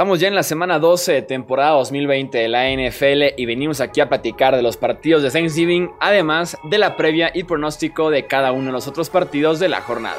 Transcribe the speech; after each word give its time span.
Estamos 0.00 0.18
ya 0.18 0.28
en 0.28 0.34
la 0.34 0.42
semana 0.42 0.78
12 0.78 1.12
de 1.12 1.20
temporada 1.20 1.72
2020 1.72 2.38
de 2.38 2.48
la 2.48 2.70
NFL 2.70 3.38
y 3.38 3.44
venimos 3.44 3.82
aquí 3.82 4.00
a 4.00 4.08
platicar 4.08 4.56
de 4.56 4.62
los 4.62 4.78
partidos 4.78 5.22
de 5.22 5.30
Thanksgiving, 5.30 5.90
además 6.00 6.56
de 6.64 6.78
la 6.78 6.96
previa 6.96 7.30
y 7.34 7.44
pronóstico 7.44 8.08
de 8.08 8.26
cada 8.26 8.50
uno 8.52 8.68
de 8.68 8.72
los 8.72 8.88
otros 8.88 9.10
partidos 9.10 9.58
de 9.58 9.68
la 9.68 9.82
jornada. 9.82 10.16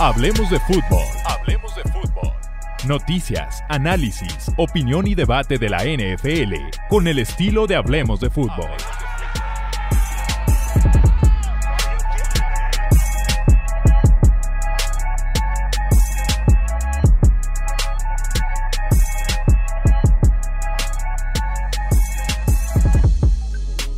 Hablemos 0.00 0.50
de 0.50 0.58
fútbol. 0.58 1.04
Hablemos 1.26 1.76
de 1.76 1.82
fútbol. 1.84 2.32
Noticias, 2.88 3.62
análisis, 3.68 4.50
opinión 4.56 5.06
y 5.06 5.14
debate 5.14 5.58
de 5.58 5.68
la 5.68 5.84
NFL 5.84 6.54
con 6.88 7.06
el 7.06 7.20
estilo 7.20 7.68
de 7.68 7.76
Hablemos 7.76 8.18
de 8.18 8.30
fútbol. 8.30 8.68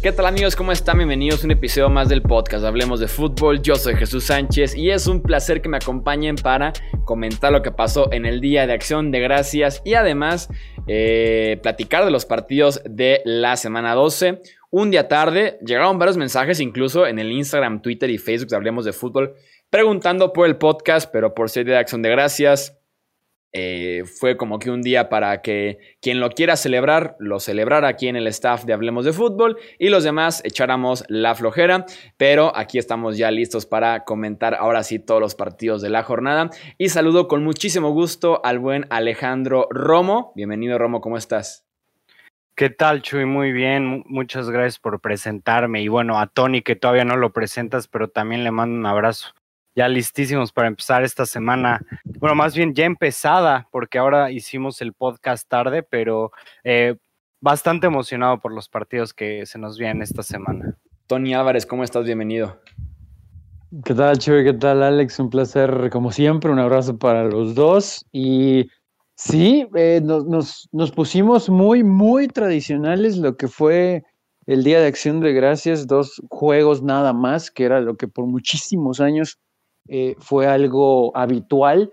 ¿Qué 0.03 0.13
tal 0.13 0.25
amigos? 0.25 0.57
¿Cómo 0.57 0.73
están? 0.73 0.97
Bienvenidos 0.97 1.43
a 1.43 1.47
un 1.47 1.51
episodio 1.51 1.91
más 1.91 2.09
del 2.09 2.23
podcast 2.23 2.65
Hablemos 2.65 3.01
de 3.01 3.07
Fútbol. 3.07 3.61
Yo 3.61 3.75
soy 3.77 3.97
Jesús 3.97 4.25
Sánchez 4.25 4.75
y 4.75 4.89
es 4.89 5.07
un 5.07 5.21
placer 5.21 5.61
que 5.61 5.69
me 5.69 5.77
acompañen 5.77 6.37
para 6.37 6.73
comentar 7.05 7.53
lo 7.53 7.61
que 7.61 7.71
pasó 7.71 8.11
en 8.11 8.25
el 8.25 8.41
Día 8.41 8.67
de 8.67 8.73
Acción 8.73 9.11
de 9.11 9.21
Gracias 9.21 9.83
y 9.85 9.93
además 9.93 10.49
eh, 10.87 11.59
platicar 11.63 12.07
de 12.07 12.11
los 12.11 12.25
partidos 12.25 12.81
de 12.89 13.21
la 13.27 13.59
semana 13.59 13.95
12. 13.95 14.41
Un 14.71 14.91
día 14.91 15.07
tarde 15.07 15.59
llegaron 15.61 15.99
varios 15.99 16.17
mensajes 16.17 16.61
incluso 16.61 17.07
en 17.07 17.19
el 17.19 17.31
Instagram, 17.31 17.83
Twitter 17.83 18.09
y 18.09 18.17
Facebook 18.17 18.55
Hablemos 18.55 18.87
de 18.87 18.95
Fútbol 18.95 19.35
preguntando 19.69 20.33
por 20.33 20.47
el 20.47 20.57
podcast, 20.57 21.11
pero 21.13 21.35
por 21.35 21.51
ser 21.51 21.67
Día 21.67 21.75
de 21.75 21.81
Acción 21.81 22.01
de 22.01 22.09
Gracias 22.09 22.80
eh, 23.53 24.05
fue 24.07 24.37
como 24.37 24.59
que 24.59 24.71
un 24.71 24.83
día 24.83 25.09
para 25.09 25.43
que 25.43 25.79
quien 26.01 26.21
lo 26.21 26.31
quiera 26.31 26.57
celebrar, 26.57 27.17
lo 27.19 27.41
celebrara 27.41 27.89
aquí 27.89 28.07
en 28.09 28.17
el 28.17 28.27
staff 28.29 28.65
de 28.65 28.73
Hablemos 28.73 29.05
de 29.05 29.13
Fútbol 29.13 29.57
y 29.79 29.89
los 29.89 30.05
demás 30.05 30.41
echáramos 30.45 31.05
la 31.09 31.35
flojera. 31.35 31.87
Pero 32.17 32.57
aquí 32.57 32.79
estamos 32.79 33.17
ya 33.17 33.31
listos 33.31 33.67
para 33.67 34.05
comentar 34.05 34.55
ahora 34.55 34.83
sí 34.83 34.99
todos 34.99 35.21
los 35.21 35.35
partidos 35.35 35.83
de 35.83 35.91
la 35.91 36.03
jornada. 36.03 36.51
Y 36.79 36.91
saludo 36.91 37.29
con 37.29 37.43
muchísimo 37.43 37.91
gusto 37.91 38.41
al 38.45 38.59
buen 38.59 38.87
Alejandro 38.91 39.67
Romo. 39.71 40.33
Bienvenido 40.37 40.79
Romo, 40.79 41.01
¿cómo 41.01 41.17
estás? 41.17 41.67
¿Qué 42.55 42.69
tal, 42.69 43.01
Chuy? 43.01 43.25
Muy 43.25 43.53
bien, 43.53 44.05
muchas 44.07 44.51
gracias 44.51 44.79
por 44.79 45.01
presentarme. 45.01 45.83
Y 45.83 45.89
bueno, 45.89 46.21
a 46.21 46.27
Tony, 46.27 46.61
que 46.61 46.77
todavía 46.77 47.05
no 47.05 47.17
lo 47.17 47.33
presentas, 47.33 47.89
pero 47.89 48.09
también 48.09 48.45
le 48.45 48.51
mando 48.51 48.77
un 48.77 48.85
abrazo 48.85 49.35
ya 49.75 49.89
listísimos 49.89 50.53
para 50.53 50.69
empezar 50.69 51.03
esta 51.05 51.27
semana. 51.27 51.81
Bueno, 52.19 52.35
más 52.35 52.55
bien 52.55 52.75
ya 52.75 52.85
empezada, 52.85 53.69
porque 53.71 53.99
ahora 53.99 54.31
hicimos 54.31 54.81
el 54.81 54.93
podcast 54.93 55.49
tarde, 55.49 55.83
pero 55.83 56.33
eh, 56.65 56.97
bastante 57.41 57.87
emocionado 57.87 58.41
por 58.41 58.53
los 58.53 58.69
partidos 58.69 59.15
que 59.15 59.47
se 59.47 59.59
nos 59.59 59.79
vienen 59.79 60.03
esta 60.03 60.23
semana. 60.23 60.77
Tony 61.07 61.35
Álvarez, 61.35 61.67
¿cómo 61.67 61.85
estás? 61.85 62.05
Bienvenido. 62.05 62.61
¿Qué 63.85 63.95
tal, 63.95 64.19
Chuy? 64.19 64.45
¿Qué 64.45 64.53
tal, 64.53 64.83
Alex? 64.83 65.19
Un 65.21 65.31
placer, 65.31 65.91
como 65.91 66.11
siempre. 66.11 66.51
Un 66.51 66.59
abrazo 66.59 66.99
para 66.99 67.25
los 67.25 67.55
dos. 67.55 68.05
Y 68.11 68.69
sí, 69.15 69.69
eh, 69.77 70.01
nos, 70.03 70.69
nos 70.73 70.91
pusimos 70.91 71.49
muy, 71.49 71.85
muy 71.85 72.27
tradicionales 72.27 73.17
lo 73.17 73.37
que 73.37 73.47
fue 73.47 74.05
el 74.47 74.65
Día 74.65 74.81
de 74.81 74.89
Acción 74.89 75.21
de 75.21 75.33
Gracias, 75.33 75.87
dos 75.87 76.21
juegos 76.29 76.83
nada 76.83 77.13
más, 77.13 77.53
que 77.53 77.65
era 77.65 77.81
lo 77.81 77.97
que 77.97 78.09
por 78.09 78.27
muchísimos 78.27 79.01
años 79.01 79.39
eh, 79.93 80.15
fue 80.21 80.47
algo 80.47 81.11
habitual, 81.17 81.93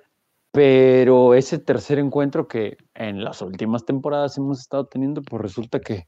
pero 0.51 1.33
ese 1.33 1.57
tercer 1.57 1.97
encuentro 1.97 2.47
que 2.47 2.77
en 2.93 3.23
las 3.23 3.41
últimas 3.41 3.85
temporadas 3.85 4.37
hemos 4.37 4.59
estado 4.59 4.85
teniendo, 4.85 5.23
pues 5.23 5.41
resulta 5.41 5.79
que, 5.79 6.07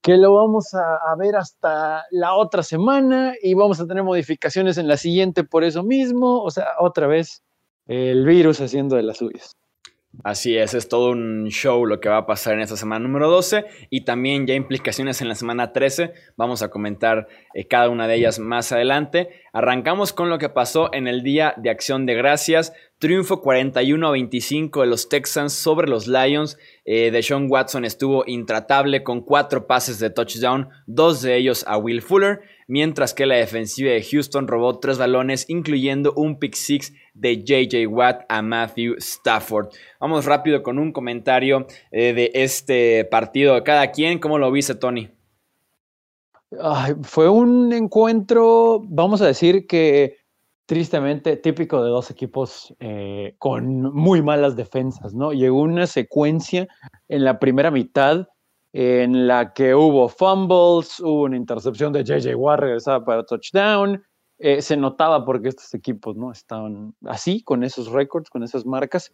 que 0.00 0.16
lo 0.16 0.32
vamos 0.34 0.72
a, 0.74 1.16
ver 1.16 1.34
hasta 1.34 2.04
la 2.12 2.36
otra 2.36 2.62
semana 2.62 3.34
y 3.42 3.54
vamos 3.54 3.80
a 3.80 3.86
tener 3.88 4.04
modificaciones 4.04 4.78
en 4.78 4.86
la 4.86 4.96
siguiente 4.96 5.42
por 5.42 5.64
eso 5.64 5.82
mismo, 5.82 6.40
o 6.40 6.52
sea, 6.52 6.66
otra 6.78 7.08
vez 7.08 7.42
el 7.86 8.24
virus 8.24 8.60
haciendo 8.60 8.94
de 8.94 9.02
las 9.02 9.16
suyas. 9.16 9.56
Así 10.24 10.56
es, 10.56 10.74
es 10.74 10.88
todo 10.88 11.10
un 11.10 11.48
show 11.48 11.86
lo 11.86 12.00
que 12.00 12.08
va 12.08 12.16
a 12.16 12.26
pasar 12.26 12.54
en 12.54 12.60
esta 12.60 12.76
semana 12.76 13.06
número 13.06 13.30
12 13.30 13.66
y 13.88 14.00
también 14.00 14.46
ya 14.46 14.54
implicaciones 14.54 15.20
en 15.20 15.28
la 15.28 15.34
semana 15.34 15.72
13. 15.72 16.12
Vamos 16.36 16.62
a 16.62 16.70
comentar 16.70 17.28
eh, 17.54 17.68
cada 17.68 17.88
una 17.88 18.08
de 18.08 18.16
ellas 18.16 18.38
más 18.38 18.72
adelante. 18.72 19.28
Arrancamos 19.52 20.12
con 20.12 20.28
lo 20.28 20.38
que 20.38 20.48
pasó 20.48 20.92
en 20.92 21.06
el 21.06 21.22
Día 21.22 21.54
de 21.58 21.70
Acción 21.70 22.04
de 22.04 22.14
Gracias. 22.14 22.72
Triunfo 22.98 23.42
41 23.42 24.08
a 24.08 24.10
25 24.10 24.80
de 24.80 24.86
los 24.88 25.08
Texans 25.08 25.52
sobre 25.52 25.88
los 25.88 26.08
Lions. 26.08 26.58
Eh, 26.84 27.10
Deshaun 27.12 27.46
Watson 27.48 27.84
estuvo 27.84 28.24
intratable 28.26 29.04
con 29.04 29.20
cuatro 29.20 29.66
pases 29.68 30.00
de 30.00 30.10
touchdown, 30.10 30.70
dos 30.86 31.22
de 31.22 31.36
ellos 31.36 31.64
a 31.68 31.76
Will 31.76 32.02
Fuller 32.02 32.40
mientras 32.68 33.14
que 33.14 33.26
la 33.26 33.34
defensiva 33.34 33.90
de 33.90 34.04
Houston 34.04 34.46
robó 34.46 34.78
tres 34.78 34.98
balones, 34.98 35.46
incluyendo 35.48 36.12
un 36.14 36.38
pick 36.38 36.54
six 36.54 36.92
de 37.14 37.42
JJ 37.42 37.86
Watt 37.88 38.24
a 38.28 38.42
Matthew 38.42 38.94
Stafford. 38.98 39.70
Vamos 39.98 40.26
rápido 40.26 40.62
con 40.62 40.78
un 40.78 40.92
comentario 40.92 41.66
eh, 41.90 42.12
de 42.12 42.30
este 42.34 43.04
partido 43.06 43.64
cada 43.64 43.90
quien. 43.90 44.20
¿Cómo 44.20 44.38
lo 44.38 44.52
viste, 44.52 44.76
Tony? 44.76 45.10
fue 47.02 47.28
un 47.28 47.74
encuentro, 47.74 48.80
vamos 48.82 49.20
a 49.20 49.26
decir 49.26 49.66
que 49.66 50.16
tristemente 50.64 51.36
típico 51.36 51.82
de 51.82 51.90
dos 51.90 52.10
equipos 52.10 52.74
eh, 52.80 53.34
con 53.38 53.82
muy 53.94 54.22
malas 54.22 54.56
defensas, 54.56 55.14
¿no? 55.14 55.32
Llegó 55.32 55.60
una 55.60 55.86
secuencia 55.86 56.68
en 57.08 57.24
la 57.24 57.38
primera 57.38 57.70
mitad 57.70 58.28
en 58.72 59.26
la 59.26 59.52
que 59.52 59.74
hubo 59.74 60.08
fumbles, 60.08 61.00
hubo 61.00 61.22
una 61.22 61.36
intercepción 61.36 61.92
de 61.92 62.04
JJ 62.04 62.34
Watt 62.34 62.60
regresada 62.60 63.04
para 63.04 63.24
touchdown. 63.24 64.02
Eh, 64.38 64.62
se 64.62 64.76
notaba 64.76 65.24
porque 65.24 65.48
estos 65.48 65.74
equipos 65.74 66.16
no 66.16 66.30
estaban 66.30 66.94
así, 67.06 67.42
con 67.42 67.64
esos 67.64 67.88
récords, 67.88 68.30
con 68.30 68.42
esas 68.42 68.66
marcas. 68.66 69.12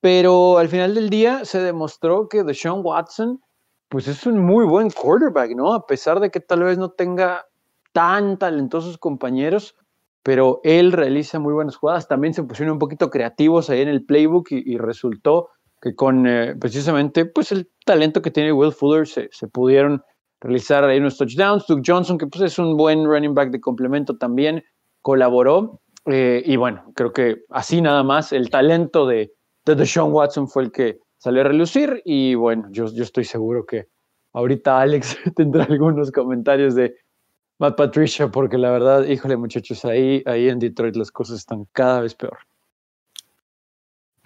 Pero 0.00 0.58
al 0.58 0.68
final 0.68 0.94
del 0.94 1.10
día 1.10 1.44
se 1.44 1.60
demostró 1.60 2.28
que 2.28 2.44
Deshaun 2.44 2.82
Watson, 2.84 3.40
pues 3.88 4.08
es 4.08 4.26
un 4.26 4.38
muy 4.44 4.66
buen 4.66 4.90
quarterback, 4.90 5.56
¿no? 5.56 5.72
A 5.72 5.86
pesar 5.86 6.20
de 6.20 6.30
que 6.30 6.40
tal 6.40 6.64
vez 6.64 6.76
no 6.76 6.90
tenga 6.90 7.46
tan 7.92 8.38
talentosos 8.38 8.98
compañeros, 8.98 9.74
pero 10.22 10.60
él 10.62 10.92
realiza 10.92 11.38
muy 11.38 11.54
buenas 11.54 11.76
jugadas. 11.76 12.06
También 12.06 12.34
se 12.34 12.42
pusieron 12.42 12.74
un 12.74 12.78
poquito 12.78 13.10
creativos 13.10 13.70
ahí 13.70 13.80
en 13.80 13.88
el 13.88 14.04
playbook 14.04 14.48
y 14.50 14.76
resultó 14.76 15.48
que 15.80 15.94
con 15.94 16.26
eh, 16.26 16.54
precisamente 16.58 17.26
pues 17.26 17.52
el 17.52 17.70
talento 17.84 18.22
que 18.22 18.30
tiene 18.30 18.52
Will 18.52 18.72
Fuller 18.72 19.06
se, 19.06 19.28
pudieron 19.52 20.02
realizar 20.40 20.84
ahí 20.84 20.98
unos 20.98 21.16
touchdowns. 21.16 21.66
Duke 21.66 21.82
Johnson, 21.86 22.18
que 22.18 22.26
pues 22.26 22.42
es 22.42 22.58
un 22.58 22.76
buen 22.76 23.04
running 23.04 23.34
back 23.34 23.50
de 23.50 23.60
complemento 23.60 24.16
también, 24.16 24.64
colaboró. 25.02 25.80
Eh, 26.06 26.42
y 26.44 26.56
bueno, 26.56 26.92
creo 26.94 27.12
que 27.12 27.42
así 27.50 27.80
nada 27.80 28.02
más 28.02 28.32
el 28.32 28.50
talento 28.50 29.06
de, 29.06 29.32
de 29.64 29.74
Deshaun 29.74 30.12
Watson 30.12 30.48
fue 30.48 30.64
el 30.64 30.72
que 30.72 30.98
salió 31.18 31.42
a 31.42 31.44
relucir. 31.44 32.02
Y 32.04 32.34
bueno, 32.34 32.68
yo, 32.70 32.86
yo 32.86 33.02
estoy 33.02 33.24
seguro 33.24 33.64
que 33.66 33.86
ahorita 34.32 34.80
Alex 34.80 35.16
tendrá 35.36 35.64
algunos 35.64 36.10
comentarios 36.10 36.74
de 36.74 36.94
Matt 37.58 37.76
Patricia, 37.76 38.28
porque 38.28 38.56
la 38.56 38.70
verdad, 38.70 39.04
híjole 39.04 39.36
muchachos, 39.36 39.84
ahí, 39.84 40.22
ahí 40.26 40.48
en 40.48 40.60
Detroit 40.60 40.94
las 40.94 41.10
cosas 41.10 41.38
están 41.38 41.66
cada 41.72 42.00
vez 42.00 42.14
peor. 42.14 42.38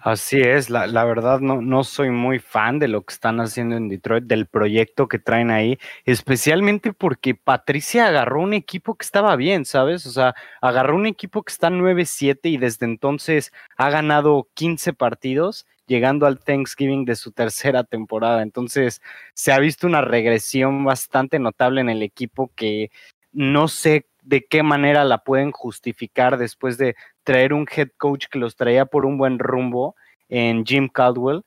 Así 0.05 0.41
es, 0.41 0.69
la, 0.69 0.85
la, 0.85 1.05
verdad 1.05 1.39
no, 1.39 1.61
no 1.61 1.85
soy 1.85 2.09
muy 2.09 2.37
fan 2.37 2.77
de 2.77 2.89
lo 2.89 3.05
que 3.05 3.13
están 3.13 3.39
haciendo 3.39 3.77
en 3.77 3.87
Detroit, 3.87 4.25
del 4.25 4.47
proyecto 4.47 5.07
que 5.07 5.17
traen 5.17 5.49
ahí, 5.49 5.79
especialmente 6.03 6.91
porque 6.91 7.35
Patricia 7.35 8.07
agarró 8.07 8.41
un 8.41 8.53
equipo 8.53 8.95
que 8.95 9.05
estaba 9.05 9.37
bien, 9.37 9.63
¿sabes? 9.63 10.05
O 10.05 10.11
sea, 10.11 10.35
agarró 10.59 10.97
un 10.97 11.05
equipo 11.05 11.41
que 11.43 11.53
está 11.53 11.69
9-7 11.69 12.39
y 12.49 12.57
desde 12.57 12.85
entonces 12.85 13.53
ha 13.77 13.89
ganado 13.91 14.49
15 14.55 14.91
partidos, 14.91 15.65
llegando 15.87 16.25
al 16.25 16.37
Thanksgiving 16.39 17.05
de 17.05 17.15
su 17.15 17.31
tercera 17.31 17.85
temporada. 17.85 18.41
Entonces, 18.41 19.01
se 19.33 19.53
ha 19.53 19.59
visto 19.59 19.87
una 19.87 20.01
regresión 20.01 20.83
bastante 20.83 21.39
notable 21.39 21.79
en 21.79 21.89
el 21.89 22.01
equipo 22.03 22.51
que 22.57 22.91
no 23.31 23.69
sé 23.69 24.05
de 24.23 24.45
qué 24.45 24.63
manera 24.63 25.03
la 25.03 25.19
pueden 25.19 25.51
justificar 25.51 26.37
después 26.37 26.77
de 26.77 26.95
traer 27.23 27.53
un 27.53 27.67
head 27.73 27.89
coach 27.97 28.27
que 28.31 28.39
los 28.39 28.55
traía 28.55 28.85
por 28.85 29.05
un 29.05 29.17
buen 29.17 29.39
rumbo 29.39 29.95
en 30.29 30.65
Jim 30.65 30.87
Caldwell. 30.87 31.43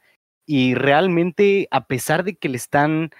Y 0.47 0.75
realmente, 0.75 1.69
a 1.71 1.87
pesar 1.87 2.23
de 2.23 2.37
que 2.37 2.49
le 2.49 2.57
están 2.57 3.11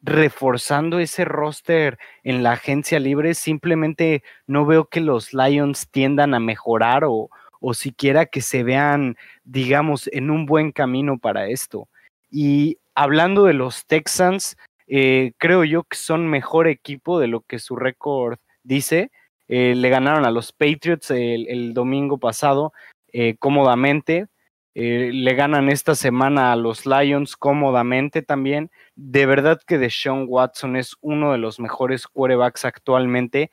reforzando 0.00 0.98
ese 0.98 1.24
roster 1.24 1.98
en 2.24 2.42
la 2.42 2.52
agencia 2.52 2.98
libre, 2.98 3.34
simplemente 3.34 4.22
no 4.46 4.66
veo 4.66 4.86
que 4.86 5.00
los 5.00 5.32
Lions 5.32 5.88
tiendan 5.90 6.34
a 6.34 6.40
mejorar 6.40 7.04
o, 7.04 7.30
o 7.60 7.74
siquiera 7.74 8.26
que 8.26 8.40
se 8.40 8.64
vean, 8.64 9.16
digamos, 9.44 10.08
en 10.12 10.30
un 10.30 10.46
buen 10.46 10.72
camino 10.72 11.18
para 11.18 11.46
esto. 11.48 11.88
Y 12.30 12.78
hablando 12.94 13.44
de 13.44 13.54
los 13.54 13.86
Texans, 13.86 14.56
eh, 14.88 15.32
creo 15.38 15.64
yo 15.64 15.84
que 15.84 15.96
son 15.96 16.28
mejor 16.28 16.66
equipo 16.66 17.20
de 17.20 17.28
lo 17.28 17.40
que 17.42 17.58
su 17.58 17.76
récord 17.76 18.38
dice. 18.62 19.10
Eh, 19.48 19.74
le 19.74 19.90
ganaron 19.90 20.24
a 20.24 20.30
los 20.30 20.52
Patriots 20.52 21.10
el, 21.10 21.74
domingo 21.74 22.18
pasado 22.18 22.72
eh, 23.12 23.36
cómodamente. 23.38 24.28
eh, 24.74 25.10
le 25.12 25.34
ganan 25.34 25.68
esta 25.68 25.94
semana 25.94 26.52
a 26.52 26.56
los 26.56 26.86
Lions 26.86 27.36
cómodamente 27.36 28.22
también. 28.22 28.70
De 28.96 29.26
verdad 29.26 29.60
que 29.66 29.78
Deshaun 29.78 30.24
Watson 30.28 30.76
es 30.76 30.96
uno 31.02 31.32
de 31.32 31.38
los 31.38 31.60
mejores 31.60 32.06
quarterbacks 32.06 32.64
actualmente. 32.64 33.50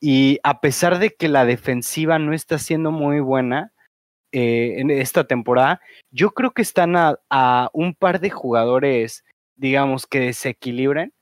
Y 0.00 0.38
a 0.42 0.60
pesar 0.60 0.98
de 0.98 1.10
que 1.10 1.28
la 1.28 1.44
defensiva 1.44 2.18
no 2.18 2.32
está 2.32 2.58
siendo 2.58 2.90
muy 2.90 3.20
buena 3.20 3.72
en 4.34 4.90
esta 4.90 5.24
temporada, 5.24 5.82
yo 6.10 6.30
creo 6.30 6.52
que 6.52 6.62
están 6.62 6.94
a, 6.96 7.70
un 7.74 7.94
par 7.94 8.18
de 8.18 8.30
jugadores, 8.30 9.24
digamos, 9.56 10.06
que 10.06 10.20
desequilibren. 10.20 11.12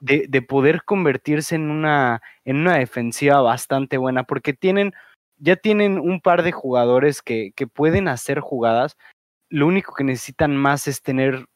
De, 0.00 0.26
de, 0.28 0.42
poder 0.42 0.84
convertirse 0.84 1.54
en 1.54 1.70
una, 1.70 2.22
en 2.44 2.56
una 2.56 2.78
defensiva 2.78 3.42
bastante 3.42 3.98
buena, 3.98 4.24
porque 4.24 4.54
tienen 4.54 4.94
ya 5.38 5.56
tienen 5.56 5.98
un 5.98 6.20
par 6.20 6.42
de 6.42 6.52
jugadores 6.52 7.22
que, 7.22 7.52
que 7.54 7.66
pueden 7.66 8.08
hacer 8.08 8.40
jugadas. 8.40 8.96
Lo 9.48 9.66
único 9.66 9.94
que 9.94 10.04
necesitan 10.04 10.56
más 10.56 10.88
es 10.88 11.02
tener 11.02 11.46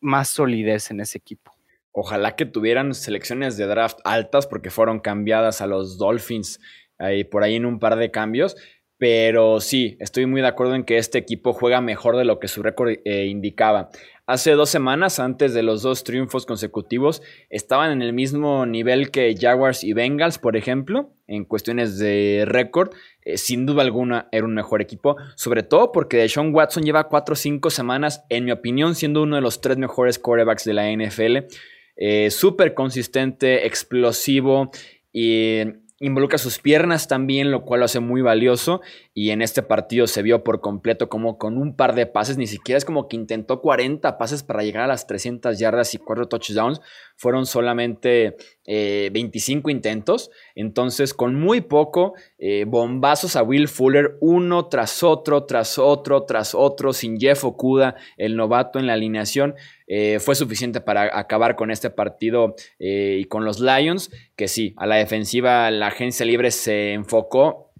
más 0.00 0.28
solidez 0.28 0.90
en 0.90 1.00
ese 1.00 1.18
equipo. 1.18 1.52
Ojalá 1.92 2.36
que 2.36 2.46
tuvieran 2.46 2.94
selecciones 2.94 3.56
de 3.56 3.66
draft 3.66 3.98
altas 4.04 4.46
porque 4.46 4.70
fueron 4.70 5.00
cambiadas 5.00 5.60
a 5.60 5.66
los 5.66 5.98
Dolphins 5.98 6.60
ahí, 6.98 7.24
por 7.24 7.42
ahí 7.42 7.56
en 7.56 7.66
un 7.66 7.78
par 7.78 7.96
de 7.96 8.10
cambios. 8.10 8.56
Pero 8.96 9.60
sí, 9.60 9.96
estoy 9.98 10.26
muy 10.26 10.42
de 10.42 10.48
acuerdo 10.48 10.74
en 10.74 10.84
que 10.84 10.98
este 10.98 11.18
equipo 11.18 11.54
juega 11.54 11.80
mejor 11.80 12.16
de 12.16 12.24
lo 12.24 12.38
que 12.38 12.48
su 12.48 12.62
récord 12.62 12.96
eh, 13.04 13.26
indicaba. 13.26 13.88
Hace 14.30 14.52
dos 14.52 14.70
semanas, 14.70 15.18
antes 15.18 15.54
de 15.54 15.64
los 15.64 15.82
dos 15.82 16.04
triunfos 16.04 16.46
consecutivos, 16.46 17.20
estaban 17.48 17.90
en 17.90 18.00
el 18.00 18.12
mismo 18.12 18.64
nivel 18.64 19.10
que 19.10 19.34
Jaguars 19.36 19.82
y 19.82 19.92
Bengals, 19.92 20.38
por 20.38 20.56
ejemplo, 20.56 21.10
en 21.26 21.44
cuestiones 21.44 21.98
de 21.98 22.44
récord. 22.46 22.92
Eh, 23.22 23.38
sin 23.38 23.66
duda 23.66 23.82
alguna 23.82 24.28
era 24.30 24.46
un 24.46 24.54
mejor 24.54 24.82
equipo, 24.82 25.16
sobre 25.34 25.64
todo 25.64 25.90
porque 25.90 26.18
Deshaun 26.18 26.54
Watson 26.54 26.84
lleva 26.84 27.08
cuatro 27.08 27.32
o 27.32 27.36
cinco 27.36 27.70
semanas, 27.70 28.22
en 28.28 28.44
mi 28.44 28.52
opinión, 28.52 28.94
siendo 28.94 29.20
uno 29.20 29.34
de 29.34 29.42
los 29.42 29.60
tres 29.60 29.78
mejores 29.78 30.20
quarterbacks 30.20 30.62
de 30.64 30.74
la 30.74 30.92
NFL. 30.92 31.48
Eh, 31.96 32.30
súper 32.30 32.74
consistente, 32.74 33.66
explosivo 33.66 34.70
y 35.12 35.62
involucra 36.00 36.38
sus 36.38 36.58
piernas 36.58 37.08
también, 37.08 37.50
lo 37.50 37.62
cual 37.64 37.80
lo 37.80 37.84
hace 37.84 38.00
muy 38.00 38.22
valioso. 38.22 38.80
Y 39.12 39.30
en 39.30 39.42
este 39.42 39.62
partido 39.62 40.06
se 40.06 40.22
vio 40.22 40.42
por 40.42 40.60
completo 40.60 41.08
como 41.08 41.36
con 41.38 41.58
un 41.58 41.76
par 41.76 41.94
de 41.94 42.06
pases, 42.06 42.38
ni 42.38 42.46
siquiera 42.46 42.78
es 42.78 42.86
como 42.86 43.06
que 43.06 43.16
intentó 43.16 43.60
40 43.60 44.16
pases 44.16 44.42
para 44.42 44.62
llegar 44.62 44.84
a 44.84 44.88
las 44.88 45.06
300 45.06 45.58
yardas 45.58 45.94
y 45.94 45.98
4 45.98 46.26
touchdowns. 46.26 46.80
Fueron 47.16 47.44
solamente 47.44 48.36
25 48.66 49.68
eh, 49.68 49.72
intentos. 49.72 50.30
Entonces, 50.54 51.12
con 51.12 51.34
muy 51.34 51.60
poco, 51.60 52.14
eh, 52.38 52.64
bombazos 52.66 53.36
a 53.36 53.42
Will 53.42 53.68
Fuller, 53.68 54.16
uno 54.20 54.68
tras 54.68 55.02
otro, 55.02 55.44
tras 55.44 55.78
otro, 55.78 56.24
tras 56.24 56.54
otro, 56.54 56.94
sin 56.94 57.20
Jeff 57.20 57.44
Okuda, 57.44 57.96
el 58.16 58.36
novato 58.36 58.78
en 58.78 58.86
la 58.86 58.94
alineación. 58.94 59.54
Eh, 59.92 60.20
fue 60.20 60.36
suficiente 60.36 60.80
para 60.80 61.18
acabar 61.18 61.56
con 61.56 61.72
este 61.72 61.90
partido 61.90 62.54
y 62.78 63.24
con 63.24 63.44
los 63.44 63.58
Lions, 63.58 64.12
que 64.36 64.46
sí, 64.46 64.72
a 64.76 64.86
la 64.86 64.94
defensiva 64.94 65.68
la 65.72 65.88
agencia 65.88 66.24
libre 66.24 66.52
se 66.52 66.92
enfocó 66.92 67.70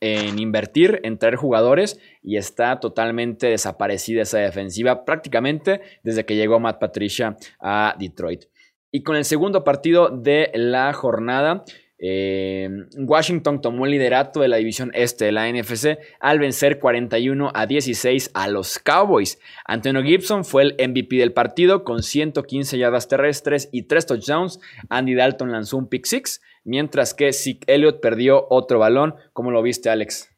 en 0.00 0.38
invertir, 0.38 1.00
en 1.02 1.18
traer 1.18 1.36
jugadores 1.36 2.00
y 2.22 2.36
está 2.36 2.80
totalmente 2.80 3.48
desaparecida 3.48 4.22
esa 4.22 4.38
defensiva 4.38 5.04
prácticamente 5.04 5.80
desde 6.02 6.24
que 6.24 6.36
llegó 6.36 6.60
Matt 6.60 6.78
Patricia 6.78 7.36
a 7.60 7.94
Detroit. 7.98 8.44
Y 8.90 9.02
con 9.02 9.16
el 9.16 9.24
segundo 9.24 9.64
partido 9.64 10.08
de 10.08 10.50
la 10.54 10.92
jornada, 10.92 11.64
eh, 12.00 12.68
Washington 12.96 13.60
tomó 13.60 13.84
el 13.84 13.92
liderato 13.92 14.40
de 14.40 14.48
la 14.48 14.58
división 14.58 14.90
este 14.94 15.24
de 15.24 15.32
la 15.32 15.50
NFC 15.50 15.98
al 16.20 16.38
vencer 16.38 16.78
41 16.78 17.50
a 17.52 17.66
16 17.66 18.30
a 18.34 18.48
los 18.48 18.78
Cowboys. 18.78 19.40
Antonio 19.64 20.02
Gibson 20.02 20.44
fue 20.44 20.62
el 20.62 20.88
MVP 20.88 21.16
del 21.16 21.32
partido 21.32 21.82
con 21.82 22.02
115 22.02 22.78
yardas 22.78 23.08
terrestres 23.08 23.68
y 23.72 23.82
3 23.82 24.06
touchdowns. 24.06 24.60
Andy 24.88 25.14
Dalton 25.14 25.50
lanzó 25.50 25.76
un 25.76 25.88
pick 25.88 26.06
six, 26.06 26.40
mientras 26.64 27.14
que 27.14 27.32
Zeke 27.32 27.64
Elliott 27.72 28.00
perdió 28.00 28.46
otro 28.48 28.78
balón. 28.78 29.16
¿Cómo 29.32 29.50
lo 29.50 29.62
viste, 29.62 29.90
Alex? 29.90 30.30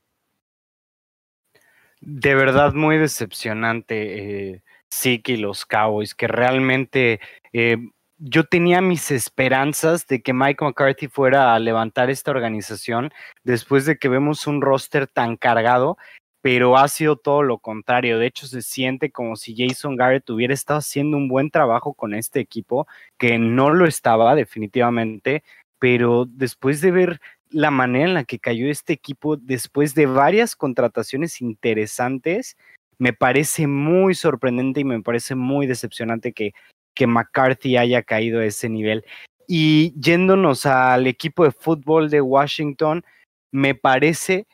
De 2.01 2.35
verdad, 2.35 2.73
muy 2.73 2.97
decepcionante 2.97 4.53
eh, 4.53 4.63
Zeke 4.91 5.33
y 5.33 5.37
los 5.37 5.67
Cowboys, 5.67 6.15
que 6.15 6.27
realmente 6.27 7.21
eh, 7.53 7.77
yo 8.21 8.45
tenía 8.45 8.83
mis 8.83 9.11
esperanzas 9.11 10.07
de 10.07 10.21
que 10.21 10.35
Mike 10.35 10.63
McCarthy 10.63 11.09
fuera 11.09 11.55
a 11.55 11.59
levantar 11.59 12.11
esta 12.11 12.31
organización 12.31 13.11
después 13.45 13.87
de 13.87 13.97
que 13.97 14.11
vemos 14.11 14.47
un 14.47 14.61
roster 14.61 15.07
tan 15.07 15.37
cargado, 15.37 15.97
pero 16.43 16.77
ha 16.77 16.87
sido 16.89 17.17
todo 17.17 17.43
lo 17.43 17.59
contrario. 17.59 18.19
De 18.19 18.27
hecho, 18.27 18.47
se 18.47 18.61
siente 18.61 19.11
como 19.11 19.37
si 19.37 19.55
Jason 19.57 19.97
Garrett 19.97 20.29
hubiera 20.29 20.53
estado 20.53 20.79
haciendo 20.81 21.17
un 21.17 21.29
buen 21.29 21.51
trabajo 21.51 21.95
con 21.95 22.15
este 22.15 22.41
equipo, 22.41 22.87
que 23.19 23.39
no 23.39 23.71
lo 23.71 23.87
estaba 23.87 24.35
definitivamente, 24.35 25.43
pero 25.79 26.27
después 26.27 26.83
de 26.83 26.91
ver 26.91 27.21
la 27.49 27.71
manera 27.71 28.05
en 28.05 28.15
la 28.15 28.25
que 28.25 28.39
cayó 28.39 28.71
este 28.71 28.93
equipo, 28.93 29.37
después 29.39 29.95
de 29.95 30.05
varias 30.07 30.57
contrataciones 30.57 31.41
interesantes, 31.41 32.57
me 32.99 33.15
parece 33.15 33.67
muy 33.67 34.15
sorprendente 34.15 34.81
y 34.81 34.85
me 34.85 35.03
parece 35.03 35.35
muy 35.35 35.67
decepcionante 35.67 36.35
que 36.35 36.53
que 36.95 37.07
McCarthy 37.07 37.77
haya 37.77 38.03
caído 38.03 38.41
a 38.41 38.45
ese 38.45 38.69
nivel. 38.69 39.05
Y 39.47 39.93
yéndonos 40.01 40.67
al 40.67 41.07
equipo 41.07 41.45
de 41.45 41.53
fútbol 41.53 42.11
de 42.11 42.21
Washington, 42.21 43.05
me 43.53 43.75
parece 43.75 44.47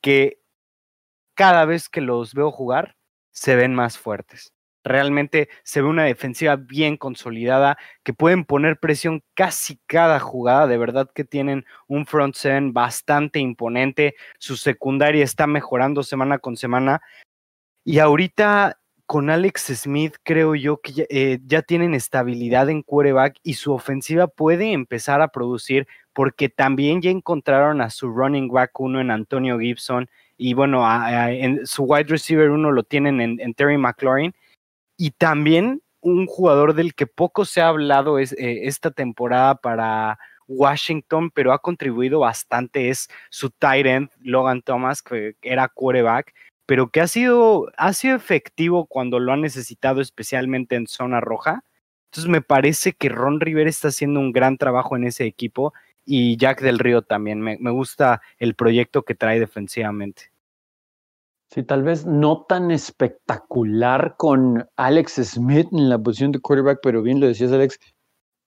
que 0.00 0.38
cada 1.34 1.64
vez 1.64 1.88
que 1.88 2.00
los 2.00 2.34
veo 2.34 2.50
jugar, 2.50 2.96
se 3.32 3.56
ven 3.56 3.74
más 3.74 3.98
fuertes. 3.98 4.52
Realmente 4.84 5.48
se 5.62 5.80
ve 5.80 5.88
una 5.88 6.04
defensiva 6.04 6.56
bien 6.56 6.96
consolidada, 6.98 7.78
que 8.02 8.12
pueden 8.12 8.44
poner 8.44 8.78
presión 8.78 9.22
casi 9.34 9.80
cada 9.86 10.20
jugada. 10.20 10.66
De 10.66 10.76
verdad 10.76 11.10
que 11.12 11.24
tienen 11.24 11.64
un 11.88 12.06
front 12.06 12.34
seven 12.34 12.74
bastante 12.74 13.38
imponente. 13.40 14.14
Su 14.38 14.56
secundaria 14.56 15.24
está 15.24 15.46
mejorando 15.46 16.02
semana 16.02 16.38
con 16.38 16.56
semana. 16.56 17.00
Y 17.82 17.98
ahorita 17.98 18.78
con 19.06 19.30
Alex 19.30 19.66
Smith 19.74 20.16
creo 20.22 20.54
yo 20.54 20.80
que 20.80 21.06
eh, 21.10 21.38
ya, 21.46 21.62
tienen 21.62 21.94
estabilidad 21.94 22.70
en 22.70 22.82
quarterback 22.82 23.36
y 23.42 23.54
su 23.54 23.72
ofensiva 23.72 24.26
puede 24.26 24.72
empezar 24.72 25.20
a 25.20 25.28
producir 25.28 25.86
porque 26.12 26.48
también 26.48 27.02
ya 27.02 27.10
encontraron 27.10 27.80
a 27.80 27.90
su 27.90 28.08
running 28.08 28.48
back 28.48 28.78
uno 28.80 29.00
en 29.00 29.10
Antonio 29.10 29.58
Gibson 29.58 30.08
y 30.36 30.54
bueno, 30.54 30.84
en 31.30 31.66
su 31.66 31.84
wide 31.84 32.04
receiver 32.04 32.50
uno 32.50 32.72
lo 32.72 32.82
tienen 32.82 33.20
en, 33.20 33.54
Terry 33.54 33.78
McLaurin. 33.78 34.34
Y 34.96 35.12
también 35.12 35.82
un 36.00 36.26
jugador 36.26 36.74
del 36.74 36.94
que 36.94 37.06
poco 37.06 37.44
se 37.44 37.60
ha 37.60 37.68
hablado 37.68 38.18
es, 38.18 38.32
eh, 38.32 38.66
esta 38.66 38.90
temporada 38.90 39.54
para 39.56 40.18
Washington, 40.46 41.30
pero 41.30 41.52
ha 41.52 41.58
contribuido 41.60 42.20
bastante 42.20 42.90
es 42.90 43.08
su 43.30 43.50
tight 43.50 43.86
end 43.86 44.10
Logan 44.20 44.62
Thomas, 44.62 45.02
que 45.02 45.36
era 45.42 45.68
quarterback 45.68 46.34
pero 46.66 46.90
que 46.90 47.00
ha 47.00 47.08
sido, 47.08 47.70
ha 47.76 47.92
sido 47.92 48.16
efectivo 48.16 48.86
cuando 48.86 49.20
lo 49.20 49.32
ha 49.32 49.36
necesitado, 49.36 50.00
especialmente 50.00 50.76
en 50.76 50.86
zona 50.86 51.20
roja. 51.20 51.64
Entonces 52.06 52.30
me 52.30 52.42
parece 52.42 52.92
que 52.92 53.08
Ron 53.08 53.40
Rivera 53.40 53.68
está 53.68 53.88
haciendo 53.88 54.20
un 54.20 54.32
gran 54.32 54.56
trabajo 54.56 54.96
en 54.96 55.04
ese 55.04 55.24
equipo 55.24 55.74
y 56.04 56.36
Jack 56.36 56.60
del 56.60 56.78
Río 56.78 57.02
también. 57.02 57.40
Me, 57.40 57.70
gusta 57.70 58.22
el 58.38 58.54
proyecto 58.54 59.02
que 59.02 59.14
trae 59.14 59.40
defensivamente. 59.40 60.30
Sí, 61.50 61.62
tal 61.62 61.82
vez 61.82 62.06
no 62.06 62.44
tan 62.48 62.70
espectacular 62.70 64.16
con 64.16 64.68
Alex 64.76 65.14
Smith 65.24 65.68
en 65.72 65.88
la 65.88 65.98
posición 65.98 66.32
de 66.32 66.40
quarterback, 66.40 66.80
pero 66.82 67.02
bien 67.02 67.20
lo 67.20 67.26
decías, 67.26 67.52
Alex, 67.52 67.78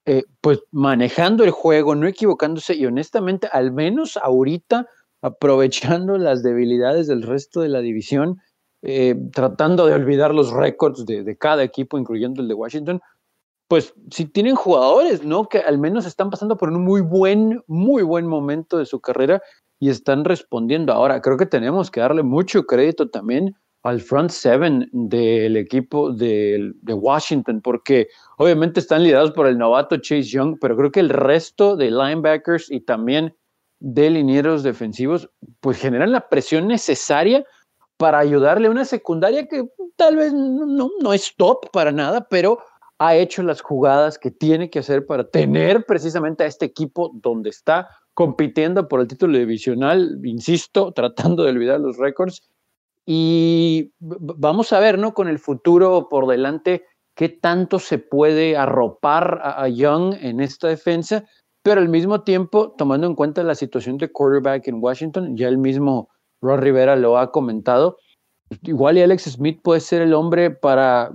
eh, 0.04 0.24
pues 0.40 0.60
manejando 0.70 1.44
el 1.44 1.50
juego, 1.50 1.94
no 1.94 2.06
equivocándose 2.06 2.74
y 2.74 2.86
honestamente, 2.86 3.48
al 3.52 3.72
menos 3.72 4.16
ahorita, 4.16 4.86
aprovechando 5.22 6.18
las 6.18 6.42
debilidades 6.42 7.06
del 7.06 7.22
resto 7.22 7.60
de 7.60 7.68
la 7.68 7.80
división, 7.80 8.40
eh, 8.82 9.16
tratando 9.32 9.86
de 9.86 9.94
olvidar 9.94 10.34
los 10.34 10.52
récords 10.52 11.04
de, 11.04 11.36
cada 11.36 11.64
equipo, 11.64 11.98
incluyendo 11.98 12.42
el 12.42 12.48
de 12.48 12.54
Washington, 12.54 13.00
pues 13.66 13.92
si 14.10 14.24
tienen 14.24 14.54
jugadores, 14.54 15.24
¿no? 15.24 15.48
Que 15.48 15.58
al 15.58 15.78
menos 15.78 16.06
están 16.06 16.30
pasando 16.30 16.56
por 16.56 16.70
un 16.70 16.84
muy 16.84 17.00
buen, 17.00 17.62
muy 17.66 18.02
buen 18.02 18.26
momento 18.26 18.78
de 18.78 18.86
su 18.86 19.00
carrera 19.00 19.42
y 19.78 19.90
están 19.90 20.24
respondiendo. 20.24 20.92
Ahora, 20.92 21.20
creo 21.20 21.36
que 21.36 21.46
tenemos 21.46 21.90
que 21.90 22.00
darle 22.00 22.22
mucho 22.22 22.64
crédito 22.64 23.10
también 23.10 23.56
al 23.82 24.00
front 24.00 24.30
seven 24.30 24.88
del 24.92 25.56
equipo 25.56 26.12
de, 26.12 26.72
de, 26.82 26.94
Washington, 26.94 27.60
porque 27.60 28.08
obviamente 28.38 28.80
están 28.80 29.02
liderados 29.02 29.32
por 29.32 29.46
el 29.46 29.58
novato 29.58 29.96
Chase 29.96 30.22
Young, 30.22 30.56
pero 30.60 30.76
creo 30.76 30.90
que 30.90 31.00
el 31.00 31.10
resto 31.10 31.76
de 31.76 31.90
linebackers 31.90 32.70
y 32.70 32.80
también 32.80 33.34
de 33.80 34.10
linieros 34.10 34.62
defensivos, 34.62 35.30
pues 35.60 35.78
generan 35.78 36.12
la 36.12 36.28
presión 36.28 36.66
necesaria 36.66 37.44
para 37.96 38.18
ayudarle 38.18 38.68
a 38.68 38.70
una 38.70 38.84
secundaria 38.84 39.46
que 39.46 39.68
tal 39.96 40.16
vez 40.16 40.32
no, 40.32 40.90
no 41.00 41.12
es 41.12 41.34
top 41.36 41.70
para 41.72 41.92
nada, 41.92 42.26
pero 42.28 42.58
ha 42.98 43.14
hecho 43.14 43.42
las 43.42 43.60
jugadas 43.60 44.18
que 44.18 44.30
tiene 44.30 44.70
que 44.70 44.80
hacer 44.80 45.06
para 45.06 45.28
tener 45.28 45.84
precisamente 45.86 46.44
a 46.44 46.46
este 46.46 46.66
equipo 46.66 47.10
donde 47.14 47.50
está 47.50 47.88
compitiendo 48.14 48.88
por 48.88 49.00
el 49.00 49.06
título 49.06 49.38
divisional, 49.38 50.18
insisto, 50.24 50.92
tratando 50.96 51.44
de 51.44 51.50
olvidar 51.50 51.80
los 51.80 51.96
récords. 51.96 52.42
Y 53.06 53.92
vamos 54.00 54.72
a 54.72 54.80
ver, 54.80 54.98
¿no? 54.98 55.14
Con 55.14 55.28
el 55.28 55.38
futuro 55.38 56.08
por 56.10 56.26
delante, 56.26 56.84
qué 57.14 57.28
tanto 57.28 57.78
se 57.78 57.98
puede 57.98 58.56
arropar 58.56 59.40
a, 59.42 59.68
Young 59.68 60.14
en 60.20 60.40
esta 60.40 60.68
defensa, 60.68 61.24
pero 61.68 61.82
al 61.82 61.90
mismo 61.90 62.22
tiempo, 62.22 62.74
tomando 62.78 63.06
en 63.06 63.14
cuenta 63.14 63.42
la 63.42 63.54
situación 63.54 63.98
de 63.98 64.10
quarterback 64.10 64.68
en 64.68 64.82
Washington, 64.82 65.36
ya 65.36 65.48
el 65.48 65.58
mismo 65.58 66.08
Ron 66.40 66.62
Rivera 66.62 66.96
lo 66.96 67.18
ha 67.18 67.30
comentado, 67.30 67.98
igual 68.62 68.96
y 68.96 69.02
Alex 69.02 69.24
Smith 69.24 69.60
puede 69.62 69.80
ser 69.80 70.00
el 70.00 70.14
hombre 70.14 70.50
para, 70.50 71.12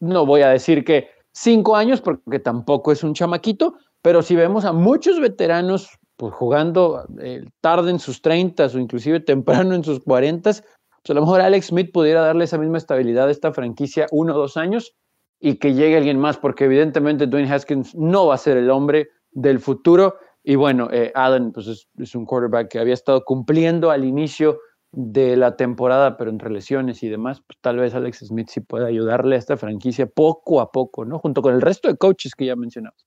no 0.00 0.26
voy 0.26 0.42
a 0.42 0.50
decir 0.50 0.84
que 0.84 1.08
cinco 1.32 1.76
años, 1.76 2.02
porque 2.02 2.38
tampoco 2.38 2.92
es 2.92 3.02
un 3.02 3.14
chamaquito, 3.14 3.72
pero 4.02 4.20
si 4.20 4.36
vemos 4.36 4.66
a 4.66 4.74
muchos 4.74 5.18
veteranos 5.18 5.88
pues, 6.16 6.34
jugando 6.34 7.06
eh, 7.18 7.42
tarde 7.62 7.90
en 7.90 7.98
sus 7.98 8.20
30 8.20 8.66
o 8.66 8.78
inclusive 8.78 9.20
temprano 9.20 9.74
en 9.74 9.82
sus 9.82 10.00
40, 10.00 10.42
pues 10.50 10.62
a 11.08 11.14
lo 11.14 11.22
mejor 11.22 11.40
Alex 11.40 11.68
Smith 11.68 11.90
pudiera 11.90 12.20
darle 12.20 12.44
esa 12.44 12.58
misma 12.58 12.76
estabilidad 12.76 13.28
a 13.28 13.30
esta 13.30 13.50
franquicia 13.54 14.06
uno 14.10 14.34
o 14.34 14.38
dos 14.38 14.58
años 14.58 14.92
y 15.40 15.54
que 15.54 15.72
llegue 15.72 15.96
alguien 15.96 16.18
más, 16.18 16.36
porque 16.36 16.66
evidentemente 16.66 17.26
Dwayne 17.26 17.50
Haskins 17.50 17.94
no 17.94 18.26
va 18.26 18.34
a 18.34 18.38
ser 18.38 18.58
el 18.58 18.68
hombre 18.68 19.08
del 19.32 19.60
futuro. 19.60 20.16
Y 20.42 20.54
bueno, 20.54 20.88
eh, 20.90 21.12
Allen 21.14 21.52
pues 21.52 21.88
es, 21.96 22.14
un 22.14 22.24
quarterback 22.24 22.68
que 22.68 22.78
había 22.78 22.94
estado 22.94 23.24
cumpliendo 23.24 23.90
al 23.90 24.04
inicio 24.04 24.58
de 24.92 25.36
la 25.36 25.56
temporada, 25.56 26.16
pero 26.16 26.30
entre 26.30 26.50
lesiones 26.50 27.02
y 27.02 27.08
demás, 27.08 27.42
pues 27.46 27.58
tal 27.60 27.78
vez 27.78 27.94
Alex 27.94 28.26
Smith 28.26 28.48
sí 28.48 28.60
pueda 28.60 28.86
ayudarle 28.86 29.36
a 29.36 29.38
esta 29.38 29.56
franquicia 29.56 30.06
poco 30.06 30.60
a 30.60 30.72
poco, 30.72 31.04
¿no? 31.04 31.18
Junto 31.18 31.42
con 31.42 31.54
el 31.54 31.60
resto 31.60 31.88
de 31.88 31.96
coaches 31.96 32.34
que 32.34 32.46
ya 32.46 32.56
mencionamos. 32.56 33.06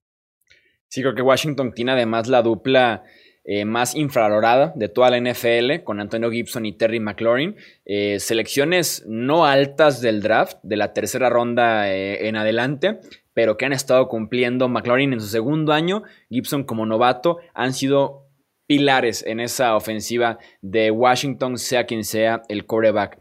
Sí, 0.87 1.01
creo 1.01 1.15
que 1.15 1.23
Washington 1.23 1.73
tiene 1.73 1.93
además 1.93 2.27
la 2.27 2.41
dupla 2.41 3.03
eh, 3.45 3.65
más 3.65 3.93
infravalorada 3.93 4.71
de 4.73 4.87
toda 4.87 5.09
la 5.09 5.19
NFL, 5.19 5.83
con 5.83 5.99
Antonio 5.99 6.31
Gibson 6.31 6.65
y 6.65 6.77
Terry 6.77 7.01
McLaurin. 7.01 7.57
Eh, 7.83 8.19
selecciones 8.21 9.03
no 9.05 9.45
altas 9.45 9.99
del 9.99 10.21
draft, 10.21 10.59
de 10.63 10.77
la 10.77 10.93
tercera 10.93 11.29
ronda 11.29 11.91
eh, 11.91 12.29
en 12.29 12.37
adelante, 12.37 12.99
pero 13.33 13.57
que 13.57 13.65
han 13.65 13.73
estado 13.73 14.07
cumpliendo. 14.07 14.69
McLaurin 14.69 15.13
en 15.13 15.21
su 15.21 15.27
segundo 15.27 15.73
año, 15.73 16.03
Gibson 16.29 16.63
como 16.63 16.85
novato, 16.85 17.37
han 17.53 17.73
sido 17.73 18.27
pilares 18.67 19.25
en 19.25 19.39
esa 19.39 19.75
ofensiva 19.75 20.39
de 20.61 20.91
Washington, 20.91 21.57
sea 21.57 21.85
quien 21.85 22.03
sea 22.03 22.43
el 22.47 22.65
quarterback. 22.65 23.19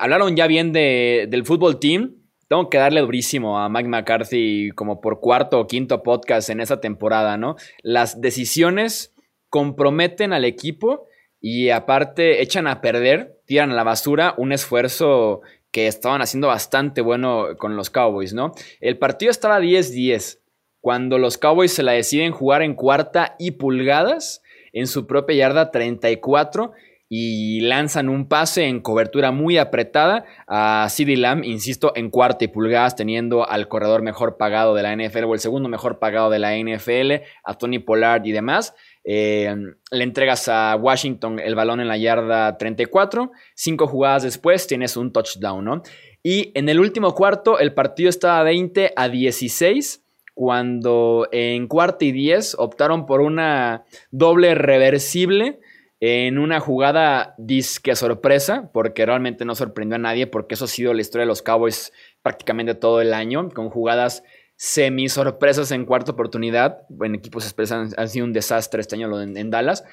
hablaron 0.00 0.36
ya 0.36 0.46
bien 0.46 0.72
del 0.72 1.44
fútbol 1.44 1.78
team. 1.78 2.16
Tengo 2.48 2.70
que 2.70 2.78
darle 2.78 3.00
durísimo 3.00 3.58
a 3.58 3.68
Mike 3.68 3.88
McCarthy 3.88 4.70
como 4.70 5.00
por 5.00 5.20
cuarto 5.20 5.58
o 5.58 5.66
quinto 5.66 6.02
podcast 6.02 6.48
en 6.48 6.60
esa 6.60 6.80
temporada, 6.80 7.36
¿no? 7.36 7.56
Las 7.82 8.20
decisiones 8.20 9.12
comprometen 9.48 10.32
al 10.32 10.44
equipo 10.44 11.06
y 11.40 11.70
aparte 11.70 12.42
echan 12.42 12.66
a 12.66 12.80
perder, 12.80 13.40
tiran 13.46 13.70
a 13.70 13.74
la 13.74 13.82
basura 13.84 14.34
un 14.38 14.52
esfuerzo 14.52 15.42
que 15.76 15.88
estaban 15.88 16.22
haciendo 16.22 16.46
bastante 16.46 17.02
bueno 17.02 17.48
con 17.58 17.76
los 17.76 17.90
Cowboys, 17.90 18.32
¿no? 18.32 18.54
El 18.80 18.96
partido 18.96 19.30
estaba 19.30 19.60
10-10 19.60 20.38
cuando 20.80 21.18
los 21.18 21.36
Cowboys 21.36 21.70
se 21.70 21.82
la 21.82 21.92
deciden 21.92 22.32
jugar 22.32 22.62
en 22.62 22.72
cuarta 22.72 23.36
y 23.38 23.50
pulgadas 23.50 24.40
en 24.72 24.86
su 24.86 25.06
propia 25.06 25.36
yarda 25.36 25.70
34 25.70 26.72
y 27.10 27.60
lanzan 27.60 28.08
un 28.08 28.26
pase 28.26 28.64
en 28.64 28.80
cobertura 28.80 29.32
muy 29.32 29.58
apretada 29.58 30.24
a 30.48 30.88
CD 30.88 31.18
Lamb, 31.18 31.44
insisto, 31.44 31.92
en 31.94 32.08
cuarta 32.08 32.46
y 32.46 32.48
pulgadas, 32.48 32.96
teniendo 32.96 33.46
al 33.46 33.68
corredor 33.68 34.00
mejor 34.00 34.38
pagado 34.38 34.74
de 34.74 34.82
la 34.82 34.96
NFL 34.96 35.24
o 35.24 35.34
el 35.34 35.40
segundo 35.40 35.68
mejor 35.68 35.98
pagado 35.98 36.30
de 36.30 36.38
la 36.38 36.56
NFL, 36.56 37.22
a 37.44 37.54
Tony 37.58 37.80
Pollard 37.80 38.24
y 38.24 38.32
demás. 38.32 38.74
Eh, 39.08 39.54
le 39.92 40.02
entregas 40.02 40.48
a 40.48 40.74
Washington 40.74 41.38
el 41.38 41.54
balón 41.54 41.80
en 41.80 41.86
la 41.86 41.96
yarda 41.96 42.58
34, 42.58 43.30
cinco 43.54 43.86
jugadas 43.86 44.24
después 44.24 44.66
tienes 44.66 44.96
un 44.96 45.12
touchdown, 45.12 45.64
¿no? 45.64 45.82
Y 46.24 46.50
en 46.54 46.68
el 46.68 46.80
último 46.80 47.14
cuarto 47.14 47.60
el 47.60 47.72
partido 47.72 48.10
estaba 48.10 48.42
20 48.42 48.94
a 48.96 49.08
16 49.08 50.02
cuando 50.34 51.28
en 51.30 51.68
cuarta 51.68 52.04
y 52.04 52.10
10 52.10 52.56
optaron 52.58 53.06
por 53.06 53.20
una 53.20 53.84
doble 54.10 54.56
reversible 54.56 55.60
en 56.00 56.38
una 56.38 56.60
jugada 56.60 57.34
disque 57.38 57.96
sorpresa, 57.96 58.70
porque 58.72 59.06
realmente 59.06 59.44
no 59.44 59.54
sorprendió 59.54 59.96
a 59.96 60.00
nadie, 60.00 60.26
porque 60.26 60.54
eso 60.54 60.66
ha 60.66 60.68
sido 60.68 60.92
la 60.92 61.00
historia 61.00 61.22
de 61.22 61.28
los 61.28 61.42
Cowboys 61.42 61.92
prácticamente 62.22 62.74
todo 62.74 63.00
el 63.00 63.14
año, 63.14 63.48
con 63.50 63.70
jugadas 63.70 64.24
semi 64.56 65.08
sorpresas 65.08 65.70
en 65.70 65.84
cuarta 65.84 66.12
oportunidad. 66.12 66.82
En 67.00 67.14
equipos 67.14 67.44
expresan 67.44 67.90
han 67.96 68.08
sido 68.08 68.24
un 68.24 68.32
desastre 68.32 68.80
este 68.80 68.96
año 68.96 69.20
en, 69.20 69.50
Dallas. 69.50 69.84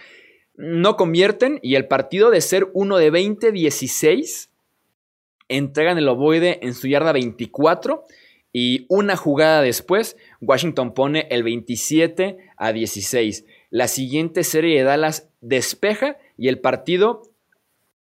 No 0.56 0.96
convierten 0.96 1.60
y 1.62 1.76
el 1.76 1.88
partido 1.88 2.30
de 2.32 2.42
ser 2.42 2.70
uno 2.74 2.98
de 2.98 3.12
20-16 3.12 4.50
entregan 5.50 5.98
el 5.98 6.08
ovoide 6.08 6.60
en 6.66 6.74
su 6.74 6.88
yarda 6.88 7.12
24 7.12 8.06
y 8.54 8.86
una 8.88 9.18
jugada 9.18 9.62
después 9.62 10.16
Washington 10.40 10.94
pone 10.94 11.28
el 11.32 11.44
27 11.44 12.38
a 12.56 12.72
16. 12.72 13.46
La 13.72 13.88
siguiente 13.88 14.44
serie 14.44 14.78
de 14.78 14.84
Dallas 14.84 15.30
despeja 15.42 16.18
y 16.38 16.48
el 16.48 16.60
partido 16.60 17.24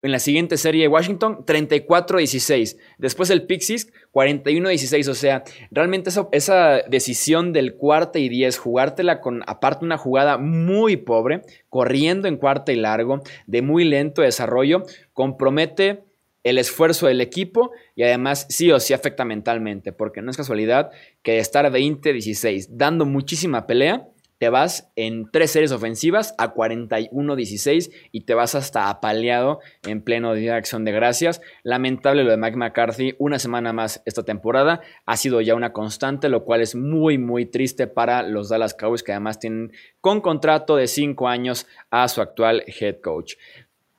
en 0.03 0.11
la 0.11 0.19
siguiente 0.19 0.57
serie 0.57 0.83
de 0.83 0.89
Washington 0.89 1.45
34-16. 1.47 2.77
Después 2.99 3.31
el 3.31 3.47
Pixies 3.47 3.93
41-16. 4.12 5.09
O 5.09 5.14
sea, 5.14 5.45
realmente 5.71 6.11
esa, 6.11 6.28
esa, 6.33 6.83
decisión 6.88 7.52
del 7.52 7.75
cuarta 7.75 8.19
y 8.19 8.28
10, 8.28 8.59
jugártela 8.59 9.21
con 9.21 9.42
aparte 9.47 9.85
una 9.85 9.99
jugada 9.99 10.38
muy 10.38 10.97
pobre, 10.97 11.42
corriendo 11.69 12.28
en 12.28 12.37
cuarta 12.37 12.73
y 12.73 12.76
largo, 12.76 13.23
de 13.47 13.62
muy 13.62 13.85
lento 13.85 14.23
desarrollo, 14.23 14.85
compromete 15.12 16.04
el 16.45 16.59
esfuerzo 16.59 17.07
del 17.07 17.21
equipo 17.21 17.71
y 17.95 18.02
además 18.02 18.47
sí 18.49 18.71
o 18.73 18.81
sí 18.81 18.95
afecta 18.95 19.25
mentalmente, 19.25 19.92
porque 19.92 20.23
no 20.23 20.31
es 20.31 20.37
casualidad 20.37 20.90
que 21.23 21.38
estar 21.38 21.71
20-16 21.71 22.66
dando 22.71 23.07
muchísima 23.07 23.66
pelea, 23.66 24.09
te 24.43 24.49
vas 24.49 24.91
en 24.97 25.31
tres 25.31 25.53
series 25.53 25.71
ofensivas 25.71 26.35
a 26.37 26.53
41-16 26.53 27.93
y 28.11 28.23
te 28.23 28.35
vas 28.35 28.57
hasta 28.57 28.89
apaleado 28.89 29.61
en 29.87 30.03
pleno 30.03 30.35
día 30.35 30.51
de 30.51 30.59
acción 30.59 30.85
de 30.85 30.91
gracias. 30.91 31.41
Lamentable 31.63 32.25
lo 32.25 32.33
de 32.33 32.39
Mike 32.39 32.57
McCarthy, 32.57 33.15
una 33.21 33.39
semana 33.39 33.73
más 33.73 34.03
esta 34.05 34.25
temporada 34.25 34.81
ha 35.07 35.17
sido 35.17 35.41
ya 35.43 35.55
una 35.55 35.73
constante, 35.73 36.29
lo 36.29 36.43
cual 36.45 36.61
es 36.61 36.75
muy 36.75 37.19
muy 37.19 37.47
triste 37.47 37.87
para 37.87 38.25
los 38.25 38.49
Dallas 38.49 38.75
Cowboys 38.75 39.05
que 39.05 39.13
además 39.13 39.39
tienen 39.39 39.71
con 40.01 40.21
contrato 40.21 40.75
de 40.75 40.89
cinco 40.89 41.29
años 41.29 41.69
a 41.93 42.09
su 42.09 42.21
actual 42.21 42.65
head 42.67 42.97
coach. 43.01 43.35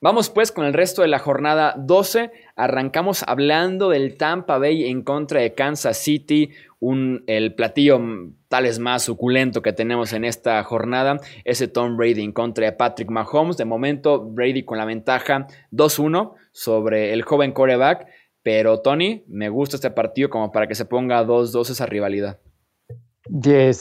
Vamos 0.04 0.28
pues 0.28 0.52
con 0.52 0.66
el 0.66 0.74
resto 0.74 1.00
de 1.00 1.08
la 1.08 1.20
jornada 1.20 1.74
12. 1.78 2.30
Arrancamos 2.56 3.24
hablando 3.26 3.90
del 3.90 4.16
Tampa 4.16 4.58
Bay 4.58 4.84
en 4.84 5.02
contra 5.02 5.40
de 5.40 5.54
Kansas 5.54 5.96
City, 5.96 6.50
un, 6.78 7.24
el 7.26 7.54
platillo 7.54 8.00
tal 8.48 8.66
es 8.66 8.78
más 8.78 9.02
suculento 9.02 9.62
que 9.62 9.72
tenemos 9.72 10.12
en 10.12 10.24
esta 10.24 10.62
jornada, 10.62 11.18
ese 11.44 11.66
Tom 11.66 11.96
Brady 11.96 12.22
en 12.22 12.32
contra 12.32 12.66
de 12.66 12.72
Patrick 12.72 13.10
Mahomes. 13.10 13.56
De 13.56 13.64
momento, 13.64 14.20
Brady 14.24 14.64
con 14.64 14.78
la 14.78 14.84
ventaja 14.84 15.48
2-1 15.72 16.34
sobre 16.52 17.12
el 17.12 17.22
joven 17.22 17.52
coreback. 17.52 18.06
Pero 18.44 18.80
Tony, 18.80 19.24
me 19.26 19.48
gusta 19.48 19.76
este 19.76 19.90
partido 19.90 20.28
como 20.28 20.52
para 20.52 20.68
que 20.68 20.74
se 20.74 20.84
ponga 20.84 21.24
2-2 21.24 21.70
esa 21.70 21.86
rivalidad. 21.86 22.38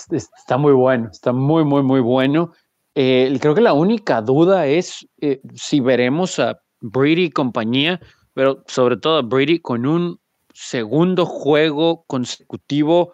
está 0.10 0.58
muy 0.58 0.72
bueno, 0.72 1.10
está 1.12 1.34
muy, 1.34 1.66
muy, 1.66 1.84
muy 1.84 2.00
bueno. 2.00 2.54
Eh, 2.96 3.38
creo 3.42 3.54
que 3.54 3.62
la 3.62 3.74
única 3.74 4.22
duda 4.22 4.66
es 4.66 5.06
eh, 5.20 5.42
si 5.54 5.82
veremos 5.82 6.40
a 6.40 6.62
Brady 6.80 7.26
y 7.26 7.30
compañía, 7.32 8.00
pero 8.34 8.64
sobre 8.68 8.98
todo 8.98 9.18
a 9.18 9.22
Brady 9.22 9.60
con 9.60 9.86
un 9.86 10.20
segundo 10.54 11.26
juego 11.26 12.04
consecutivo 12.08 13.14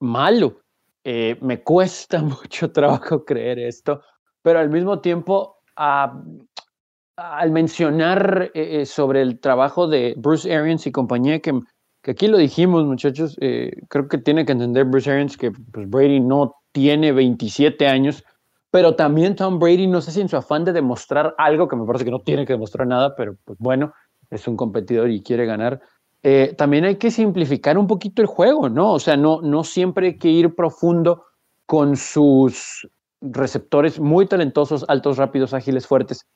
malo. 0.00 0.60
Eh, 1.04 1.36
me 1.40 1.62
cuesta 1.62 2.22
mucho 2.22 2.70
trabajo 2.72 3.24
creer 3.24 3.58
esto, 3.58 4.02
pero 4.42 4.58
al 4.58 4.70
mismo 4.70 5.00
tiempo, 5.00 5.56
al 5.76 7.50
mencionar 7.50 8.52
sobre 8.84 9.22
el 9.22 9.40
trabajo 9.40 9.88
de 9.88 10.14
Bruce 10.16 10.54
Arians 10.54 10.86
y 10.86 10.92
compañía, 10.92 11.40
que, 11.40 11.60
que 12.02 12.12
aquí 12.12 12.26
lo 12.26 12.38
dijimos, 12.38 12.84
muchachos, 12.84 13.36
creo 13.38 14.08
que 14.08 14.18
tiene 14.18 14.44
que 14.44 14.52
entender 14.52 14.84
Bruce 14.84 15.10
Arians 15.10 15.36
que 15.36 15.50
pues, 15.50 15.88
Brady 15.88 16.20
no 16.20 16.54
tiene 16.72 17.12
27 17.12 17.86
años, 17.86 18.24
pero 18.70 18.94
también 18.94 19.34
Tom 19.34 19.58
Brady, 19.58 19.86
no 19.86 20.00
sé 20.00 20.12
si 20.12 20.20
en 20.20 20.28
su 20.28 20.36
afán 20.36 20.64
de 20.64 20.72
demostrar 20.72 21.34
algo, 21.38 21.68
que 21.68 21.76
me 21.76 21.86
parece 21.86 22.04
que 22.04 22.10
no 22.10 22.20
tiene 22.20 22.46
que 22.46 22.52
demostrar 22.52 22.86
nada, 22.86 23.16
pero 23.16 23.36
pues 23.44 23.58
bueno, 23.58 23.92
es 24.30 24.46
un 24.48 24.56
competidor 24.56 25.10
y 25.10 25.22
quiere 25.22 25.46
ganar. 25.46 25.80
Eh, 26.22 26.54
también 26.58 26.84
hay 26.84 26.96
que 26.96 27.10
simplificar 27.10 27.78
un 27.78 27.86
poquito 27.86 28.22
el 28.22 28.26
juego, 28.26 28.68
¿no? 28.68 28.92
O 28.92 28.98
sea, 28.98 29.16
no, 29.16 29.40
no 29.40 29.64
siempre 29.64 30.08
hay 30.08 30.18
que 30.18 30.28
ir 30.28 30.54
profundo 30.54 31.24
con 31.66 31.96
sus 31.96 32.88
receptores 33.20 34.00
muy 34.00 34.26
talentosos, 34.26 34.84
altos, 34.88 35.16
rápidos, 35.16 35.54
ágiles, 35.54 35.86
fuertes, 35.86 36.26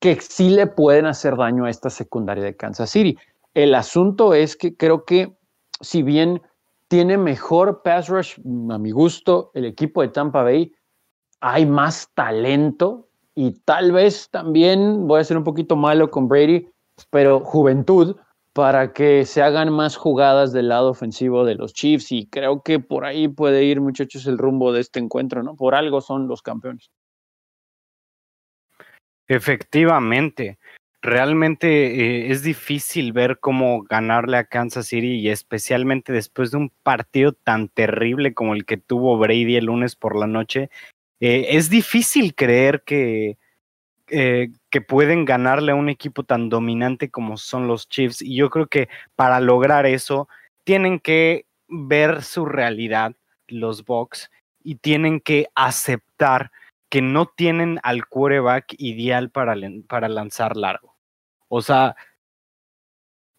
que 0.00 0.20
sí 0.20 0.50
le 0.50 0.66
pueden 0.66 1.06
hacer 1.06 1.36
daño 1.36 1.64
a 1.64 1.70
esta 1.70 1.90
secundaria 1.90 2.44
de 2.44 2.56
Kansas 2.56 2.90
City. 2.90 3.16
El 3.54 3.74
asunto 3.74 4.34
es 4.34 4.56
que 4.56 4.76
creo 4.76 5.04
que 5.04 5.36
si 5.80 6.02
bien 6.02 6.42
tiene 6.88 7.18
mejor 7.18 7.82
pass 7.82 8.08
rush, 8.08 8.38
a 8.70 8.78
mi 8.78 8.90
gusto, 8.90 9.50
el 9.54 9.64
equipo 9.64 10.02
de 10.02 10.08
Tampa 10.08 10.42
Bay, 10.42 10.72
hay 11.40 11.66
más 11.66 12.10
talento 12.14 13.08
y 13.34 13.52
tal 13.64 13.92
vez 13.92 14.30
también, 14.30 15.06
voy 15.06 15.20
a 15.20 15.24
ser 15.24 15.36
un 15.36 15.44
poquito 15.44 15.76
malo 15.76 16.10
con 16.10 16.28
Brady, 16.28 16.68
pero 17.10 17.40
juventud 17.40 18.16
para 18.52 18.94
que 18.94 19.26
se 19.26 19.42
hagan 19.42 19.70
más 19.70 19.96
jugadas 19.96 20.52
del 20.52 20.68
lado 20.68 20.90
ofensivo 20.90 21.44
de 21.44 21.56
los 21.56 21.74
Chiefs 21.74 22.10
y 22.10 22.26
creo 22.26 22.62
que 22.62 22.80
por 22.80 23.04
ahí 23.04 23.28
puede 23.28 23.64
ir 23.64 23.82
muchachos 23.82 24.26
el 24.26 24.38
rumbo 24.38 24.72
de 24.72 24.80
este 24.80 24.98
encuentro, 24.98 25.42
¿no? 25.42 25.56
Por 25.56 25.74
algo 25.74 26.00
son 26.00 26.26
los 26.26 26.40
campeones. 26.40 26.90
Efectivamente, 29.28 30.58
realmente 31.02 31.68
eh, 31.68 32.30
es 32.30 32.42
difícil 32.42 33.12
ver 33.12 33.38
cómo 33.40 33.82
ganarle 33.82 34.38
a 34.38 34.44
Kansas 34.44 34.86
City 34.86 35.16
y 35.20 35.28
especialmente 35.28 36.12
después 36.12 36.50
de 36.50 36.56
un 36.56 36.72
partido 36.82 37.32
tan 37.32 37.68
terrible 37.68 38.34
como 38.34 38.54
el 38.54 38.64
que 38.64 38.76
tuvo 38.76 39.18
Brady 39.18 39.56
el 39.56 39.66
lunes 39.66 39.96
por 39.96 40.16
la 40.16 40.26
noche. 40.26 40.70
Eh, 41.20 41.46
es 41.50 41.70
difícil 41.70 42.34
creer 42.34 42.82
que, 42.84 43.38
eh, 44.08 44.48
que 44.76 44.82
pueden 44.82 45.24
ganarle 45.24 45.72
a 45.72 45.74
un 45.74 45.88
equipo 45.88 46.22
tan 46.22 46.50
dominante 46.50 47.10
como 47.10 47.38
son 47.38 47.66
los 47.66 47.88
Chiefs. 47.88 48.20
Y 48.20 48.36
yo 48.36 48.50
creo 48.50 48.66
que 48.66 48.90
para 49.14 49.40
lograr 49.40 49.86
eso 49.86 50.28
tienen 50.64 51.00
que 51.00 51.46
ver 51.66 52.22
su 52.22 52.44
realidad, 52.44 53.14
los 53.48 53.86
Bucks, 53.86 54.30
y 54.62 54.74
tienen 54.74 55.20
que 55.20 55.48
aceptar 55.54 56.50
que 56.90 57.00
no 57.00 57.24
tienen 57.24 57.80
al 57.84 58.06
quarterback 58.06 58.74
ideal 58.76 59.30
para, 59.30 59.54
para 59.88 60.10
lanzar 60.10 60.58
largo. 60.58 60.94
O 61.48 61.62
sea, 61.62 61.96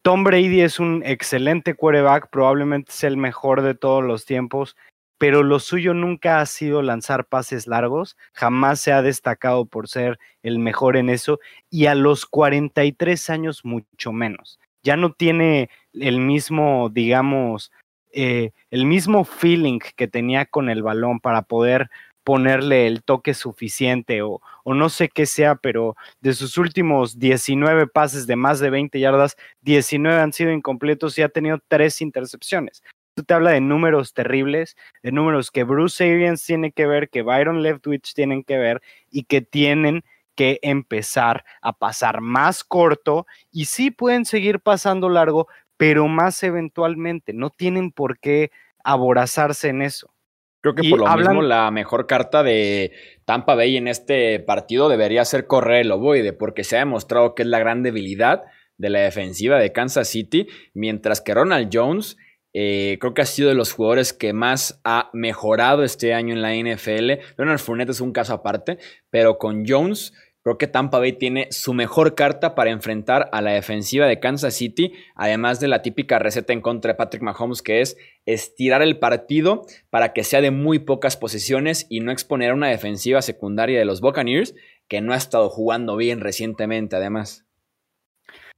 Tom 0.02 0.24
Brady 0.24 0.62
es 0.62 0.80
un 0.80 1.04
excelente 1.06 1.76
quarterback, 1.76 2.32
probablemente 2.32 2.92
es 2.92 3.04
el 3.04 3.16
mejor 3.16 3.62
de 3.62 3.76
todos 3.76 4.04
los 4.04 4.26
tiempos, 4.26 4.76
pero 5.18 5.44
lo 5.44 5.60
suyo 5.60 5.94
nunca 5.94 6.40
ha 6.40 6.46
sido 6.46 6.82
lanzar 6.82 7.26
pases 7.26 7.68
largos, 7.68 8.18
jamás 8.34 8.80
se 8.80 8.92
ha 8.92 9.02
destacado 9.02 9.66
por 9.66 9.88
ser 9.88 10.20
el 10.44 10.60
mejor 10.60 10.98
en 10.98 11.10
eso 11.10 11.40
y 11.70 11.88
a 11.88 11.96
los 11.96 12.26
43 12.26 13.30
años 13.30 13.66
mucho 13.66 14.12
menos. 14.12 14.60
Ya 14.84 14.96
no 14.96 15.14
tiene 15.14 15.70
el 15.94 16.20
mismo, 16.20 16.90
digamos, 16.90 17.72
eh, 18.14 18.52
el 18.72 18.86
mismo 18.86 19.26
feeling 19.26 19.80
que 19.96 20.08
tenía 20.08 20.46
con 20.46 20.70
el 20.70 20.84
balón 20.84 21.20
para 21.20 21.42
poder 21.42 21.90
ponerle 22.24 22.88
el 22.88 23.04
toque 23.04 23.34
suficiente 23.34 24.22
o, 24.22 24.42
o, 24.66 24.74
no 24.74 24.90
sé 24.90 25.08
qué 25.08 25.26
sea, 25.26 25.56
pero 25.56 25.96
de 26.20 26.34
sus 26.34 26.58
últimos 26.58 27.20
19 27.20 27.88
pases 27.88 28.28
de 28.28 28.36
más 28.36 28.60
de 28.60 28.70
20 28.70 29.00
yardas, 29.00 29.38
19 29.62 30.20
han 30.20 30.34
sido 30.34 30.52
incompletos 30.52 31.18
y 31.18 31.22
ha 31.22 31.30
tenido 31.30 31.60
tres 31.70 32.02
intercepciones 32.02 32.84
te 33.24 33.34
habla 33.34 33.52
de 33.52 33.62
números 33.62 34.14
terribles, 34.14 34.76
de 35.04 35.12
números 35.12 35.52
que 35.52 35.64
Bruce 35.64 36.04
Arians 36.04 36.44
tiene 36.46 36.72
que 36.72 36.88
ver, 36.88 37.10
que 37.10 37.22
Byron 37.22 37.62
Leftwich 37.62 38.14
tienen 38.14 38.44
que 38.44 38.58
ver 38.58 38.82
y 39.12 39.24
que 39.24 39.42
tienen 39.42 40.04
que 40.36 40.60
empezar 40.62 41.44
a 41.62 41.74
pasar 41.74 42.22
más 42.22 42.64
corto 42.64 43.26
y 43.52 43.66
sí 43.66 43.90
pueden 43.92 44.26
seguir 44.26 44.60
pasando 44.60 45.10
largo, 45.10 45.48
pero 45.78 46.08
más 46.08 46.42
eventualmente. 46.44 47.34
No 47.34 47.50
tienen 47.50 47.92
por 47.92 48.20
qué 48.20 48.52
aborazarse 48.84 49.70
en 49.70 49.82
eso. 49.82 50.14
Creo 50.62 50.76
que 50.76 50.90
por 50.90 51.00
lo 51.00 51.18
mismo 51.18 51.42
la 51.42 51.72
mejor 51.72 52.08
carta 52.08 52.44
de 52.44 52.92
Tampa 53.26 53.56
Bay 53.56 53.78
en 53.78 53.88
este 53.88 54.40
partido 54.40 54.90
debería 54.90 55.24
ser 55.26 55.48
correr 55.48 55.82
el 55.82 55.92
ovoide, 55.92 56.34
porque 56.34 56.64
se 56.64 56.76
ha 56.76 56.80
demostrado 56.80 57.36
que 57.36 57.44
es 57.44 57.48
la 57.48 57.60
gran 57.60 57.84
debilidad 57.84 58.44
de 58.78 58.90
la 58.90 59.00
defensiva 59.00 59.60
de 59.60 59.72
Kansas 59.72 60.08
City, 60.08 60.48
mientras 60.74 61.22
que 61.22 61.34
Ronald 61.34 61.70
Jones 61.72 62.18
eh, 62.54 62.98
creo 63.00 63.14
que 63.14 63.22
ha 63.22 63.26
sido 63.26 63.50
de 63.50 63.56
los 63.56 63.74
jugadores 63.74 64.14
que 64.14 64.34
más 64.34 64.80
ha 64.84 65.10
mejorado 65.14 65.84
este 65.84 66.14
año 66.14 66.34
en 66.34 66.42
la 66.42 66.56
NFL. 66.56 67.22
Leonard 67.38 67.60
Fournette 67.60 67.92
es 67.92 68.02
un 68.02 68.14
caso 68.14 68.34
aparte, 68.34 68.78
pero 69.10 69.38
con 69.38 69.66
Jones 69.68 70.14
creo 70.48 70.58
que 70.58 70.68
Tampa 70.68 71.00
Bay 71.00 71.12
tiene 71.12 71.50
su 71.52 71.74
mejor 71.74 72.16
carta 72.16 72.56
para 72.56 72.72
enfrentar 72.72 73.30
a 73.34 73.42
la 73.42 73.52
defensiva 73.52 74.08
de 74.08 74.22
Kansas 74.22 74.54
City, 74.54 74.94
además 75.14 75.60
de 75.60 75.68
la 75.68 75.82
típica 75.82 76.20
receta 76.20 76.54
en 76.54 76.62
contra 76.62 76.94
de 76.94 76.98
Patrick 76.98 77.22
Mahomes, 77.22 77.62
que 77.62 77.82
es 77.82 77.98
estirar 78.26 78.82
el 78.82 78.98
partido 78.98 79.66
para 79.90 80.14
que 80.14 80.24
sea 80.24 80.40
de 80.40 80.52
muy 80.52 80.80
pocas 80.80 81.18
posiciones 81.18 81.86
y 81.90 82.00
no 82.00 82.14
exponer 82.14 82.52
a 82.52 82.54
una 82.54 82.70
defensiva 82.70 83.22
secundaria 83.22 83.78
de 83.78 83.84
los 83.84 84.00
Buccaneers, 84.00 84.56
que 84.88 85.02
no 85.02 85.12
ha 85.12 85.18
estado 85.18 85.50
jugando 85.50 85.98
bien 85.98 86.22
recientemente, 86.22 86.96
además. 86.96 87.46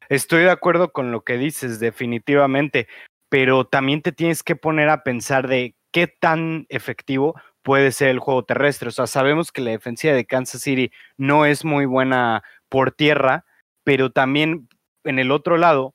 Estoy 0.09 0.43
de 0.43 0.51
acuerdo 0.51 0.91
con 0.91 1.11
lo 1.11 1.21
que 1.21 1.37
dices, 1.37 1.79
definitivamente 1.79 2.87
pero 3.29 3.65
también 3.65 4.01
te 4.01 4.11
tienes 4.11 4.43
que 4.43 4.55
poner 4.55 4.89
a 4.89 5.03
pensar 5.03 5.47
de 5.47 5.75
qué 5.91 6.07
tan 6.07 6.65
efectivo 6.69 7.35
puede 7.61 7.91
ser 7.91 8.09
el 8.09 8.19
juego 8.19 8.43
terrestre. 8.43 8.89
O 8.89 8.91
sea, 8.91 9.07
sabemos 9.07 9.51
que 9.51 9.61
la 9.61 9.71
defensiva 9.71 10.13
de 10.13 10.25
Kansas 10.25 10.61
City 10.61 10.91
no 11.17 11.45
es 11.45 11.63
muy 11.65 11.85
buena 11.85 12.43
por 12.67 12.91
tierra, 12.91 13.45
pero 13.83 14.11
también 14.11 14.67
en 15.03 15.19
el 15.19 15.31
otro 15.31 15.57
lado 15.57 15.93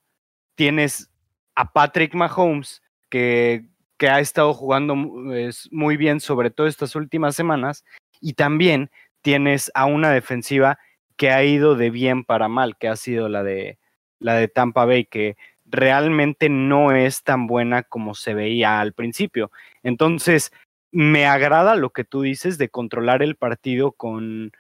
tienes 0.55 1.11
a 1.55 1.73
Patrick 1.73 2.14
Mahomes, 2.14 2.83
que, 3.11 3.64
que 3.97 4.09
ha 4.09 4.20
estado 4.20 4.55
jugando 4.55 4.94
muy 4.97 5.97
bien, 5.97 6.20
sobre 6.20 6.51
todo 6.51 6.66
estas 6.66 6.97
últimas 6.97 7.37
semanas, 7.37 7.85
y 8.20 8.35
también 8.35 8.90
tienes 9.23 9.70
a 9.75 9.87
una 9.87 10.11
defensiva 10.11 10.79
que 11.16 11.31
ha 11.31 11.44
ido 11.44 11.77
de 11.77 11.90
bien 11.90 12.25
para 12.25 12.49
mal, 12.49 12.77
que 12.77 12.88
ha 12.88 12.97
sido 12.97 13.29
la 13.29 13.42
de, 13.42 13.79
la 14.18 14.35
de 14.35 14.49
Tampa 14.49 14.85
Bay, 14.85 15.05
que 15.05 15.37
realmente 15.64 16.48
no 16.48 16.92
es 16.92 17.22
tan 17.22 17.46
buena 17.46 17.83
como 17.83 18.14
se 18.14 18.35
veía 18.35 18.81
al 18.81 18.92
principio. 18.92 19.50
Entonces, 19.83 20.53
me 20.92 21.27
agrada 21.27 21.74
lo 21.77 21.90
que 21.90 22.05
tú 22.05 22.22
dices 22.22 22.59
de 22.59 22.68
controlar 22.68 23.22
el 23.22 23.37
partido 23.37 23.92
con, 23.92 24.53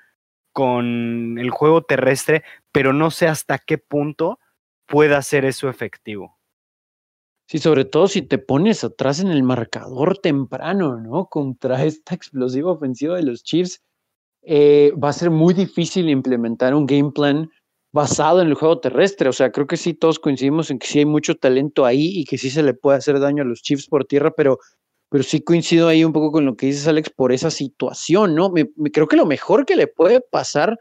con 0.52 1.38
el 1.38 1.50
juego 1.50 1.82
terrestre, 1.82 2.42
pero 2.72 2.92
no 2.92 3.10
sé 3.10 3.28
hasta 3.28 3.58
qué 3.58 3.78
punto 3.78 4.38
pueda 4.86 5.22
ser 5.22 5.44
eso 5.44 5.68
efectivo. 5.68 6.38
Sí, 7.46 7.58
sobre 7.58 7.84
todo 7.84 8.08
si 8.08 8.22
te 8.22 8.38
pones 8.38 8.84
atrás 8.84 9.20
en 9.20 9.28
el 9.28 9.42
marcador 9.42 10.18
temprano, 10.18 10.98
¿no? 10.98 11.26
Contra 11.26 11.84
esta 11.84 12.14
explosiva 12.14 12.72
ofensiva 12.72 13.16
de 13.16 13.22
los 13.22 13.44
Chiefs, 13.44 13.82
eh, 14.42 14.92
va 14.92 15.10
a 15.10 15.12
ser 15.12 15.30
muy 15.30 15.54
difícil 15.54 16.08
implementar 16.08 16.74
un 16.74 16.86
game 16.86 17.12
plan 17.12 17.50
basado 17.94 18.42
en 18.42 18.48
el 18.48 18.54
juego 18.54 18.80
terrestre. 18.80 19.28
O 19.28 19.32
sea, 19.32 19.52
creo 19.52 19.68
que 19.68 19.76
sí 19.76 19.94
todos 19.94 20.18
coincidimos 20.18 20.68
en 20.68 20.80
que 20.80 20.88
sí 20.88 20.98
hay 20.98 21.04
mucho 21.06 21.36
talento 21.36 21.86
ahí 21.86 22.10
y 22.18 22.24
que 22.24 22.38
sí 22.38 22.50
se 22.50 22.64
le 22.64 22.74
puede 22.74 22.98
hacer 22.98 23.20
daño 23.20 23.44
a 23.44 23.46
los 23.46 23.62
Chiefs 23.62 23.86
por 23.86 24.04
tierra, 24.04 24.32
pero, 24.32 24.58
pero 25.08 25.22
sí 25.22 25.40
coincido 25.42 25.86
ahí 25.86 26.02
un 26.02 26.12
poco 26.12 26.32
con 26.32 26.44
lo 26.44 26.56
que 26.56 26.66
dices, 26.66 26.88
Alex, 26.88 27.10
por 27.10 27.30
esa 27.30 27.52
situación, 27.52 28.34
¿no? 28.34 28.50
Me, 28.50 28.66
creo 28.92 29.06
que 29.06 29.14
lo 29.14 29.26
mejor 29.26 29.64
que 29.64 29.76
le 29.76 29.86
puede 29.86 30.20
pasar 30.20 30.76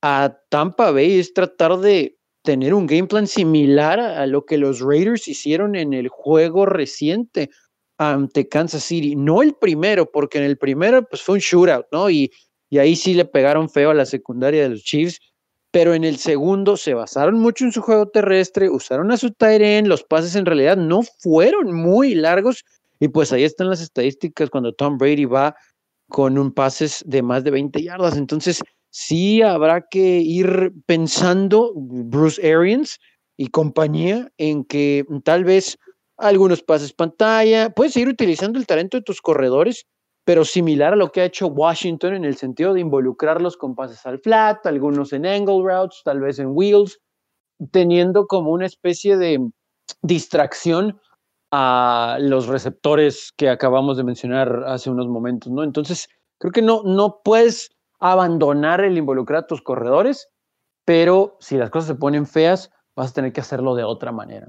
a 0.00 0.38
Tampa 0.48 0.90
Bay 0.90 1.18
es 1.18 1.34
tratar 1.34 1.76
de 1.80 2.16
tener 2.42 2.72
un 2.72 2.86
game 2.86 3.08
plan 3.08 3.26
similar 3.26 4.00
a, 4.00 4.26
lo 4.26 4.46
que 4.46 4.56
los 4.56 4.80
Raiders 4.80 5.28
hicieron 5.28 5.76
en 5.76 5.92
el 5.92 6.08
juego 6.08 6.64
reciente 6.64 7.50
ante 7.98 8.48
Kansas 8.48 8.84
City. 8.84 9.16
No 9.16 9.42
el 9.42 9.54
primero, 9.54 10.10
porque 10.10 10.38
en 10.38 10.44
el 10.44 10.56
primero 10.56 11.06
pues 11.06 11.20
fue 11.20 11.34
un 11.34 11.40
shootout, 11.40 11.86
¿no? 11.92 12.08
Y, 12.08 12.32
y 12.70 12.78
ahí 12.78 12.96
sí 12.96 13.12
le 13.12 13.26
pegaron 13.26 13.68
feo 13.68 13.90
a 13.90 13.94
la 13.94 14.06
secundaria 14.06 14.62
de 14.62 14.70
los 14.70 14.82
Chiefs 14.82 15.20
pero 15.74 15.92
en 15.92 16.04
el 16.04 16.18
segundo 16.18 16.76
se 16.76 16.94
basaron 16.94 17.40
mucho 17.40 17.64
en 17.64 17.72
su 17.72 17.82
juego 17.82 18.06
terrestre, 18.06 18.70
usaron 18.70 19.10
a 19.10 19.16
su 19.16 19.32
tight 19.32 19.84
los 19.88 20.04
pases 20.04 20.36
en 20.36 20.46
realidad 20.46 20.76
no 20.76 21.02
fueron 21.02 21.74
muy 21.74 22.14
largos 22.14 22.64
y 23.00 23.08
pues 23.08 23.32
ahí 23.32 23.42
están 23.42 23.70
las 23.70 23.80
estadísticas 23.80 24.50
cuando 24.50 24.72
Tom 24.72 24.98
Brady 24.98 25.24
va 25.24 25.56
con 26.08 26.38
un 26.38 26.52
pases 26.52 27.02
de 27.08 27.22
más 27.22 27.42
de 27.42 27.50
20 27.50 27.82
yardas. 27.82 28.16
Entonces, 28.16 28.62
sí 28.90 29.42
habrá 29.42 29.84
que 29.90 30.20
ir 30.20 30.72
pensando 30.86 31.72
Bruce 31.74 32.40
Arians 32.48 33.00
y 33.36 33.48
compañía 33.48 34.30
en 34.38 34.64
que 34.64 35.04
tal 35.24 35.42
vez 35.42 35.76
algunos 36.18 36.62
pases 36.62 36.92
pantalla, 36.92 37.70
puedes 37.70 37.96
ir 37.96 38.06
utilizando 38.06 38.60
el 38.60 38.66
talento 38.66 38.96
de 38.96 39.02
tus 39.02 39.20
corredores, 39.20 39.86
pero 40.24 40.44
similar 40.44 40.94
a 40.94 40.96
lo 40.96 41.12
que 41.12 41.20
ha 41.20 41.26
hecho 41.26 41.48
Washington 41.48 42.14
en 42.14 42.24
el 42.24 42.36
sentido 42.36 42.72
de 42.72 42.80
involucrarlos 42.80 43.56
con 43.56 43.74
pases 43.74 44.04
al 44.06 44.18
flat, 44.20 44.64
algunos 44.66 45.12
en 45.12 45.26
angle 45.26 45.62
routes, 45.62 46.02
tal 46.04 46.20
vez 46.20 46.38
en 46.38 46.48
wheels, 46.48 47.00
teniendo 47.70 48.26
como 48.26 48.50
una 48.50 48.66
especie 48.66 49.16
de 49.16 49.50
distracción 50.02 51.00
a 51.52 52.16
los 52.20 52.48
receptores 52.48 53.32
que 53.36 53.48
acabamos 53.48 53.96
de 53.96 54.04
mencionar 54.04 54.64
hace 54.66 54.90
unos 54.90 55.06
momentos, 55.08 55.52
¿no? 55.52 55.62
Entonces, 55.62 56.08
creo 56.38 56.52
que 56.52 56.62
no, 56.62 56.82
no 56.82 57.20
puedes 57.22 57.70
abandonar 58.00 58.82
el 58.82 58.98
involucrar 58.98 59.44
a 59.44 59.46
tus 59.46 59.62
corredores, 59.62 60.28
pero 60.84 61.36
si 61.40 61.56
las 61.56 61.70
cosas 61.70 61.88
se 61.88 61.94
ponen 61.94 62.26
feas, 62.26 62.70
vas 62.96 63.10
a 63.10 63.14
tener 63.14 63.32
que 63.32 63.40
hacerlo 63.40 63.74
de 63.74 63.84
otra 63.84 64.10
manera. 64.10 64.48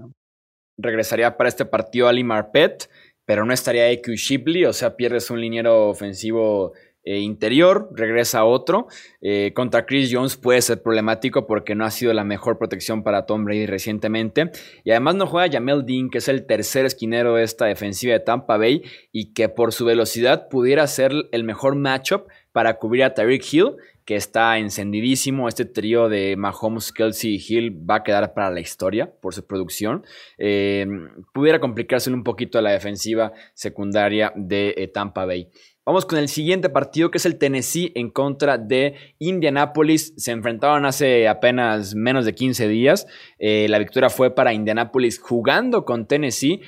Regresaría 0.77 1.37
para 1.37 1.49
este 1.49 1.65
partido 1.65 2.07
Ali 2.07 2.23
Marpet 2.23 2.89
pero 3.25 3.45
no 3.45 3.53
estaría 3.53 3.89
EQ 3.89 4.15
Shipley, 4.15 4.65
o 4.65 4.73
sea, 4.73 4.95
pierdes 4.95 5.29
un 5.29 5.41
liniero 5.41 5.89
ofensivo 5.89 6.73
eh, 7.07 7.19
interior, 7.19 7.89
regresa 7.93 8.45
otro. 8.45 8.87
Eh, 9.21 9.51
contra 9.53 9.85
Chris 9.85 10.09
Jones 10.11 10.37
puede 10.37 10.59
ser 10.63 10.81
problemático 10.81 11.45
porque 11.45 11.75
no 11.75 11.85
ha 11.85 11.91
sido 11.91 12.11
la 12.13 12.23
mejor 12.23 12.57
protección 12.57 13.03
para 13.03 13.27
Tom 13.27 13.45
Brady 13.45 13.67
recientemente. 13.67 14.49
Y 14.83 14.89
además 14.89 15.13
no 15.13 15.27
juega 15.27 15.51
Jamel 15.51 15.85
Dean, 15.85 16.09
que 16.09 16.17
es 16.17 16.27
el 16.27 16.47
tercer 16.47 16.85
esquinero 16.87 17.35
de 17.35 17.43
esta 17.43 17.67
defensiva 17.67 18.13
de 18.13 18.21
Tampa 18.21 18.57
Bay 18.57 18.81
y 19.11 19.33
que 19.33 19.49
por 19.49 19.71
su 19.71 19.85
velocidad 19.85 20.47
pudiera 20.49 20.87
ser 20.87 21.13
el 21.31 21.43
mejor 21.43 21.75
matchup 21.75 22.27
para 22.51 22.77
cubrir 22.77 23.03
a 23.03 23.13
Tyreek 23.13 23.53
Hill, 23.53 23.75
que 24.05 24.15
está 24.15 24.57
encendidísimo. 24.59 25.47
Este 25.47 25.65
trío 25.65 26.09
de 26.09 26.35
Mahomes, 26.37 26.91
Kelsey 26.91 27.35
y 27.35 27.43
Hill 27.47 27.89
va 27.89 27.95
a 27.95 28.03
quedar 28.03 28.33
para 28.33 28.51
la 28.51 28.59
historia 28.59 29.11
por 29.19 29.33
su 29.33 29.45
producción. 29.45 30.05
Eh, 30.37 30.85
pudiera 31.33 31.59
complicarse 31.59 32.11
un 32.11 32.23
poquito 32.23 32.61
la 32.61 32.71
defensiva 32.71 33.33
secundaria 33.53 34.31
de 34.35 34.75
eh, 34.77 34.87
Tampa 34.87 35.25
Bay. 35.25 35.49
Vamos 35.85 36.05
con 36.05 36.17
el 36.17 36.29
siguiente 36.29 36.69
partido 36.69 37.11
que 37.11 37.17
es 37.17 37.25
el 37.25 37.37
Tennessee 37.37 37.91
en 37.95 38.09
contra 38.09 38.57
de 38.57 38.95
Indianapolis. 39.19 40.13
Se 40.17 40.31
enfrentaron 40.31 40.85
hace 40.85 41.27
apenas 41.27 41.93
menos 41.95 42.25
de 42.25 42.33
15 42.33 42.67
días. 42.67 43.07
Eh, 43.37 43.67
la 43.69 43.79
victoria 43.79 44.09
fue 44.09 44.33
para 44.33 44.53
Indianapolis 44.53 45.19
jugando 45.19 45.83
con 45.83 46.07
Tennessee. 46.07 46.61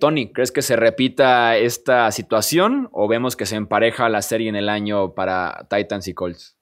Tony, 0.00 0.32
¿crees 0.32 0.50
que 0.50 0.62
se 0.62 0.76
repita 0.76 1.58
esta 1.58 2.10
situación 2.10 2.88
o 2.90 3.06
vemos 3.06 3.36
que 3.36 3.44
se 3.44 3.56
empareja 3.56 4.08
la 4.08 4.22
serie 4.22 4.48
en 4.48 4.56
el 4.56 4.70
año 4.70 5.14
para 5.14 5.66
Titans 5.68 6.08
y 6.08 6.14
Colts? 6.14 6.57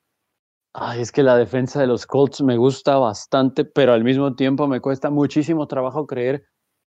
Ay, 0.78 1.00
es 1.00 1.10
que 1.10 1.22
la 1.22 1.38
defensa 1.38 1.80
de 1.80 1.86
los 1.86 2.06
Colts 2.06 2.42
me 2.42 2.58
gusta 2.58 2.98
bastante, 2.98 3.64
pero 3.64 3.94
al 3.94 4.04
mismo 4.04 4.34
tiempo 4.34 4.68
me 4.68 4.82
cuesta 4.82 5.08
muchísimo 5.08 5.66
trabajo 5.66 6.06
creer 6.06 6.44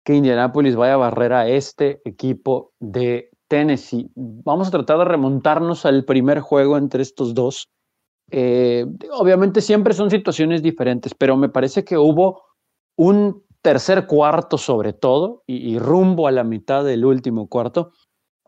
que 0.04 0.14
Indianapolis 0.14 0.74
vaya 0.74 0.94
a 0.94 0.96
barrer 0.96 1.32
a 1.32 1.48
este 1.48 2.02
equipo 2.04 2.72
de 2.80 3.30
Tennessee. 3.46 4.10
Vamos 4.16 4.66
a 4.66 4.70
tratar 4.72 4.98
de 4.98 5.04
remontarnos 5.04 5.86
al 5.86 6.04
primer 6.04 6.40
juego 6.40 6.76
entre 6.76 7.00
estos 7.00 7.32
dos. 7.32 7.68
Eh, 8.32 8.86
obviamente 9.12 9.60
siempre 9.60 9.94
son 9.94 10.10
situaciones 10.10 10.64
diferentes, 10.64 11.14
pero 11.14 11.36
me 11.36 11.48
parece 11.48 11.84
que 11.84 11.96
hubo 11.96 12.42
un 12.96 13.44
tercer 13.62 14.08
cuarto 14.08 14.58
sobre 14.58 14.94
todo 14.94 15.44
y, 15.46 15.78
rumbo 15.78 16.26
a 16.26 16.32
la 16.32 16.42
mitad 16.42 16.84
del 16.84 17.04
último 17.04 17.46
cuarto 17.48 17.92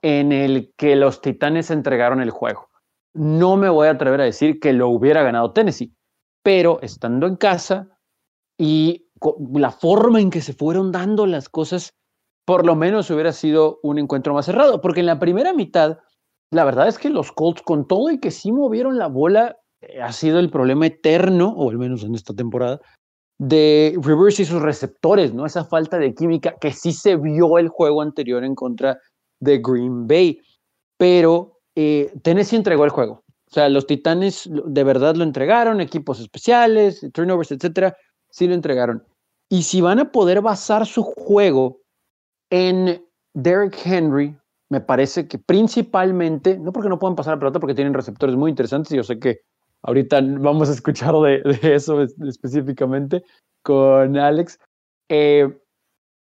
en 0.03 0.33
el 0.33 0.73
que 0.77 0.97
los 0.97 1.21
Titanes 1.21 1.71
entregaron 1.71 2.21
el 2.21 2.31
juego. 2.31 2.68
No 3.15 3.57
me 3.57 3.69
voy 3.69 3.89
a 3.89 3.93
atrever 3.93 4.21
a 4.21 4.25
decir 4.25 4.61
que 4.61 4.73
lo 4.73 4.89
hubiera 4.89 5.23
ganado 5.23 5.53
Tennessee, 5.53 5.95
pero 6.43 6.81
estando 6.83 7.27
en 7.27 7.37
casa 7.37 7.89
y 8.59 9.09
la 9.53 9.71
forma 9.71 10.21
en 10.21 10.31
que 10.31 10.41
se 10.41 10.53
fueron 10.53 10.93
dando 10.93 11.27
las 11.27 11.49
cosas, 11.49 11.95
por 12.47 12.65
lo 12.65 12.75
menos 12.75 13.11
hubiera 13.11 13.33
sido 13.33 13.79
un 13.83 13.99
encuentro 13.99 14.35
más 14.35 14.47
cerrado, 14.47 14.81
porque 14.81 15.01
en 15.01 15.07
la 15.07 15.19
primera 15.19 15.53
mitad, 15.53 15.99
la 16.53 16.65
verdad 16.65 16.89
es 16.89 16.99
que 16.99 17.11
los 17.11 17.33
Colts, 17.33 17.63
con 17.63 17.87
todo 17.87 18.11
y 18.11 18.21
que 18.21 18.31
sí 18.31 18.53
movieron 18.53 18.99
la 18.99 19.07
bola, 19.07 19.57
eh, 19.83 20.01
ha 20.01 20.13
sido 20.13 20.39
el 20.39 20.51
problema 20.51 20.87
eterno, 20.87 21.53
o 21.57 21.71
al 21.71 21.79
menos 21.79 22.05
en 22.05 22.15
esta 22.15 22.35
temporada, 22.35 22.81
de 23.41 23.97
Rivers 24.03 24.41
y 24.41 24.45
sus 24.45 24.61
receptores, 24.61 25.33
¿no? 25.33 25.47
Esa 25.47 25.65
falta 25.65 25.99
de 25.99 26.15
química 26.15 26.57
que 26.61 26.73
sí 26.73 26.93
se 26.93 27.17
vio 27.17 27.59
el 27.59 27.69
juego 27.69 28.03
anterior 28.03 28.43
en 28.43 28.55
contra 28.55 28.99
de 29.41 29.59
Green 29.59 30.09
Bay. 30.09 30.41
Pero 30.99 31.58
eh, 31.81 32.13
Tennessee 32.23 32.57
entregó 32.57 32.85
el 32.85 32.91
juego. 32.91 33.23
O 33.47 33.51
sea, 33.53 33.69
los 33.69 33.87
Titanes 33.87 34.51
de 34.51 34.83
verdad 34.83 35.15
lo 35.15 35.23
entregaron, 35.23 35.81
equipos 35.81 36.19
especiales, 36.19 37.07
turnovers, 37.13 37.53
etcétera, 37.53 37.97
sí 38.31 38.49
lo 38.49 38.55
entregaron. 38.55 39.05
Y 39.49 39.63
si 39.63 39.81
van 39.81 40.01
a 40.01 40.11
poder 40.11 40.43
basar 40.43 40.87
su 40.87 41.05
juego 41.05 41.81
en 42.51 43.01
Derrick 43.33 43.79
Henry, 43.87 44.37
me 44.71 44.81
parece 44.81 45.29
que 45.29 45.39
principalmente, 45.39 46.59
no 46.59 46.73
porque 46.73 46.89
no 46.89 46.99
puedan 46.99 47.15
pasar 47.15 47.35
la 47.35 47.39
pelota, 47.39 47.61
porque 47.61 47.77
tienen 47.77 47.95
receptores 47.95 48.35
muy 48.35 48.51
interesantes, 48.51 48.91
y 48.91 48.97
yo 48.97 49.05
sé 49.05 49.21
que 49.21 49.43
ahorita 49.83 50.21
vamos 50.21 50.69
a 50.71 50.73
escuchar 50.73 51.15
de, 51.15 51.43
eso 51.63 52.03
específicamente 52.03 53.23
con 53.63 54.17
Alex. 54.17 54.59
Eh, 55.09 55.57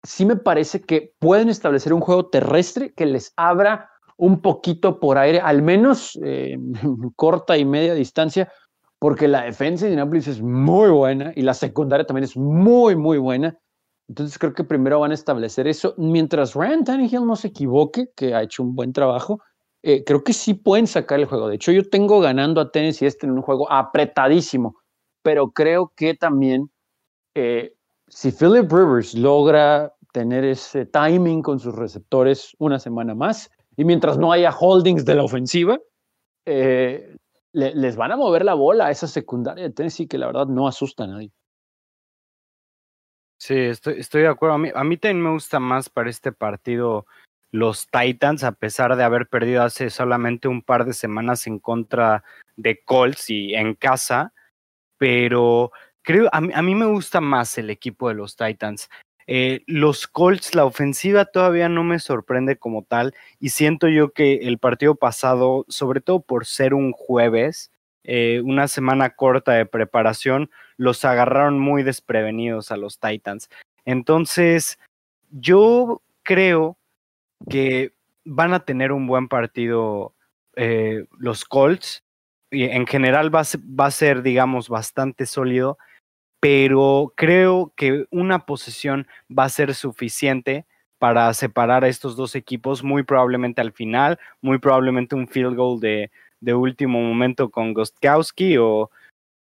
sí 0.03 0.25
me 0.25 0.37
parece 0.37 0.81
que 0.81 1.13
pueden 1.19 1.51
establecer 1.51 1.93
un 1.93 2.01
juego 2.01 2.31
terrestre 2.31 2.95
que 2.95 3.05
les 3.05 3.35
abra 3.37 3.91
un 4.17 4.41
poquito 4.41 5.01
por 5.01 5.19
aire, 5.19 5.41
al 5.41 5.63
menos 5.63 6.17
en 6.23 6.73
corta 7.17 7.57
y 7.57 7.65
media 7.65 7.95
distancia, 7.95 8.51
porque 8.99 9.29
la 9.29 9.43
defensa 9.43 9.85
de 9.85 9.93
Indianapolis 9.93 10.29
es 10.29 10.41
muy 10.41 10.89
buena 10.91 11.33
y 11.35 11.43
la 11.43 11.55
secundaria 11.55 12.07
también 12.07 12.25
es 12.25 12.37
muy, 12.37 12.97
muy 12.97 13.19
buena. 13.19 13.59
Entonces 14.09 14.39
creo 14.39 14.55
que 14.55 14.65
primero 14.65 15.01
van 15.01 15.11
a 15.11 15.15
establecer 15.15 15.67
eso. 15.67 15.95
Mientras 15.97 16.55
Ryan 16.55 16.85
Tannehill 16.85 17.27
no 17.27 17.37
se 17.37 17.49
equivoque, 17.49 18.11
que 18.15 18.35
ha 18.35 18.43
hecho 18.43 18.63
un 18.63 18.75
buen 18.75 18.93
trabajo, 18.93 19.41
eh, 19.83 20.05
creo 20.05 20.25
que 20.25 20.33
sí 20.33 20.55
pueden 20.55 20.87
sacar 20.87 21.21
el 21.21 21.27
juego. 21.27 21.49
De 21.49 21.57
hecho, 21.57 21.73
yo 21.73 21.89
tengo 21.89 22.21
ganando 22.21 22.61
a 22.61 22.71
Tennessee 22.71 23.07
este 23.07 23.27
en 23.27 23.33
un 23.33 23.43
juego 23.43 23.71
apretadísimo, 23.71 24.77
pero 25.23 25.51
creo 25.51 25.93
que 25.95 26.15
también 26.15 26.71
eh, 27.35 27.75
si 28.09 28.31
Philip 28.31 28.71
Rivers 28.71 29.15
logra 29.15 29.93
tener 30.13 30.45
ese 30.45 30.87
timing 30.87 31.43
con 31.43 31.59
sus 31.59 31.75
receptores 31.75 32.55
una 32.59 32.79
semana 32.79 33.15
más, 33.15 33.51
y 33.77 33.85
mientras 33.85 34.19
no 34.19 34.33
haya 34.33 34.51
holdings 34.51 35.05
de 35.05 35.15
la 35.15 35.25
ofensiva, 35.25 35.79
eh, 36.47 37.17
les 37.53 37.97
van 37.97 38.13
a 38.13 38.17
mover 38.17 38.45
la 38.45 38.55
bola 38.55 38.87
a 38.87 38.91
esa 38.91 39.07
secundaria 39.07 39.65
de 39.65 39.71
Tennessee 39.71 40.09
que 40.09 40.19
la 40.19 40.27
verdad 40.27 40.47
no 40.47 40.67
asusta 40.67 41.05
a 41.05 41.07
nadie. 41.07 41.33
Sí, 43.39 43.55
estoy, 43.55 44.23
de 44.23 44.29
acuerdo. 44.29 44.55
A 44.55 44.85
mí, 44.85 44.97
también 44.97 45.23
me 45.23 45.31
gusta 45.31 45.61
más 45.61 45.91
para 45.91 46.11
este 46.11 46.33
partido 46.33 47.07
los 47.53 47.89
Titans, 47.89 48.43
a 48.43 48.53
pesar 48.53 48.97
de 48.97 49.05
haber 49.05 49.29
perdido 49.29 49.63
hace 49.63 49.91
solamente 49.91 50.49
un 50.49 50.63
par 50.63 50.85
de 50.85 50.93
semanas 50.93 51.47
en 51.47 51.61
contra 51.61 52.25
de 52.57 52.83
Colts 52.83 53.31
y 53.31 53.55
en 53.55 53.75
casa, 53.75 54.33
pero 54.99 55.71
creo, 56.03 56.29
a 56.33 56.41
mí 56.41 56.75
me 56.75 56.87
gusta 56.87 57.21
más 57.21 57.57
el 57.59 57.71
equipo 57.71 58.09
de 58.09 58.15
los 58.15 58.35
Titans. 58.35 58.89
Eh, 59.27 59.63
los 59.67 60.07
Colts, 60.07 60.55
la 60.55 60.65
ofensiva 60.65 61.25
todavía 61.25 61.69
no 61.69 61.83
me 61.83 61.99
sorprende 61.99 62.57
como 62.57 62.83
tal 62.83 63.15
y 63.41 63.51
siento 63.51 63.89
yo 63.89 64.13
que 64.13 64.35
el 64.43 64.59
partido 64.59 64.95
pasado, 64.97 65.65
sobre 65.69 66.01
todo 66.01 66.21
por 66.21 66.47
ser 66.47 66.75
un 66.75 66.93
jueves, 66.93 67.71
eh, 68.05 68.43
una 68.45 68.69
semana 68.69 69.11
corta 69.11 69.53
de 69.53 69.65
preparación, 69.65 70.51
los 70.77 71.05
agarraron 71.05 71.59
muy 71.59 71.83
desprevenidos 71.83 72.71
a 72.71 72.77
los 72.77 72.99
Titans. 72.99 73.49
Entonces, 73.87 74.79
yo 75.31 76.03
creo 76.23 76.77
que 77.49 77.93
van 78.25 78.53
a 78.53 78.65
tener 78.65 78.93
un 78.93 79.07
buen 79.07 79.29
partido 79.29 80.15
eh, 80.57 81.07
los 81.19 81.45
Colts. 81.45 82.03
Y 82.51 82.65
en 82.65 82.87
general 82.87 83.35
va 83.35 83.41
a, 83.41 83.91
ser, 83.91 84.23
digamos, 84.23 84.69
bastante 84.69 85.27
sólido, 85.27 85.77
pero 86.45 87.11
creo 87.17 87.73
que 87.75 88.05
una 88.11 88.45
posesión 88.45 89.07
va 89.31 89.45
a 89.45 89.49
ser 89.49 89.75
suficiente 89.75 90.67
para 90.99 91.33
separar 91.33 91.85
a 91.85 91.89
estos 91.89 92.17
dos 92.17 92.35
equipos, 92.35 92.85
muy 92.85 93.03
probablemente 93.03 93.63
al 93.63 93.73
final, 93.73 94.19
muy 94.43 94.59
probablemente 94.59 95.15
un 95.15 95.27
field 95.27 95.57
goal 95.57 95.81
de, 95.81 96.11
último 96.53 97.01
momento 97.01 97.51
con 97.51 97.73
Gostkowski 97.73 98.59
o, 98.59 98.91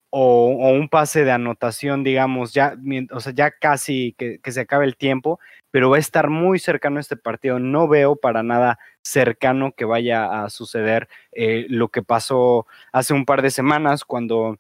o, 0.10 0.72
un 0.74 0.90
pase 0.90 1.24
de 1.24 1.32
anotación, 1.32 2.04
digamos, 2.04 2.54
ya, 2.54 2.76
o 3.12 3.22
sea, 3.22 3.32
ya 3.34 3.52
casi 3.52 4.14
que, 4.18 4.42
se 4.52 4.60
acabe 4.60 4.84
el 4.84 4.98
tiempo, 4.98 5.40
pero 5.72 5.90
va 5.90 5.96
a 5.96 6.00
estar 6.00 6.30
muy 6.30 6.60
cercano 6.60 7.00
este 7.00 7.16
partido. 7.16 7.60
No 7.60 7.88
veo 7.88 8.18
para 8.18 8.44
nada 8.44 8.78
cercano 9.04 9.72
que 9.72 9.86
vaya 9.86 10.44
a 10.44 10.50
suceder 10.50 11.08
eh, 11.32 11.66
lo 11.70 11.88
que 11.88 12.04
pasó 12.04 12.68
hace 12.92 13.14
un 13.14 13.24
par 13.24 13.42
de 13.42 13.52
semanas 13.52 14.04
cuando 14.04 14.58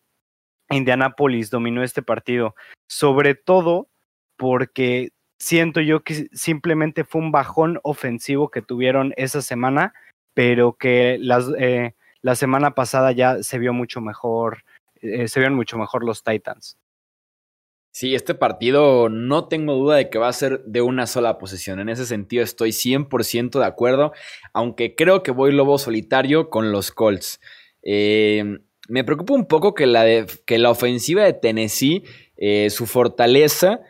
Indianapolis 0.69 1.49
dominó 1.49 1.83
este 1.83 2.01
partido, 2.01 2.55
sobre 2.87 3.35
todo 3.35 3.87
porque 4.37 5.09
siento 5.39 5.81
yo 5.81 6.01
que 6.01 6.27
simplemente 6.33 7.03
fue 7.03 7.21
un 7.21 7.31
bajón 7.31 7.79
ofensivo 7.83 8.49
que 8.49 8.61
tuvieron 8.61 9.13
esa 9.17 9.41
semana, 9.41 9.93
pero 10.33 10.73
que 10.73 11.17
las, 11.19 11.45
eh, 11.57 11.95
la 12.21 12.35
semana 12.35 12.75
pasada 12.75 13.11
ya 13.11 13.41
se 13.43 13.59
vio 13.59 13.73
mucho 13.73 14.01
mejor, 14.01 14.63
eh, 15.01 15.27
se 15.27 15.39
vieron 15.39 15.55
mucho 15.55 15.77
mejor 15.77 16.03
los 16.03 16.23
Titans. 16.23 16.77
Sí, 17.91 18.13
este 18.13 18.35
partido 18.35 19.09
no 19.09 19.47
tengo 19.47 19.73
duda 19.73 19.95
de 19.95 20.09
que 20.09 20.19
va 20.19 20.27
a 20.27 20.33
ser 20.33 20.63
de 20.63 20.81
una 20.81 21.07
sola 21.07 21.39
posición. 21.39 21.79
En 21.79 21.89
ese 21.89 22.05
sentido 22.05 22.43
estoy 22.43 22.71
100% 22.71 23.59
de 23.59 23.65
acuerdo, 23.65 24.13
aunque 24.53 24.95
creo 24.95 25.23
que 25.23 25.31
voy 25.31 25.51
lobo 25.51 25.77
solitario 25.79 26.49
con 26.49 26.71
los 26.71 26.91
Colts. 26.91 27.41
Eh, 27.81 28.59
me 28.89 29.03
preocupa 29.03 29.33
un 29.33 29.45
poco 29.45 29.73
que 29.73 29.85
la, 29.85 30.25
que 30.45 30.57
la 30.57 30.71
ofensiva 30.71 31.23
de 31.23 31.33
Tennessee, 31.33 32.03
eh, 32.37 32.69
su 32.69 32.85
fortaleza 32.85 33.81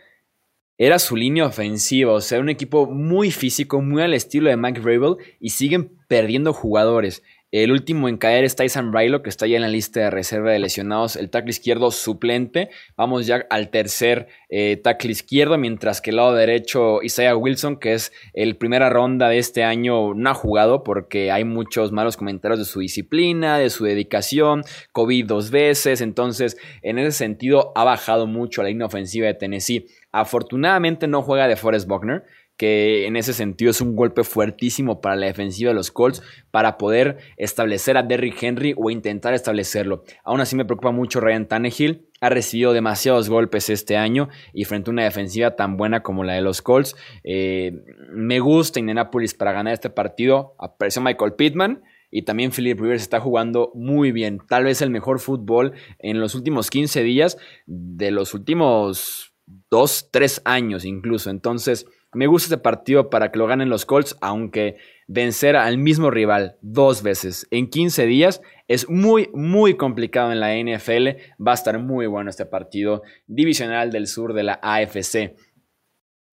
era 0.78 0.98
su 0.98 1.16
línea 1.16 1.46
ofensiva, 1.46 2.14
o 2.14 2.22
sea, 2.22 2.40
un 2.40 2.50
equipo 2.50 2.86
muy 2.86 3.32
físico, 3.32 3.82
muy 3.82 4.02
al 4.02 4.14
estilo 4.14 4.50
de 4.50 4.56
Mike 4.58 4.80
Rabel 4.80 5.18
y 5.40 5.50
siguen 5.50 5.98
perdiendo 6.08 6.54
jugadores. 6.54 7.22
El 7.52 7.72
último 7.72 8.08
en 8.08 8.18
caer 8.18 8.44
es 8.44 8.56
Tyson 8.56 8.94
Rilo, 8.94 9.24
que 9.24 9.30
está 9.30 9.48
ya 9.48 9.56
en 9.56 9.64
la 9.64 9.70
lista 9.70 10.00
de 10.02 10.12
reserva 10.12 10.52
de 10.52 10.60
lesionados, 10.60 11.16
el 11.16 11.32
tackle 11.32 11.50
izquierdo 11.50 11.90
suplente. 11.90 12.70
Vamos 12.96 13.26
ya 13.26 13.48
al 13.50 13.72
tercer 13.72 14.28
eh, 14.50 14.78
tackle 14.78 15.12
izquierdo, 15.12 15.58
mientras 15.58 16.00
que 16.00 16.12
el 16.12 16.18
lado 16.18 16.36
derecho 16.36 17.02
Isaiah 17.02 17.36
Wilson, 17.36 17.78
que 17.78 17.94
es 17.94 18.14
el 18.34 18.56
primera 18.56 18.92
ronda 18.92 19.30
de 19.30 19.40
este 19.40 19.64
año, 19.64 20.14
no 20.14 20.30
ha 20.30 20.36
jugado 20.36 20.84
porque 20.84 21.32
hay 21.32 21.44
muchos 21.44 21.92
malos 21.92 22.18
comentarios 22.18 22.60
de 22.60 22.66
su 22.66 22.82
disciplina, 22.82 23.58
de 23.58 23.72
su 23.72 23.84
dedicación, 23.84 24.64
COVID 24.92 25.26
dos 25.26 25.50
veces, 25.50 26.02
entonces 26.02 26.56
en 26.84 27.00
ese 27.00 27.18
sentido 27.18 27.72
ha 27.76 27.84
bajado 27.84 28.28
mucho 28.28 28.62
la 28.62 28.70
línea 28.70 28.86
ofensiva 28.86 29.26
de 29.26 29.34
Tennessee. 29.34 29.88
Afortunadamente 30.12 31.08
no 31.08 31.24
juega 31.24 31.48
de 31.48 31.56
Forrest 31.56 31.88
Buckner, 31.88 32.24
que 32.60 33.08
en 33.08 33.15
ese 33.15 33.32
sentido 33.32 33.72
es 33.72 33.80
un 33.80 33.95
golpe 33.95 34.26
fuertísimo 34.26 35.00
para 35.00 35.15
la 35.15 35.28
defensiva 35.28 35.69
de 35.69 35.76
los 35.76 35.91
Colts 35.91 36.22
para 36.52 36.78
poder 36.78 37.17
establecer 37.38 37.95
a 37.95 38.04
Derrick 38.04 38.43
Henry 38.43 38.76
o 38.76 38.89
intentar 38.89 39.34
establecerlo. 39.34 40.04
Aún 40.26 40.41
así 40.41 40.58
me 40.58 40.65
preocupa 40.65 40.91
mucho 40.91 41.22
Ryan 41.22 41.48
Tannehill. 41.48 42.10
Ha 42.19 42.28
recibido 42.28 42.74
demasiados 42.74 43.30
golpes 43.30 43.69
este 43.69 43.95
año 43.95 44.28
y 44.54 44.65
frente 44.65 44.89
a 44.89 44.91
una 44.91 45.06
defensiva 45.06 45.56
tan 45.56 45.78
buena 45.78 46.04
como 46.04 46.26
la 46.26 46.34
de 46.34 46.41
los 46.41 46.62
Colts. 46.62 46.98
Eh, 47.24 47.82
me 48.12 48.41
gusta 48.41 48.82
Indianapolis 48.82 49.36
para 49.36 49.54
ganar 49.54 49.74
este 49.74 49.89
partido. 49.89 50.56
Apareció 50.60 51.02
Michael 51.02 51.36
Pittman. 51.36 51.82
Y 52.12 52.24
también 52.24 52.52
Philip 52.52 52.78
Rivers 52.78 53.04
está 53.04 53.22
jugando 53.22 53.72
muy 53.76 54.12
bien. 54.12 54.39
Tal 54.50 54.65
vez 54.65 54.82
el 54.82 54.89
mejor 54.89 55.19
fútbol 55.19 55.74
en 56.00 56.19
los 56.19 56.34
últimos 56.34 56.72
15 56.72 57.04
días, 57.04 57.38
de 57.67 58.10
los 58.10 58.34
últimos 58.34 59.36
2, 59.69 60.10
3 60.12 60.41
años 60.43 60.86
incluso. 60.86 61.30
Entonces, 61.30 61.86
me 62.13 62.28
gusta 62.28 62.48
este 62.48 62.58
partido 62.58 63.10
para 63.10 63.32
que 63.32 63.39
lo 63.39 63.48
ganen 63.48 63.69
los 63.69 63.86
Colts, 63.86 64.17
aunque 64.22 64.78
vencer 65.08 65.56
al 65.56 65.78
mismo 65.78 66.10
rival 66.10 66.58
dos 66.62 67.04
veces 67.04 67.48
en 67.52 67.69
15 67.69 68.06
días 68.06 68.41
es 68.67 68.89
muy, 68.89 69.30
muy 69.34 69.76
complicado 69.76 70.32
en 70.32 70.39
la 70.39 70.56
NFL. 70.56 71.19
Va 71.45 71.52
a 71.52 71.56
estar 71.56 71.78
muy 71.80 72.08
bueno 72.08 72.30
este 72.30 72.45
partido 72.45 73.02
divisional 73.28 73.91
del 73.91 74.08
sur 74.08 74.34
de 74.34 74.43
la 74.43 74.60
AFC. 74.62 75.36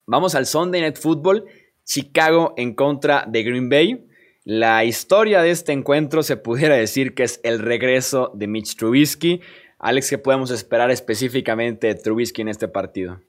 Vamos 0.06 0.34
al 0.34 0.46
Sunday 0.46 0.82
Night 0.82 0.98
Football. 0.98 1.44
Chicago 1.84 2.52
en 2.56 2.74
contra 2.74 3.24
de 3.26 3.42
Green 3.42 3.68
Bay. 3.68 4.06
La 4.44 4.84
historia 4.84 5.40
de 5.40 5.50
este 5.50 5.72
encuentro 5.72 6.22
se 6.22 6.36
pudiera 6.36 6.76
decir 6.76 7.14
que 7.14 7.22
es 7.22 7.40
el 7.42 7.58
regreso 7.58 8.30
de 8.34 8.46
Mitch 8.46 8.76
Trubisky. 8.76 9.40
Alex, 9.78 10.10
¿qué 10.10 10.18
podemos 10.18 10.50
esperar 10.50 10.90
específicamente 10.90 11.86
de 11.86 11.94
Trubisky 11.94 12.42
en 12.42 12.48
este 12.48 12.68
partido? 12.68 13.20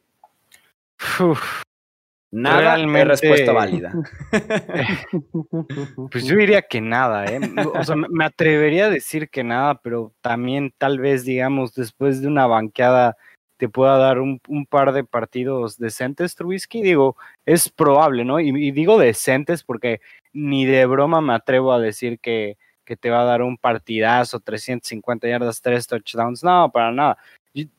Nada 2.29 2.59
Realmente... 2.59 3.01
es 3.13 3.21
respuesta 3.21 3.53
válida. 3.53 3.93
pues 6.11 6.25
yo 6.25 6.35
diría 6.35 6.61
que 6.61 6.81
nada, 6.81 7.25
¿eh? 7.25 7.39
O 7.73 7.83
sea, 7.83 7.95
me 7.95 8.25
atrevería 8.25 8.87
a 8.87 8.89
decir 8.89 9.29
que 9.29 9.43
nada, 9.43 9.75
pero 9.75 10.13
también 10.21 10.73
tal 10.77 10.99
vez, 10.99 11.23
digamos, 11.23 11.73
después 11.73 12.21
de 12.21 12.27
una 12.27 12.45
banqueada 12.45 13.15
te 13.55 13.69
pueda 13.69 13.97
dar 13.97 14.19
un, 14.19 14.39
par 14.69 14.93
de 14.93 15.03
partidos 15.03 15.77
decentes, 15.77 16.35
Trubisky. 16.35 16.81
Digo, 16.81 17.15
es 17.45 17.69
probable, 17.69 18.23
¿no? 18.25 18.39
Y, 18.39 18.71
digo 18.71 18.99
decentes 18.99 19.63
porque 19.63 20.01
ni 20.33 20.65
de 20.65 20.85
broma 20.85 21.21
me 21.21 21.33
atrevo 21.33 21.73
a 21.73 21.79
decir 21.79 22.19
que, 22.19 22.57
que, 22.85 22.95
te 22.95 23.09
va 23.09 23.21
a 23.21 23.25
dar 23.25 23.41
un 23.41 23.57
partidazo, 23.57 24.39
350 24.41 25.27
yardas, 25.27 25.61
3 25.61 25.87
touchdowns. 25.87 26.43
No, 26.43 26.69
para 26.71 26.91
nada. 26.91 27.17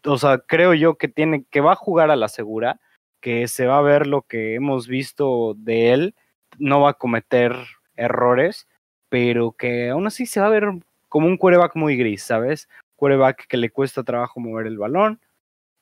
O 0.04 0.18
sea, 0.18 0.38
creo 0.38 0.74
yo 0.74 0.96
que 0.96 1.06
tiene, 1.06 1.44
que 1.50 1.60
va 1.60 1.72
a 1.72 1.76
jugar 1.76 2.10
a 2.10 2.16
la 2.16 2.28
segura 2.28 2.80
que 3.20 3.48
se 3.48 3.66
va 3.66 3.78
a 3.78 3.82
ver 3.82 4.06
lo 4.06 4.22
que 4.22 4.54
hemos 4.54 4.88
visto 4.88 5.54
de 5.54 5.92
él, 5.92 6.14
no 6.58 6.80
va 6.80 6.90
a 6.90 6.94
cometer 6.94 7.54
errores, 7.96 8.68
pero 9.08 9.52
que 9.52 9.90
aún 9.90 10.06
así 10.06 10.26
se 10.26 10.40
va 10.40 10.46
a 10.46 10.50
ver 10.50 10.70
como 11.08 11.26
un 11.26 11.36
quarterback 11.36 11.76
muy 11.76 11.96
gris, 11.96 12.22
¿sabes? 12.22 12.68
Quarterback 12.96 13.46
que 13.48 13.56
le 13.56 13.70
cuesta 13.70 14.02
trabajo 14.04 14.40
mover 14.40 14.66
el 14.66 14.78
balón, 14.78 15.20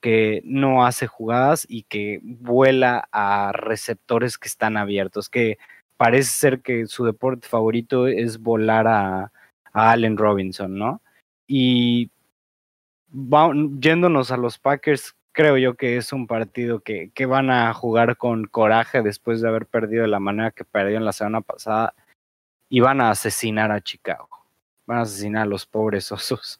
que 0.00 0.42
no 0.44 0.86
hace 0.86 1.06
jugadas 1.06 1.66
y 1.68 1.84
que 1.84 2.20
vuela 2.22 3.08
a 3.12 3.52
receptores 3.52 4.38
que 4.38 4.48
están 4.48 4.76
abiertos, 4.76 5.28
que 5.28 5.58
parece 5.96 6.30
ser 6.30 6.60
que 6.60 6.86
su 6.86 7.04
deporte 7.04 7.48
favorito 7.48 8.06
es 8.06 8.38
volar 8.38 8.86
a, 8.86 9.32
Allen 9.72 10.16
Robinson, 10.16 10.78
¿no? 10.78 11.02
Y 11.46 12.10
yéndonos 13.78 14.30
a 14.30 14.36
los 14.36 14.58
Packers, 14.58 15.15
creo 15.36 15.58
yo 15.58 15.74
que 15.74 15.98
es 15.98 16.14
un 16.14 16.26
partido 16.26 16.80
que, 16.80 17.12
van 17.28 17.50
a 17.50 17.74
jugar 17.74 18.16
con 18.16 18.46
coraje 18.46 19.02
después 19.02 19.42
de 19.42 19.48
haber 19.48 19.66
perdido 19.66 20.02
de 20.02 20.08
la 20.08 20.18
manera 20.18 20.50
que 20.50 20.64
perdieron 20.64 21.04
la 21.04 21.12
semana 21.12 21.42
pasada 21.42 21.94
y 22.70 22.80
van 22.80 23.02
a 23.02 23.10
asesinar 23.10 23.70
a 23.70 23.82
Chicago. 23.82 24.30
Van 24.86 24.98
a 24.98 25.02
asesinar 25.02 25.42
a 25.42 25.46
los 25.46 25.66
pobres 25.66 26.10
osos. 26.10 26.58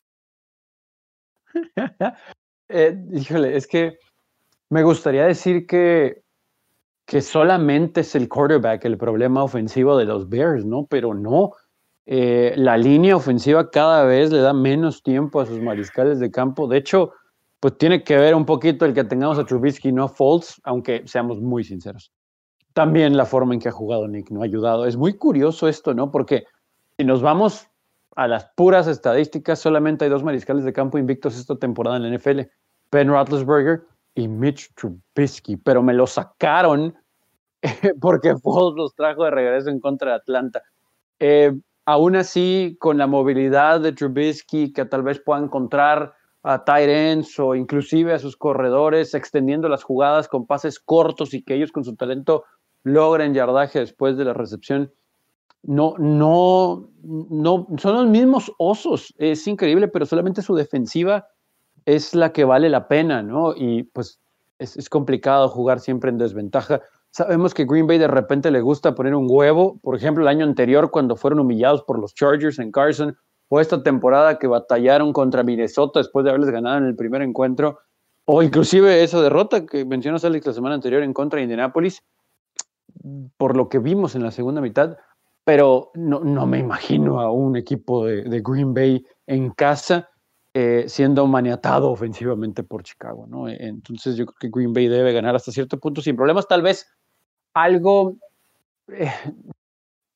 eh, 2.69 3.03
híjole, 3.13 3.57
es 3.57 3.67
que 3.67 3.99
me 4.69 4.83
gustaría 4.83 5.25
decir 5.25 5.67
que, 5.67 6.23
que 7.07 7.23
solamente 7.23 8.03
es 8.03 8.15
el 8.15 8.29
quarterback 8.29 8.85
el 8.85 8.99
problema 8.99 9.43
ofensivo 9.43 9.97
de 9.97 10.05
los 10.05 10.29
Bears, 10.29 10.67
¿no? 10.67 10.85
Pero 10.85 11.15
no. 11.15 11.53
Eh, 12.05 12.53
la 12.57 12.77
línea 12.77 13.17
ofensiva 13.17 13.71
cada 13.71 14.05
vez 14.05 14.31
le 14.31 14.41
da 14.41 14.53
menos 14.53 15.03
tiempo 15.03 15.41
a 15.41 15.47
sus 15.47 15.61
mariscales 15.61 16.21
de 16.21 16.31
campo. 16.31 16.69
De 16.69 16.77
hecho, 16.77 17.15
pues 17.61 17.79
tiene 17.79 18.05
que 18.05 18.17
ver 18.17 18.35
un 18.35 18.45
poquito 18.45 18.85
el 18.85 18.95
que 18.95 19.05
tengamos 19.05 19.39
a 19.39 19.45
Trubisky, 19.45 19.93
no 19.93 20.05
a 20.05 20.09
Fultz, 20.09 20.61
aunque 20.65 21.03
seamos 21.07 21.41
muy 21.41 21.65
sinceros. 21.65 22.13
También 22.73 23.17
la 23.17 23.25
forma 23.25 23.55
en 23.55 23.61
que 23.61 23.71
ha 23.71 23.73
jugado 23.73 24.07
Nick 24.07 24.31
no 24.31 24.43
ha 24.43 24.45
ayudado. 24.45 24.85
Es 24.87 24.97
muy 24.97 25.15
curioso 25.15 25.67
esto, 25.67 25.95
¿no? 25.95 26.11
Porque 26.11 26.45
si 26.99 27.05
nos 27.05 27.23
vamos 27.23 27.69
a 28.15 28.29
las 28.29 28.51
puras 28.57 28.87
estadísticas, 28.87 29.59
solamente 29.59 30.05
hay 30.05 30.11
dos 30.11 30.23
mariscales 30.23 30.65
de 30.65 30.73
campo 30.73 30.99
invictos 30.99 31.39
esta 31.39 31.57
temporada 31.57 31.97
en 31.97 32.03
la 32.03 32.17
NFL, 32.17 32.41
Ben 32.91 33.09
Roethlisberger 33.09 33.85
y 34.15 34.29
Mitch 34.29 34.75
Trubisky, 34.75 35.57
pero 35.57 35.83
me 35.83 35.95
lo 35.95 36.07
sacaron 36.07 36.95
porque 38.01 38.37
Foles 38.37 38.77
los 38.77 38.95
trajo 38.95 39.25
de 39.25 39.31
regreso 39.31 39.71
en 39.71 39.81
contra 39.81 40.11
de 40.11 40.17
Atlanta. 40.17 40.63
Eh, 41.19 41.53
aún 41.85 42.17
así, 42.17 42.77
con 42.81 42.99
la 42.99 43.07
movilidad 43.07 43.81
de 43.81 43.93
Trubisky, 43.93 44.73
que 44.73 44.85
tal 44.85 45.03
vez 45.03 45.21
pueda 45.21 45.43
encontrar 45.43 46.15
a 46.47 46.81
ends 46.81 47.39
o 47.41 47.57
inclusive 47.57 48.13
a 48.13 48.21
sus 48.21 48.37
corredores, 48.37 49.15
extendiendo 49.15 49.69
las 49.69 49.83
jugadas 49.83 50.29
con 50.29 50.47
pases 50.47 50.79
cortos 50.79 51.35
y 51.35 51.43
que 51.43 51.55
ellos 51.55 51.73
con 51.73 51.85
su 51.85 51.97
talento 51.97 52.45
logren 52.85 53.35
yardaje 53.35 53.81
después 53.81 54.17
de 54.17 54.25
la 54.25 54.33
recepción. 54.33 54.93
No, 55.65 55.95
no, 55.99 56.89
no, 57.03 57.67
son 57.79 57.97
los 57.97 58.07
mismos 58.07 58.53
osos, 58.59 59.13
es 59.19 59.45
increíble, 59.49 59.89
pero 59.89 60.07
solamente 60.07 60.41
su 60.41 60.55
defensiva 60.55 61.27
es 61.85 62.15
la 62.15 62.33
que 62.33 62.45
vale 62.45 62.69
la 62.69 62.87
pena, 62.87 63.23
¿no? 63.23 63.53
Y 63.57 63.83
pues 63.83 64.21
es, 64.61 64.77
es 64.77 64.89
complicado 64.89 65.49
jugar 65.49 65.81
siempre 65.81 66.11
en 66.11 66.19
desventaja. 66.19 66.81
Sabemos 67.11 67.55
que 67.55 67.65
Green 67.65 67.89
Bay 67.89 67.99
de 67.99 68.07
repente 68.07 68.53
le 68.53 68.61
gusta 68.61 68.95
poner 68.95 69.17
un 69.17 69.27
huevo, 69.29 69.81
por 69.83 69.97
ejemplo, 69.97 70.23
el 70.23 70.29
año 70.29 70.45
anterior 70.45 70.93
cuando 70.93 71.17
fueron 71.17 71.41
humillados 71.41 71.83
por 71.83 71.99
los 71.99 72.15
Chargers 72.15 72.61
en 72.61 72.71
Carson, 72.71 73.17
o 73.49 73.61
esta 73.61 73.83
temporada 73.83 74.39
que 74.39 74.47
batallaron 74.47 75.13
contra 75.13 75.43
Minnesota 75.43 76.01
después 76.01 76.25
de 76.25 76.31
haberles 76.31 76.51
ganado 76.51 76.79
en 76.79 76.85
el 76.85 76.97
primer 76.97 77.23
encuentro, 77.23 77.81
o 78.25 78.43
inclusive 78.43 79.05
esa 79.05 79.23
derrota 79.23 79.65
que 79.67 79.85
mencionó 79.85 80.19
Alex 80.23 80.47
la 80.47 80.53
semana 80.53 80.75
anterior 80.75 81.03
en 81.03 81.13
contra 81.13 81.39
de 81.39 81.45
Indianapolis, 81.45 82.03
por 83.37 83.57
lo 83.57 83.69
que 83.69 83.79
vimos 83.79 84.15
en 84.15 84.25
la 84.25 84.33
segunda 84.33 84.61
mitad, 84.61 84.97
pero 85.45 85.93
no, 85.95 86.21
no 86.21 86.45
me 86.47 86.59
imagino 86.59 87.21
a 87.21 87.31
un 87.31 87.57
equipo 87.57 88.05
de, 88.07 88.43
Green 88.45 88.75
Bay 88.75 89.07
en 89.29 89.51
casa 89.51 90.11
eh, 90.53 90.87
siendo 90.89 91.25
maniatado 91.27 91.91
ofensivamente 91.91 92.65
por 92.65 92.83
Chicago, 92.83 93.27
¿no? 93.29 93.49
Entonces 93.49 94.17
yo 94.17 94.27
creo 94.27 94.37
que 94.41 94.51
Green 94.51 94.73
Bay 94.73 94.89
debe 94.89 95.13
ganar 95.13 95.37
hasta 95.37 95.53
cierto 95.53 95.79
punto 95.79 96.01
sin 96.01 96.17
problemas, 96.17 96.49
tal 96.49 96.63
vez 96.63 96.89
algo 97.55 98.17
eh, 98.89 99.13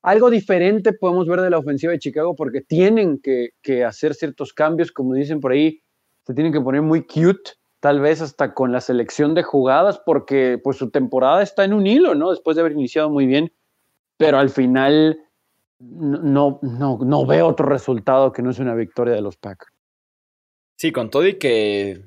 algo 0.02 0.30
diferente 0.30 0.92
podemos 0.92 1.26
ver 1.26 1.40
de 1.40 1.50
la 1.50 1.58
ofensiva 1.58 1.92
de 1.92 1.98
Chicago 1.98 2.34
porque 2.34 2.60
tienen 2.60 3.20
que, 3.20 3.84
hacer 3.84 4.14
ciertos 4.14 4.52
cambios, 4.52 4.92
como 4.92 5.14
dicen 5.14 5.40
por 5.40 5.52
ahí, 5.52 5.82
se 6.26 6.34
tienen 6.34 6.52
que 6.52 6.60
poner 6.60 6.82
muy 6.82 7.06
cute, 7.06 7.52
tal 7.80 8.00
vez 8.00 8.20
hasta 8.20 8.54
con 8.54 8.72
la 8.72 8.80
selección 8.80 9.34
de 9.34 9.42
jugadas, 9.42 10.00
porque 10.04 10.58
pues 10.62 10.76
su 10.76 10.90
temporada 10.90 11.42
está 11.42 11.64
en 11.64 11.72
un 11.72 11.86
hilo, 11.86 12.14
¿no? 12.14 12.30
Después 12.30 12.56
de 12.56 12.62
haber 12.62 12.72
iniciado 12.72 13.10
muy 13.10 13.26
bien, 13.26 13.52
pero 14.16 14.38
al 14.38 14.50
final 14.50 15.18
no, 15.78 16.58
no, 16.62 16.98
no 16.98 17.20
otro 17.46 17.66
resultado 17.66 18.32
que 18.32 18.42
no 18.42 18.50
es 18.50 18.58
una 18.58 18.74
victoria 18.74 19.14
de 19.14 19.22
los 19.22 19.36
Packers. 19.36 19.72
Sí, 20.76 20.92
con 20.92 21.10
todo 21.10 21.26
y 21.26 21.38
que 21.38 22.02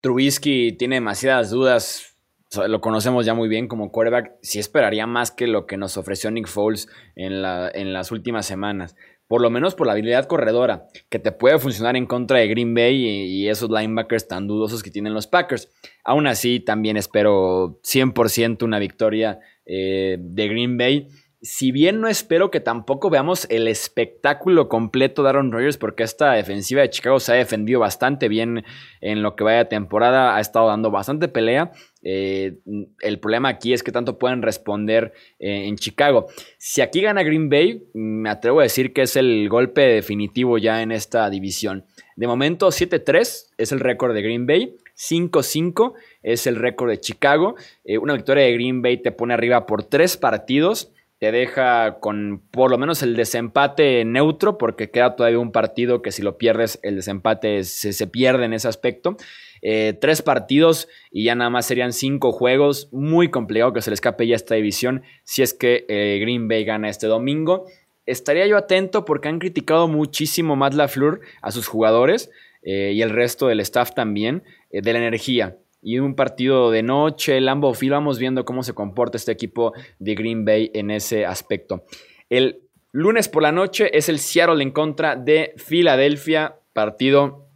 Trubisky 0.00 0.72
tiene 0.72 0.96
demasiadas 0.96 1.50
dudas 1.50 2.17
lo 2.66 2.80
conocemos 2.80 3.26
ya 3.26 3.34
muy 3.34 3.48
bien 3.48 3.68
como 3.68 3.92
quarterback, 3.92 4.32
sí 4.42 4.58
esperaría 4.58 5.06
más 5.06 5.30
que 5.30 5.46
lo 5.46 5.66
que 5.66 5.76
nos 5.76 5.96
ofreció 5.96 6.30
Nick 6.30 6.48
Foles 6.48 6.88
en, 7.14 7.42
la, 7.42 7.70
en 7.72 7.92
las 7.92 8.10
últimas 8.10 8.46
semanas. 8.46 8.96
Por 9.26 9.42
lo 9.42 9.50
menos 9.50 9.74
por 9.74 9.86
la 9.86 9.92
habilidad 9.92 10.24
corredora, 10.26 10.86
que 11.10 11.18
te 11.18 11.32
puede 11.32 11.58
funcionar 11.58 11.96
en 11.96 12.06
contra 12.06 12.38
de 12.38 12.48
Green 12.48 12.74
Bay 12.74 12.96
y, 12.96 13.48
esos 13.48 13.68
linebackers 13.68 14.26
tan 14.26 14.46
dudosos 14.46 14.82
que 14.82 14.90
tienen 14.90 15.12
los 15.12 15.26
Packers. 15.26 15.70
Aún 16.02 16.26
así, 16.26 16.60
también 16.60 16.96
espero 16.96 17.78
100% 17.82 18.62
una 18.62 18.78
victoria 18.78 19.40
eh, 19.66 20.16
de 20.18 20.48
Green 20.48 20.78
Bay 20.78 21.08
si 21.40 21.70
bien 21.70 22.00
no 22.00 22.08
espero 22.08 22.50
que 22.50 22.58
tampoco 22.58 23.10
veamos 23.10 23.46
el 23.48 23.68
espectáculo 23.68 24.68
completo 24.68 25.22
de 25.22 25.28
Aaron 25.28 25.52
Rodgers, 25.52 25.76
porque 25.76 26.02
esta 26.02 26.32
defensiva 26.32 26.82
de 26.82 26.90
Chicago 26.90 27.20
se 27.20 27.32
ha 27.32 27.36
defendido 27.36 27.78
bastante 27.78 28.28
bien 28.28 28.64
en 29.00 29.22
lo 29.22 29.36
que 29.36 29.44
vaya 29.44 29.68
temporada, 29.68 30.36
ha 30.36 30.40
estado 30.40 30.66
dando 30.66 30.90
bastante 30.90 31.28
pelea. 31.28 31.70
Eh, 32.02 32.58
el 33.00 33.20
problema 33.20 33.50
aquí 33.50 33.72
es 33.72 33.84
que 33.84 33.92
tanto 33.92 34.18
pueden 34.18 34.42
responder 34.42 35.12
eh, 35.38 35.66
en 35.68 35.76
Chicago. 35.76 36.26
Si 36.58 36.80
aquí 36.80 37.02
gana 37.02 37.22
Green 37.22 37.48
Bay, 37.48 37.84
me 37.94 38.30
atrevo 38.30 38.58
a 38.60 38.64
decir 38.64 38.92
que 38.92 39.02
es 39.02 39.14
el 39.14 39.48
golpe 39.48 39.82
definitivo 39.82 40.58
ya 40.58 40.82
en 40.82 40.90
esta 40.90 41.30
división. 41.30 41.84
De 42.16 42.26
momento, 42.26 42.68
7-3 42.68 43.50
es 43.56 43.72
el 43.72 43.78
récord 43.78 44.12
de 44.12 44.22
Green 44.22 44.46
Bay, 44.46 44.76
5-5 44.96 45.94
es 46.24 46.48
el 46.48 46.56
récord 46.56 46.90
de 46.90 46.98
Chicago. 46.98 47.54
Eh, 47.84 47.98
una 47.98 48.14
victoria 48.14 48.44
de 48.44 48.54
Green 48.54 48.82
Bay 48.82 49.00
te 49.00 49.12
pone 49.12 49.34
arriba 49.34 49.66
por 49.66 49.84
tres 49.84 50.16
partidos 50.16 50.92
te 51.18 51.32
deja 51.32 51.98
con 51.98 52.42
por 52.52 52.70
lo 52.70 52.78
menos 52.78 53.02
el 53.02 53.16
desempate 53.16 54.04
neutro, 54.04 54.56
porque 54.56 54.90
queda 54.90 55.16
todavía 55.16 55.40
un 55.40 55.50
partido 55.50 56.00
que 56.00 56.12
si 56.12 56.22
lo 56.22 56.38
pierdes, 56.38 56.78
el 56.82 56.96
desempate 56.96 57.64
se, 57.64 58.06
pierde 58.06 58.44
en 58.44 58.52
ese 58.52 58.68
aspecto. 58.68 59.16
Eh, 59.60 59.98
tres 60.00 60.22
partidos 60.22 60.88
y 61.10 61.24
ya 61.24 61.34
nada 61.34 61.50
más 61.50 61.66
serían 61.66 61.92
cinco 61.92 62.30
juegos. 62.30 62.88
Muy 62.92 63.30
complicado 63.30 63.72
que 63.72 63.82
se 63.82 63.90
le 63.90 63.94
escape 63.94 64.28
ya 64.28 64.36
esta 64.36 64.54
división 64.54 65.02
si 65.24 65.42
es 65.42 65.54
que 65.54 65.84
eh, 65.88 66.18
Green 66.20 66.46
Bay 66.46 66.64
gana 66.64 66.88
este 66.88 67.08
domingo. 67.08 67.66
Estaría 68.06 68.46
yo 68.46 68.56
atento 68.56 69.04
porque 69.04 69.28
han 69.28 69.40
criticado 69.40 69.88
muchísimo 69.88 70.54
Matt 70.54 70.74
LaFleur 70.74 71.20
a 71.42 71.50
sus 71.50 71.66
jugadores 71.66 72.30
eh, 72.62 72.92
y 72.94 73.02
el 73.02 73.10
resto 73.10 73.48
del 73.48 73.60
staff 73.60 73.92
también 73.92 74.44
de 74.70 74.92
la 74.92 74.98
energía 74.98 75.56
y 75.80 75.98
un 75.98 76.14
partido 76.14 76.70
de 76.70 76.82
noche, 76.82 77.36
el 77.36 77.48
Field, 77.74 77.92
vamos 77.92 78.18
viendo 78.18 78.44
cómo 78.44 78.62
se 78.62 78.74
comporta 78.74 79.16
este 79.16 79.32
equipo 79.32 79.72
de 79.98 80.14
Green 80.14 80.44
Bay 80.44 80.70
en 80.74 80.90
ese 80.90 81.24
aspecto. 81.24 81.84
El 82.28 82.62
lunes 82.92 83.28
por 83.28 83.42
la 83.42 83.52
noche 83.52 83.96
es 83.96 84.08
el 84.08 84.18
Seattle 84.18 84.62
en 84.62 84.70
contra 84.70 85.16
de 85.16 85.54
Filadelfia, 85.56 86.56
partido 86.72 87.46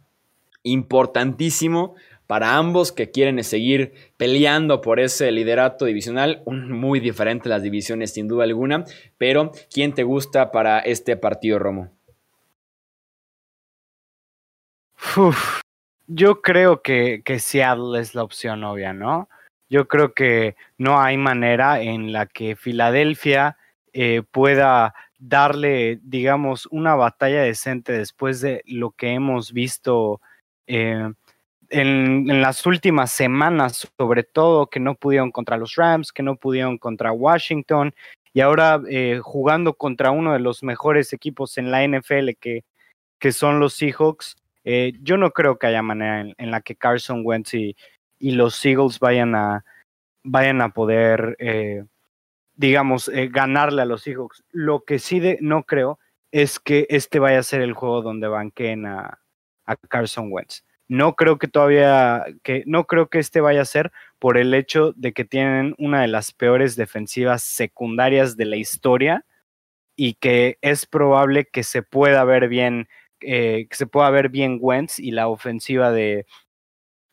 importantísimo 0.63 1.95
para 2.27 2.55
ambos 2.57 2.91
que 2.91 3.11
quieren 3.11 3.43
seguir 3.43 3.93
peleando 4.17 4.81
por 4.81 4.99
ese 4.99 5.31
liderato 5.31 5.85
divisional, 5.85 6.41
muy 6.45 6.99
diferente 6.99 7.49
las 7.49 7.61
divisiones 7.61 8.13
sin 8.13 8.27
duda 8.27 8.45
alguna, 8.45 8.85
pero 9.17 9.51
¿quién 9.71 9.93
te 9.93 10.03
gusta 10.03 10.51
para 10.51 10.79
este 10.79 11.17
partido, 11.17 11.59
Romo? 11.59 11.91
Yo 16.07 16.41
creo 16.41 16.81
que, 16.81 17.21
que 17.23 17.39
Seattle 17.39 17.99
es 17.99 18.15
la 18.15 18.23
opción 18.23 18.63
obvia, 18.63 18.93
¿no? 18.93 19.29
Yo 19.69 19.87
creo 19.87 20.13
que 20.13 20.55
no 20.77 21.01
hay 21.01 21.17
manera 21.17 21.81
en 21.81 22.11
la 22.13 22.25
que 22.27 22.55
Filadelfia 22.55 23.57
eh, 23.93 24.23
pueda 24.31 24.93
darle, 25.19 25.99
digamos, 26.03 26.67
una 26.71 26.95
batalla 26.95 27.43
decente 27.43 27.93
después 27.93 28.41
de 28.41 28.61
lo 28.65 28.91
que 28.91 29.13
hemos 29.13 29.53
visto 29.53 30.19
eh, 30.67 31.11
en, 31.69 32.41
las 32.41 32.65
últimas 32.65 33.11
semanas, 33.11 33.89
sobre 33.97 34.23
todo 34.23 34.67
que 34.67 34.79
no 34.79 34.95
pudieron 34.95 35.31
contra 35.31 35.57
los 35.57 35.75
Rams, 35.75 36.11
que 36.11 36.23
no 36.23 36.35
pudieron 36.35 36.77
contra 36.77 37.11
Washington, 37.11 37.93
y 38.33 38.41
ahora 38.41 38.81
eh, 38.89 39.19
jugando 39.21 39.75
contra 39.75 40.11
uno 40.11 40.33
de 40.33 40.39
los 40.39 40.63
mejores 40.63 41.13
equipos 41.13 41.57
en 41.57 41.71
la 41.71 41.87
NFL 41.87 42.31
que, 42.39 42.63
que 43.19 43.31
son 43.31 43.59
los 43.59 43.73
Seahawks. 43.73 44.35
Eh, 44.63 44.93
yo 45.01 45.17
no 45.17 45.31
creo 45.31 45.57
que 45.57 45.67
haya 45.67 45.81
manera 45.81 46.33
en, 46.37 46.51
la 46.51 46.61
que 46.61 46.75
Carson 46.75 47.21
Wentz 47.23 47.53
y, 47.53 47.75
los 48.19 48.63
Eagles 48.65 48.99
vayan 48.99 49.35
a, 49.35 49.65
vayan 50.23 50.61
a 50.61 50.69
poder, 50.69 51.35
eh, 51.39 51.83
digamos, 52.55 53.09
eh, 53.09 53.27
ganarle 53.29 53.81
a 53.81 53.85
los 53.85 54.03
Seahawks. 54.03 54.43
Lo 54.51 54.85
que 54.85 54.99
sí 54.99 55.19
de, 55.19 55.37
no 55.41 55.63
creo 55.63 55.99
es 56.31 56.59
que 56.59 56.87
este 56.89 57.19
vaya 57.19 57.39
a 57.39 57.43
ser 57.43 57.61
el 57.61 57.73
juego 57.73 58.01
donde 58.01 58.27
banquen 58.29 58.85
a, 58.85 59.19
a 59.65 59.75
Carson 59.75 60.29
Wentz. 60.31 60.63
No 60.87 61.15
creo 61.15 61.37
que 61.37 61.47
todavía, 61.47 62.25
que 62.43 62.63
no 62.65 62.85
creo 62.85 63.09
que 63.09 63.19
este 63.19 63.41
vaya 63.41 63.61
a 63.61 63.65
ser 63.65 63.91
por 64.19 64.37
el 64.37 64.53
hecho 64.53 64.93
de 64.93 65.13
que 65.13 65.25
tienen 65.25 65.75
una 65.77 66.01
de 66.01 66.07
las 66.07 66.31
peores 66.31 66.75
defensivas 66.75 67.43
secundarias 67.43 68.37
de 68.37 68.45
la 68.45 68.57
historia 68.57 69.25
y 69.95 70.15
que 70.15 70.57
es 70.61 70.85
probable 70.85 71.45
que 71.45 71.63
se 71.63 71.83
pueda 71.83 72.23
ver 72.23 72.47
bien 72.47 72.87
eh, 73.25 73.67
que 73.69 73.75
se 73.75 73.87
pueda 73.87 74.09
ver 74.09 74.29
bien 74.29 74.57
Wentz 74.61 74.99
y 74.99 75.11
la 75.11 75.27
ofensiva 75.27 75.91
de, 75.91 76.25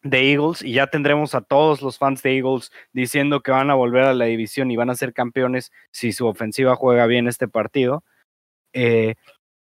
Eagles 0.03 0.63
y 0.63 0.73
ya 0.73 0.87
tendremos 0.87 1.35
a 1.35 1.43
todos 1.43 1.83
los 1.83 1.99
fans 1.99 2.23
de 2.23 2.39
Eagles 2.39 2.73
diciendo 2.93 3.43
que 3.43 3.51
van 3.51 3.71
a 3.71 3.75
volver 3.75 4.05
a 4.05 4.15
la 4.15 4.25
división 4.25 4.71
y 4.71 4.77
van 4.77 4.89
a 4.91 4.95
ser 4.95 5.13
campeones 5.13 5.73
si 5.91 6.13
su 6.13 6.27
ofensiva 6.27 6.75
juega 6.75 7.07
bien 7.07 7.29
este 7.29 7.49
partido. 7.49 8.03
Eh, 8.73 9.17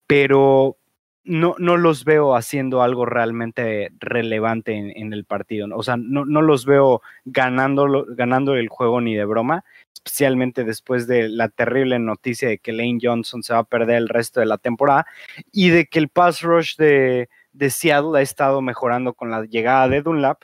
pero 0.06 0.79
no, 1.24 1.54
no 1.58 1.76
los 1.76 2.04
veo 2.04 2.34
haciendo 2.34 2.82
algo 2.82 3.06
realmente 3.06 3.90
relevante 3.98 4.76
en, 4.76 5.12
el 5.12 5.24
partido. 5.24 5.68
O 5.74 5.82
sea, 5.82 5.96
no, 5.96 6.24
no 6.24 6.42
los 6.42 6.64
veo 6.64 7.02
ganando, 7.24 8.06
ganando 8.08 8.54
el 8.54 8.68
juego 8.68 9.00
ni 9.00 9.14
de 9.14 9.24
broma 9.24 9.64
especialmente 10.04 10.64
después 10.64 11.06
de 11.06 11.28
la 11.28 11.48
terrible 11.48 11.98
noticia 11.98 12.48
de 12.48 12.58
que 12.58 12.72
Lane 12.72 12.98
Johnson 13.00 13.42
se 13.42 13.52
va 13.52 13.60
a 13.60 13.64
perder 13.64 13.96
el 13.96 14.08
resto 14.08 14.40
de 14.40 14.46
la 14.46 14.56
temporada 14.56 15.06
y 15.52 15.68
de 15.70 15.86
que 15.86 15.98
el 15.98 16.08
pass 16.08 16.40
rush 16.42 16.76
de, 16.76 17.28
Seattle 17.68 18.18
ha 18.18 18.22
estado 18.22 18.62
mejorando 18.62 19.12
con 19.12 19.30
la 19.30 19.44
llegada 19.44 19.88
de 19.88 20.00
Dunlap 20.00 20.42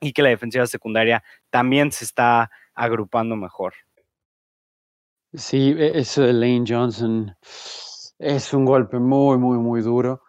y 0.00 0.12
que 0.12 0.22
la 0.22 0.28
defensiva 0.28 0.66
secundaria 0.66 1.24
también 1.50 1.90
se 1.90 2.04
está 2.04 2.50
agrupando 2.74 3.36
mejor. 3.36 3.74
Sí, 5.32 5.74
e, 5.76 6.04
de 6.04 6.32
Lane 6.32 6.64
Johnson 6.66 7.36
es 8.18 8.52
un 8.54 8.64
golpe 8.64 8.98
muy, 8.98 9.38
muy, 9.38 9.58
muy 9.58 9.82
duro. 9.82 10.22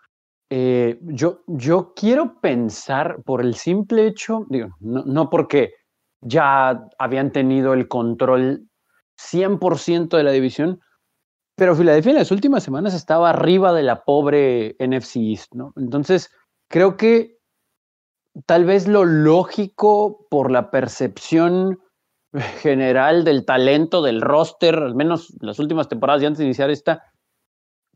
Eh, 0.50 1.00
yo, 1.02 1.42
yo 1.48 1.94
quiero 1.96 2.40
pensar 2.40 3.24
por 3.24 3.42
el 3.42 3.56
simple 3.56 4.08
hecho, 4.08 4.46
no, 4.80 5.04
no 5.06 5.30
porque 5.30 5.74
ya 6.22 6.88
habían 6.98 7.32
tenido 7.32 7.74
el 7.74 7.88
control 7.88 8.68
100% 9.18 10.18
de 10.18 10.24
la 10.24 10.32
división, 10.32 10.80
pero 11.56 11.76
Filadelfia 11.76 12.12
en 12.12 12.18
las 12.18 12.32
últimas 12.32 12.64
semanas 12.64 12.94
estaba 12.94 13.30
arriba 13.30 13.74
de 13.74 13.84
la 13.84 14.04
pobre 14.04 14.76
NFC 14.80 15.18
East, 15.18 15.56
¿no? 15.56 15.74
Entonces, 15.78 16.30
creo 16.70 16.98
que 16.98 17.38
tal 18.46 18.66
vez 18.66 18.88
lo 18.88 19.06
lógico 19.06 20.28
por 20.30 20.52
la 20.52 20.70
percepción 20.70 21.80
general 22.62 23.24
del 23.24 23.46
talento 23.46 24.02
del 24.02 24.22
roster, 24.22 24.76
al 24.76 24.96
menos 24.96 25.34
las 25.40 25.60
últimas 25.60 25.88
temporadas 25.88 26.22
y 26.22 26.26
antes 26.26 26.40
de 26.40 26.46
iniciar 26.46 26.70
esta, 26.70 27.04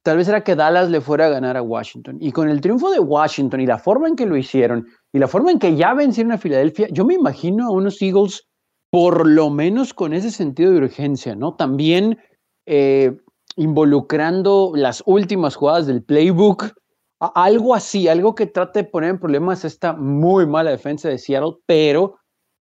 tal 0.04 0.18
vez 0.18 0.28
era 0.28 0.44
que 0.44 0.56
Dallas 0.56 0.90
le 0.90 1.02
fuera 1.02 1.28
a 1.28 1.30
ganar 1.30 1.58
a 1.58 1.62
Washington. 1.62 2.18
Y 2.20 2.32
con 2.32 2.50
el 2.50 2.62
triunfo 2.62 2.92
de 2.92 3.00
Washington 3.00 3.62
y 3.62 3.66
la 3.66 3.78
forma 3.78 4.08
en 4.08 4.16
que 4.16 4.26
lo 4.26 4.38
hicieron 4.38 4.88
y 5.14 5.20
la 5.20 5.28
forma 5.28 5.52
en 5.52 5.60
que 5.60 5.76
ya 5.76 5.94
vencieron 5.94 6.32
a 6.32 6.38
Filadelfia, 6.38 6.88
yo 6.92 7.06
me 7.06 7.16
imagino 7.16 7.68
a 7.68 7.72
unos 7.72 8.02
Eagles 8.02 8.48
por 8.92 9.28
lo 9.28 9.50
menos 9.50 9.94
con 9.94 10.14
ese 10.14 10.32
sentido 10.32 10.72
de 10.72 10.80
urgencia, 10.80 11.36
¿no? 11.36 11.56
También 11.56 12.18
eh, 12.66 13.16
involucrando 13.56 14.72
las 14.76 15.04
últimas 15.06 15.56
jugadas 15.56 15.88
del 15.88 16.04
playbook, 16.04 16.72
algo 17.20 17.76
así, 17.76 18.08
algo 18.08 18.34
que 18.34 18.48
trate 18.48 18.84
de 18.84 18.90
poner 18.90 19.12
en 19.12 19.20
problemas 19.20 19.66
esta 19.66 19.94
muy 19.94 20.48
mala 20.48 20.72
defensa 20.72 21.10
de 21.10 21.18
Seattle, 21.18 21.58
pero 21.66 22.16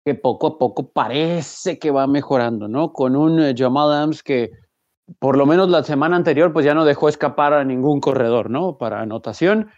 que 0.05 0.15
poco 0.15 0.47
a 0.47 0.59
poco 0.59 0.91
parece 0.93 1.79
que 1.79 1.91
va 1.91 2.07
mejorando, 2.07 2.69
¿no? 2.69 2.93
Con 2.93 3.17
un 3.17 3.41
eh, 3.41 3.55
Jamal 3.57 3.93
Adams 3.93 4.23
que 4.23 4.51
por 5.19 5.37
lo 5.37 5.47
menos 5.47 5.69
la 5.69 5.83
semana 5.83 6.17
anterior, 6.17 6.53
pues 6.53 6.65
ya 6.65 6.75
no 6.75 6.85
dejó 6.85 7.09
escapar 7.09 7.53
a 7.53 7.65
ningún 7.65 8.01
corredor, 8.01 8.51
¿no? 8.51 8.77
Para 8.79 9.01
anotación. 9.01 9.71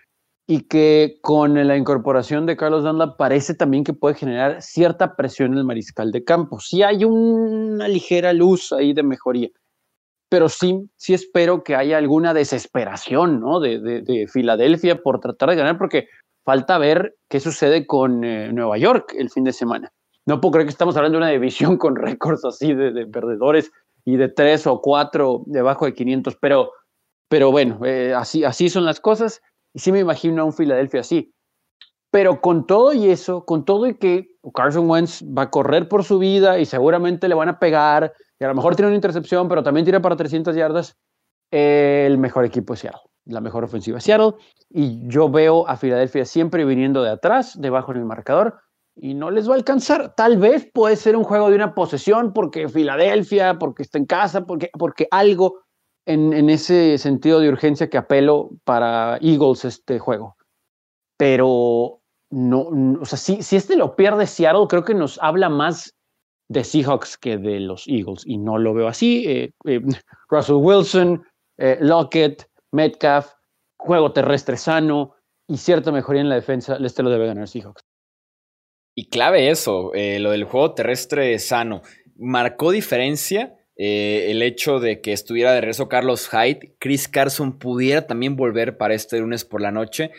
Y 0.46 0.62
que 0.62 1.18
con 1.20 1.54
la 1.66 1.76
incorporación 1.76 2.46
de 2.46 2.56
Carlos 2.56 2.82
Dunlap 2.82 3.18
parece 3.18 3.54
también 3.54 3.84
que 3.84 3.92
puede 3.92 4.14
generar 4.14 4.62
cierta 4.62 5.14
presión 5.14 5.52
en 5.52 5.58
el 5.58 5.64
mariscal 5.64 6.10
de 6.10 6.24
campo. 6.24 6.58
Sí 6.58 6.82
hay 6.82 7.04
una 7.04 7.86
ligera 7.86 8.32
luz 8.32 8.72
ahí 8.72 8.94
de 8.94 9.02
mejoría, 9.02 9.50
pero 10.30 10.48
sí, 10.48 10.88
sí 10.96 11.12
espero 11.12 11.62
que 11.62 11.76
haya 11.76 11.98
alguna 11.98 12.32
desesperación, 12.32 13.40
¿no? 13.40 13.60
De, 13.60 13.78
de, 13.78 14.26
Filadelfia 14.26 15.02
por 15.02 15.20
tratar 15.20 15.50
de 15.50 15.56
ganar, 15.56 15.76
porque 15.76 16.08
falta 16.46 16.78
ver 16.78 17.16
qué 17.28 17.40
sucede 17.40 17.86
con 17.86 18.24
eh, 18.24 18.50
Nueva 18.50 18.78
York 18.78 19.14
el 19.18 19.28
fin 19.28 19.44
de 19.44 19.52
semana. 19.52 19.92
No 20.24 20.40
puedo 20.40 20.52
creer 20.52 20.66
que 20.66 20.72
estamos 20.72 20.96
hablando 20.96 21.18
de 21.18 21.24
una 21.24 21.32
división 21.32 21.76
con 21.78 21.94
récords 21.94 22.46
así 22.46 22.72
de, 22.72 22.90
de 22.92 23.06
perdedores 23.06 23.70
y 24.08 24.16
de 24.16 24.30
tres 24.30 24.66
o 24.66 24.80
cuatro 24.80 25.42
debajo 25.44 25.84
de 25.84 25.92
500, 25.92 26.38
pero, 26.40 26.72
pero 27.28 27.50
bueno, 27.50 27.84
eh, 27.84 28.14
así, 28.14 28.42
así 28.42 28.70
son 28.70 28.86
las 28.86 29.00
cosas 29.00 29.42
y 29.74 29.80
sí 29.80 29.92
me 29.92 29.98
imagino 29.98 30.40
a 30.40 30.44
un 30.46 30.54
Filadelfia 30.54 31.00
así. 31.00 31.34
Pero 32.10 32.40
con 32.40 32.66
todo 32.66 32.94
y 32.94 33.10
eso, 33.10 33.44
con 33.44 33.66
todo 33.66 33.86
y 33.86 33.98
que 33.98 34.28
Carson 34.54 34.88
Wentz 34.88 35.22
va 35.24 35.42
a 35.42 35.50
correr 35.50 35.90
por 35.90 36.04
su 36.04 36.18
vida 36.18 36.58
y 36.58 36.64
seguramente 36.64 37.28
le 37.28 37.34
van 37.34 37.50
a 37.50 37.58
pegar, 37.58 38.14
y 38.40 38.44
a 38.44 38.48
lo 38.48 38.54
mejor 38.54 38.76
tiene 38.76 38.86
una 38.86 38.96
intercepción, 38.96 39.46
pero 39.46 39.62
también 39.62 39.84
tira 39.84 40.00
para 40.00 40.16
300 40.16 40.56
yardas, 40.56 40.96
el 41.50 42.16
mejor 42.16 42.46
equipo 42.46 42.72
es 42.72 42.80
Seattle, 42.80 43.02
la 43.26 43.42
mejor 43.42 43.64
ofensiva 43.64 43.98
es 43.98 44.04
Seattle, 44.04 44.36
y 44.70 45.06
yo 45.06 45.28
veo 45.28 45.68
a 45.68 45.76
Filadelfia 45.76 46.24
siempre 46.24 46.64
viniendo 46.64 47.02
de 47.02 47.10
atrás, 47.10 47.60
debajo 47.60 47.92
en 47.92 47.98
el 47.98 48.04
marcador, 48.06 48.58
y 49.00 49.14
no 49.14 49.30
les 49.30 49.48
va 49.48 49.54
a 49.54 49.56
alcanzar. 49.56 50.14
Tal 50.14 50.36
vez 50.36 50.68
puede 50.72 50.96
ser 50.96 51.16
un 51.16 51.24
juego 51.24 51.48
de 51.50 51.56
una 51.56 51.74
posesión 51.74 52.32
porque 52.32 52.68
Filadelfia, 52.68 53.58
porque 53.58 53.82
está 53.82 53.98
en 53.98 54.06
casa, 54.06 54.44
porque, 54.44 54.70
porque 54.78 55.08
algo 55.10 55.60
en, 56.06 56.32
en, 56.32 56.50
ese 56.50 56.98
sentido 56.98 57.40
de 57.40 57.48
urgencia 57.48 57.88
que 57.88 57.98
apelo 57.98 58.50
para 58.64 59.18
Eagles 59.20 59.64
este 59.64 59.98
juego. 59.98 60.36
Pero 61.16 62.00
no, 62.30 62.68
o 63.00 63.04
sea, 63.04 63.18
si, 63.18 63.42
si 63.42 63.56
este 63.56 63.76
lo 63.76 63.96
pierde 63.96 64.26
Seattle, 64.26 64.66
creo 64.68 64.84
que 64.84 64.94
nos 64.94 65.18
habla 65.22 65.48
más 65.48 65.94
de 66.48 66.64
Seahawks 66.64 67.16
que 67.18 67.36
de 67.36 67.60
los 67.60 67.86
Eagles 67.86 68.24
y 68.26 68.38
no 68.38 68.58
lo 68.58 68.74
veo 68.74 68.88
así. 68.88 69.24
Eh, 69.26 69.52
eh, 69.64 69.80
Russell 70.28 70.56
Wilson, 70.56 71.24
eh, 71.58 71.78
Lockett, 71.80 72.48
Metcalf, 72.72 73.32
juego 73.78 74.12
terrestre 74.12 74.56
sano 74.56 75.14
y 75.46 75.56
cierta 75.56 75.92
mejoría 75.92 76.20
en 76.20 76.28
la 76.28 76.34
defensa, 76.34 76.76
este 76.76 77.02
lo 77.02 77.10
debe 77.10 77.26
ganar 77.26 77.48
Seahawks. 77.48 77.87
Y 78.98 79.10
clave 79.10 79.48
eso, 79.48 79.94
eh, 79.94 80.18
lo 80.18 80.32
del 80.32 80.42
juego 80.42 80.74
terrestre 80.74 81.38
sano. 81.38 81.82
Marcó 82.16 82.72
diferencia 82.72 83.54
eh, 83.76 84.26
el 84.32 84.42
hecho 84.42 84.80
de 84.80 85.00
que 85.00 85.12
estuviera 85.12 85.52
de 85.52 85.60
regreso 85.60 85.88
Carlos 85.88 86.28
Hyde, 86.28 86.74
Chris 86.80 87.06
Carson 87.06 87.60
pudiera 87.60 88.08
también 88.08 88.34
volver 88.34 88.76
para 88.76 88.94
este 88.94 89.20
lunes 89.20 89.44
por 89.44 89.60
la 89.60 89.70
noche. 89.70 90.10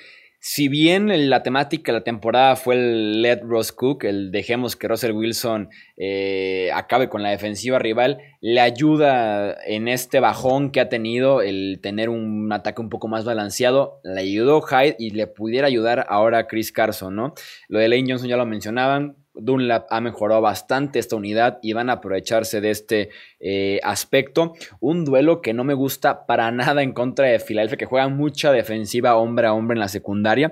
Si 0.42 0.70
bien 0.70 1.30
la 1.30 1.44
temática 1.44 1.92
de 1.92 2.00
la 2.00 2.04
temporada 2.06 2.56
fue 2.56 2.76
el 2.76 3.22
Let 3.22 3.42
Ross 3.44 3.74
Cook, 3.74 4.06
el 4.06 4.32
dejemos 4.32 4.78
que 4.78 4.88
Russell 4.88 5.12
Wilson 5.12 5.70
eh, 5.98 6.72
acabe 6.74 7.10
con 7.10 7.22
la 7.22 7.30
defensiva 7.30 7.78
rival, 7.78 8.20
le 8.40 8.62
ayuda 8.62 9.58
en 9.66 9.90
este 9.90 10.22
bajón 10.22 10.72
que 10.72 10.80
ha 10.80 10.88
tenido 10.88 11.42
el 11.42 11.82
tener 11.84 12.08
un 12.08 12.50
ataque 12.54 12.80
un 12.80 12.88
poco 12.88 13.10
más 13.10 13.26
balanceado, 13.26 14.00
le 14.06 14.22
ayudó 14.22 14.62
Hyde 14.62 14.96
y 14.98 15.10
le 15.10 15.28
pudiera 15.28 15.68
ayudar 15.68 16.06
ahora 16.08 16.38
a 16.38 16.48
Chris 16.48 16.72
Carson, 16.72 17.18
¿no? 17.18 17.34
Lo 17.68 17.80
de 17.80 17.90
Lane 17.90 18.06
Johnson 18.08 18.30
ya 18.30 18.38
lo 18.38 18.46
mencionaban, 18.46 19.18
Dunlap 19.34 19.88
ha 19.90 20.02
mejorado 20.02 20.42
bastante 20.42 21.00
esta 21.00 21.16
unidad 21.16 21.60
y 21.62 21.74
van 21.74 21.90
a 21.90 21.94
aprovecharse 21.94 22.62
de 22.62 22.72
este 22.72 23.10
eh, 23.40 23.80
aspecto. 23.84 24.54
Un 24.80 25.06
duelo 25.06 25.42
que 25.42 25.54
no 25.54 25.64
me 25.64 25.74
gusta 25.74 26.26
para 26.26 26.52
nada 26.52 26.84
en 26.84 26.94
contra 26.94 27.28
de 27.28 27.40
Philadelphia, 27.40 27.78
que 27.78 27.86
juega 27.86 28.08
mucha 28.08 28.52
defensiva 28.52 29.16
hombre 29.16 29.48
a 29.48 29.54
hombre 29.54 29.76
en 29.76 29.82
la 29.82 29.88
secundaria. 29.88 30.52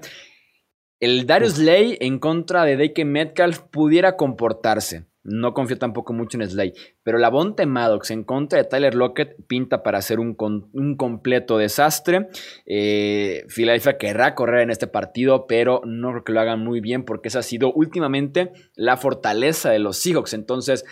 El 1.00 1.28
Darius 1.28 1.60
Lay 1.60 1.98
en 2.02 2.18
contra 2.18 2.64
de 2.64 2.76
Dake 2.76 3.06
Metcalf 3.06 3.60
pudiera 3.60 4.16
comportarse. 4.16 5.06
No 5.28 5.54
confío 5.54 5.78
tampoco 5.78 6.14
mucho 6.14 6.38
en 6.38 6.50
Slay. 6.50 6.74
Pero 7.04 7.18
la 7.18 7.30
Bonte 7.30 7.66
Maddox 7.66 8.12
en 8.12 8.24
contra 8.24 8.60
de 8.60 8.64
Tyler 8.64 8.96
Lockett 8.96 9.36
pinta 9.46 9.84
para 9.84 10.02
ser 10.02 10.22
un, 10.22 10.38
un 10.40 10.96
completo 10.96 11.58
desastre. 11.58 12.30
Eh, 12.66 13.44
Philadelphia 13.50 13.98
querrá 13.98 14.36
correr 14.36 14.62
en 14.62 14.70
este 14.70 14.88
partido, 14.88 15.46
pero 15.46 15.82
no 15.86 16.12
creo 16.12 16.24
que 16.24 16.32
lo 16.32 16.40
hagan 16.40 16.64
muy 16.64 16.80
bien 16.80 17.04
porque 17.04 17.28
esa 17.28 17.40
ha 17.40 17.44
sido 17.44 17.74
últimamente 17.74 18.54
la 18.76 18.96
fortaleza 18.96 19.70
de 19.70 19.80
los 19.80 19.98
Seahawks. 19.98 20.34
Entonces, 20.34 20.86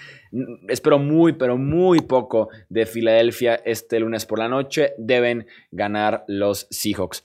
espero 0.67 0.99
muy, 0.99 1.33
pero 1.33 1.57
muy 1.57 2.01
poco 2.01 2.49
de 2.67 2.85
Filadelfia 2.85 3.55
este 3.63 4.01
lunes 4.01 4.25
por 4.25 4.39
la 4.39 4.49
noche. 4.49 4.95
Deben 4.97 5.47
ganar 5.71 6.25
los 6.27 6.67
Seahawks. 6.69 7.23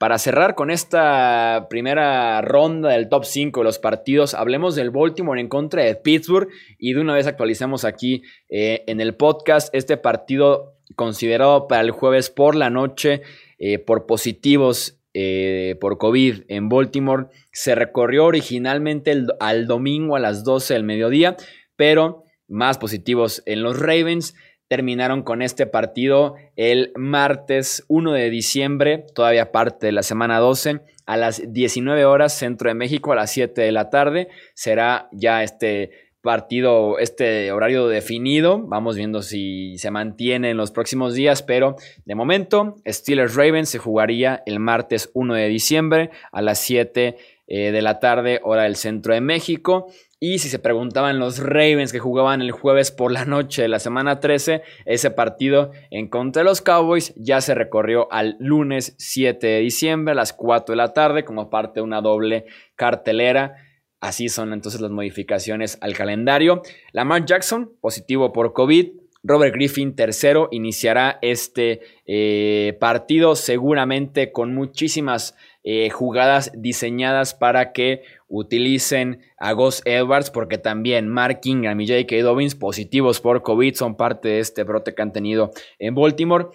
Para 0.00 0.16
cerrar 0.16 0.54
con 0.54 0.70
esta 0.70 1.66
primera 1.68 2.40
ronda 2.40 2.88
del 2.88 3.10
top 3.10 3.26
5 3.26 3.60
de 3.60 3.64
los 3.64 3.78
partidos, 3.78 4.32
hablemos 4.32 4.74
del 4.74 4.88
Baltimore 4.88 5.38
en 5.38 5.48
contra 5.48 5.84
de 5.84 5.94
Pittsburgh 5.94 6.48
y 6.78 6.94
de 6.94 7.02
una 7.02 7.12
vez 7.12 7.26
actualicemos 7.26 7.84
aquí 7.84 8.22
eh, 8.48 8.82
en 8.86 9.02
el 9.02 9.14
podcast 9.14 9.68
este 9.74 9.98
partido 9.98 10.78
considerado 10.96 11.68
para 11.68 11.82
el 11.82 11.90
jueves 11.90 12.30
por 12.30 12.54
la 12.54 12.70
noche 12.70 13.20
eh, 13.58 13.78
por 13.78 14.06
positivos 14.06 14.98
eh, 15.12 15.76
por 15.82 15.98
COVID 15.98 16.44
en 16.48 16.70
Baltimore. 16.70 17.26
Se 17.52 17.74
recorrió 17.74 18.24
originalmente 18.24 19.14
al 19.38 19.66
domingo 19.66 20.16
a 20.16 20.20
las 20.20 20.44
12 20.44 20.72
del 20.72 20.82
mediodía, 20.82 21.36
pero 21.76 22.24
más 22.48 22.78
positivos 22.78 23.42
en 23.44 23.62
los 23.62 23.78
Ravens 23.78 24.34
terminaron 24.70 25.24
con 25.24 25.42
este 25.42 25.66
partido 25.66 26.36
el 26.54 26.92
martes 26.94 27.84
1 27.88 28.12
de 28.12 28.30
diciembre, 28.30 29.04
todavía 29.16 29.50
parte 29.50 29.86
de 29.86 29.92
la 29.92 30.04
semana 30.04 30.38
12, 30.38 30.82
a 31.06 31.16
las 31.16 31.52
19 31.52 32.04
horas 32.04 32.38
centro 32.38 32.68
de 32.68 32.74
México, 32.74 33.10
a 33.10 33.16
las 33.16 33.32
7 33.32 33.60
de 33.60 33.72
la 33.72 33.90
tarde. 33.90 34.28
Será 34.54 35.08
ya 35.10 35.42
este 35.42 35.90
partido, 36.22 37.00
este 37.00 37.50
horario 37.50 37.88
definido. 37.88 38.60
Vamos 38.60 38.94
viendo 38.94 39.22
si 39.22 39.76
se 39.76 39.90
mantiene 39.90 40.50
en 40.50 40.56
los 40.56 40.70
próximos 40.70 41.14
días, 41.14 41.42
pero 41.42 41.74
de 42.04 42.14
momento 42.14 42.76
Steelers 42.86 43.34
Ravens 43.34 43.70
se 43.70 43.78
jugaría 43.78 44.44
el 44.46 44.60
martes 44.60 45.10
1 45.14 45.34
de 45.34 45.48
diciembre 45.48 46.10
a 46.30 46.42
las 46.42 46.60
7 46.60 47.16
eh, 47.48 47.72
de 47.72 47.82
la 47.82 47.98
tarde, 47.98 48.38
hora 48.44 48.62
del 48.62 48.76
centro 48.76 49.14
de 49.14 49.20
México. 49.20 49.88
Y 50.22 50.40
si 50.40 50.50
se 50.50 50.58
preguntaban 50.58 51.18
los 51.18 51.38
Ravens 51.38 51.92
que 51.92 51.98
jugaban 51.98 52.42
el 52.42 52.50
jueves 52.50 52.90
por 52.90 53.10
la 53.10 53.24
noche 53.24 53.62
de 53.62 53.68
la 53.68 53.78
semana 53.78 54.20
13, 54.20 54.60
ese 54.84 55.10
partido 55.10 55.70
en 55.90 56.08
contra 56.08 56.40
de 56.40 56.44
los 56.44 56.60
Cowboys 56.60 57.14
ya 57.16 57.40
se 57.40 57.54
recorrió 57.54 58.06
al 58.12 58.36
lunes 58.38 58.94
7 58.98 59.46
de 59.46 59.60
diciembre 59.60 60.12
a 60.12 60.14
las 60.14 60.34
4 60.34 60.74
de 60.74 60.76
la 60.76 60.92
tarde 60.92 61.24
como 61.24 61.48
parte 61.48 61.80
de 61.80 61.84
una 61.84 62.02
doble 62.02 62.44
cartelera. 62.76 63.56
Así 63.98 64.28
son 64.28 64.52
entonces 64.52 64.82
las 64.82 64.90
modificaciones 64.90 65.78
al 65.80 65.94
calendario. 65.94 66.60
Lamar 66.92 67.24
Jackson, 67.24 67.72
positivo 67.80 68.30
por 68.30 68.52
COVID. 68.52 68.90
Robert 69.22 69.54
Griffin, 69.54 69.94
tercero, 69.94 70.48
iniciará 70.50 71.18
este 71.22 71.80
eh, 72.04 72.76
partido 72.78 73.36
seguramente 73.36 74.32
con 74.32 74.54
muchísimas 74.54 75.34
eh, 75.62 75.90
jugadas 75.90 76.52
diseñadas 76.54 77.34
para 77.34 77.72
que 77.72 78.02
utilicen 78.28 79.20
a 79.36 79.52
Gus 79.52 79.82
Edwards, 79.84 80.30
porque 80.30 80.56
también 80.56 81.08
Mark 81.08 81.40
Ingram 81.44 81.80
y 81.80 81.86
J.K. 81.86 82.22
Dobbins, 82.22 82.54
positivos 82.54 83.20
por 83.20 83.42
COVID, 83.42 83.74
son 83.74 83.96
parte 83.96 84.28
de 84.28 84.38
este 84.40 84.64
brote 84.64 84.94
que 84.94 85.02
han 85.02 85.12
tenido 85.12 85.50
en 85.78 85.94
Baltimore. 85.94 86.46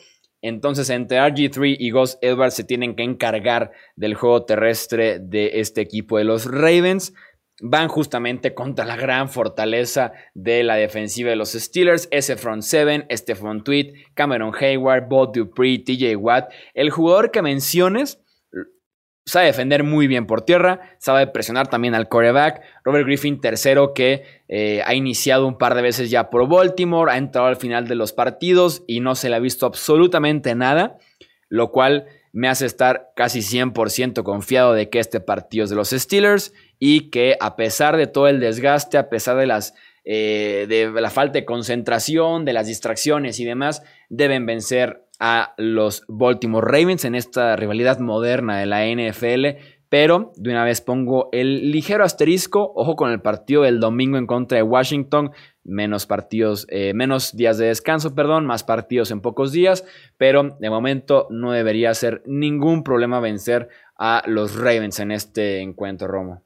Entonces, 0.41 0.89
entre 0.89 1.19
RG3 1.19 1.75
y 1.79 1.89
Gus 1.91 2.17
Edwards 2.21 2.55
se 2.55 2.63
tienen 2.63 2.95
que 2.95 3.03
encargar 3.03 3.71
del 3.95 4.15
juego 4.15 4.45
terrestre 4.45 5.19
de 5.19 5.59
este 5.59 5.81
equipo 5.81 6.17
de 6.17 6.23
los 6.23 6.45
Ravens. 6.45 7.13
Van 7.61 7.87
justamente 7.87 8.53
contra 8.53 8.85
la 8.85 8.95
gran 8.95 9.29
fortaleza 9.29 10.13
de 10.33 10.63
la 10.63 10.75
defensiva 10.75 11.29
de 11.29 11.35
los 11.35 11.53
Steelers, 11.53 12.07
ese 12.11 12.35
front 12.35 12.63
seven, 12.63 13.05
este 13.09 13.33
front 13.33 13.63
tweet, 13.63 13.93
Cameron 14.13 14.53
Hayward, 14.59 15.07
Bob 15.07 15.33
Dupree, 15.33 15.79
TJ 15.79 16.15
Watt. 16.15 16.51
El 16.73 16.89
jugador 16.89 17.31
que 17.31 17.41
menciones 17.41 18.19
sabe 19.25 19.47
defender 19.47 19.83
muy 19.83 20.07
bien 20.07 20.27
por 20.27 20.43
tierra, 20.43 20.81
sabe 20.99 21.27
presionar 21.27 21.67
también 21.67 21.95
al 21.95 22.07
coreback. 22.07 22.61
Robert 22.83 23.05
Griffin, 23.05 23.41
tercero, 23.41 23.93
que 23.93 24.23
eh, 24.47 24.81
ha 24.85 24.93
iniciado 24.93 25.47
un 25.47 25.57
par 25.57 25.73
de 25.75 25.81
veces 25.81 26.11
ya 26.11 26.29
por 26.29 26.47
Baltimore, 26.47 27.11
ha 27.11 27.17
entrado 27.17 27.47
al 27.47 27.55
final 27.55 27.87
de 27.87 27.95
los 27.95 28.13
partidos 28.13 28.83
y 28.87 28.99
no 28.99 29.15
se 29.15 29.29
le 29.29 29.35
ha 29.35 29.39
visto 29.39 29.65
absolutamente 29.65 30.53
nada, 30.53 30.97
lo 31.49 31.71
cual 31.71 32.05
me 32.33 32.49
hace 32.49 32.65
estar 32.65 33.11
casi 33.15 33.39
100% 33.39 34.21
confiado 34.23 34.73
de 34.73 34.89
que 34.89 34.99
este 34.99 35.21
partido 35.21 35.63
es 35.63 35.69
de 35.69 35.75
los 35.75 35.89
Steelers 35.89 36.53
y 36.77 37.09
que 37.09 37.37
a 37.39 37.55
pesar 37.55 37.97
de 37.97 38.07
todo 38.07 38.27
el 38.27 38.39
desgaste, 38.39 38.97
a 38.97 39.09
pesar 39.09 39.37
de 39.37 39.47
las 39.47 39.73
eh, 40.07 40.67
de 40.69 41.01
la 41.01 41.09
falta 41.09 41.39
de 41.39 41.45
concentración, 41.45 42.45
de 42.45 42.53
las 42.53 42.67
distracciones 42.67 43.39
y 43.39 43.45
demás, 43.45 43.81
deben 44.09 44.45
vencer 44.45 45.04
a 45.19 45.53
los 45.57 46.03
Baltimore 46.07 46.65
Ravens 46.65 47.05
en 47.05 47.15
esta 47.15 47.55
rivalidad 47.55 47.99
moderna 47.99 48.59
de 48.59 48.65
la 48.65 48.85
NFL. 48.85 49.61
Pero 49.89 50.33
de 50.35 50.49
una 50.49 50.65
vez 50.65 50.81
pongo 50.81 51.29
el 51.31 51.71
ligero 51.71 52.03
asterisco. 52.03 52.73
Ojo 52.75 52.95
con 52.95 53.11
el 53.11 53.21
partido 53.21 53.61
del 53.63 53.79
domingo 53.79 54.17
en 54.17 54.27
contra 54.27 54.57
de 54.57 54.63
Washington. 54.63 55.31
Menos 55.63 56.05
partidos, 56.05 56.67
eh, 56.69 56.93
menos 56.93 57.35
días 57.35 57.57
de 57.57 57.67
descanso, 57.67 58.13
perdón, 58.13 58.45
más 58.45 58.63
partidos 58.63 59.11
en 59.11 59.21
pocos 59.21 59.51
días. 59.51 59.85
Pero 60.17 60.57
de 60.59 60.69
momento 60.69 61.27
no 61.29 61.51
debería 61.51 61.93
ser 61.93 62.23
ningún 62.25 62.83
problema 62.83 63.19
vencer 63.19 63.69
a 63.97 64.23
los 64.25 64.55
Ravens 64.55 64.99
en 64.99 65.11
este 65.11 65.61
encuentro, 65.61 66.07
Romo. 66.07 66.44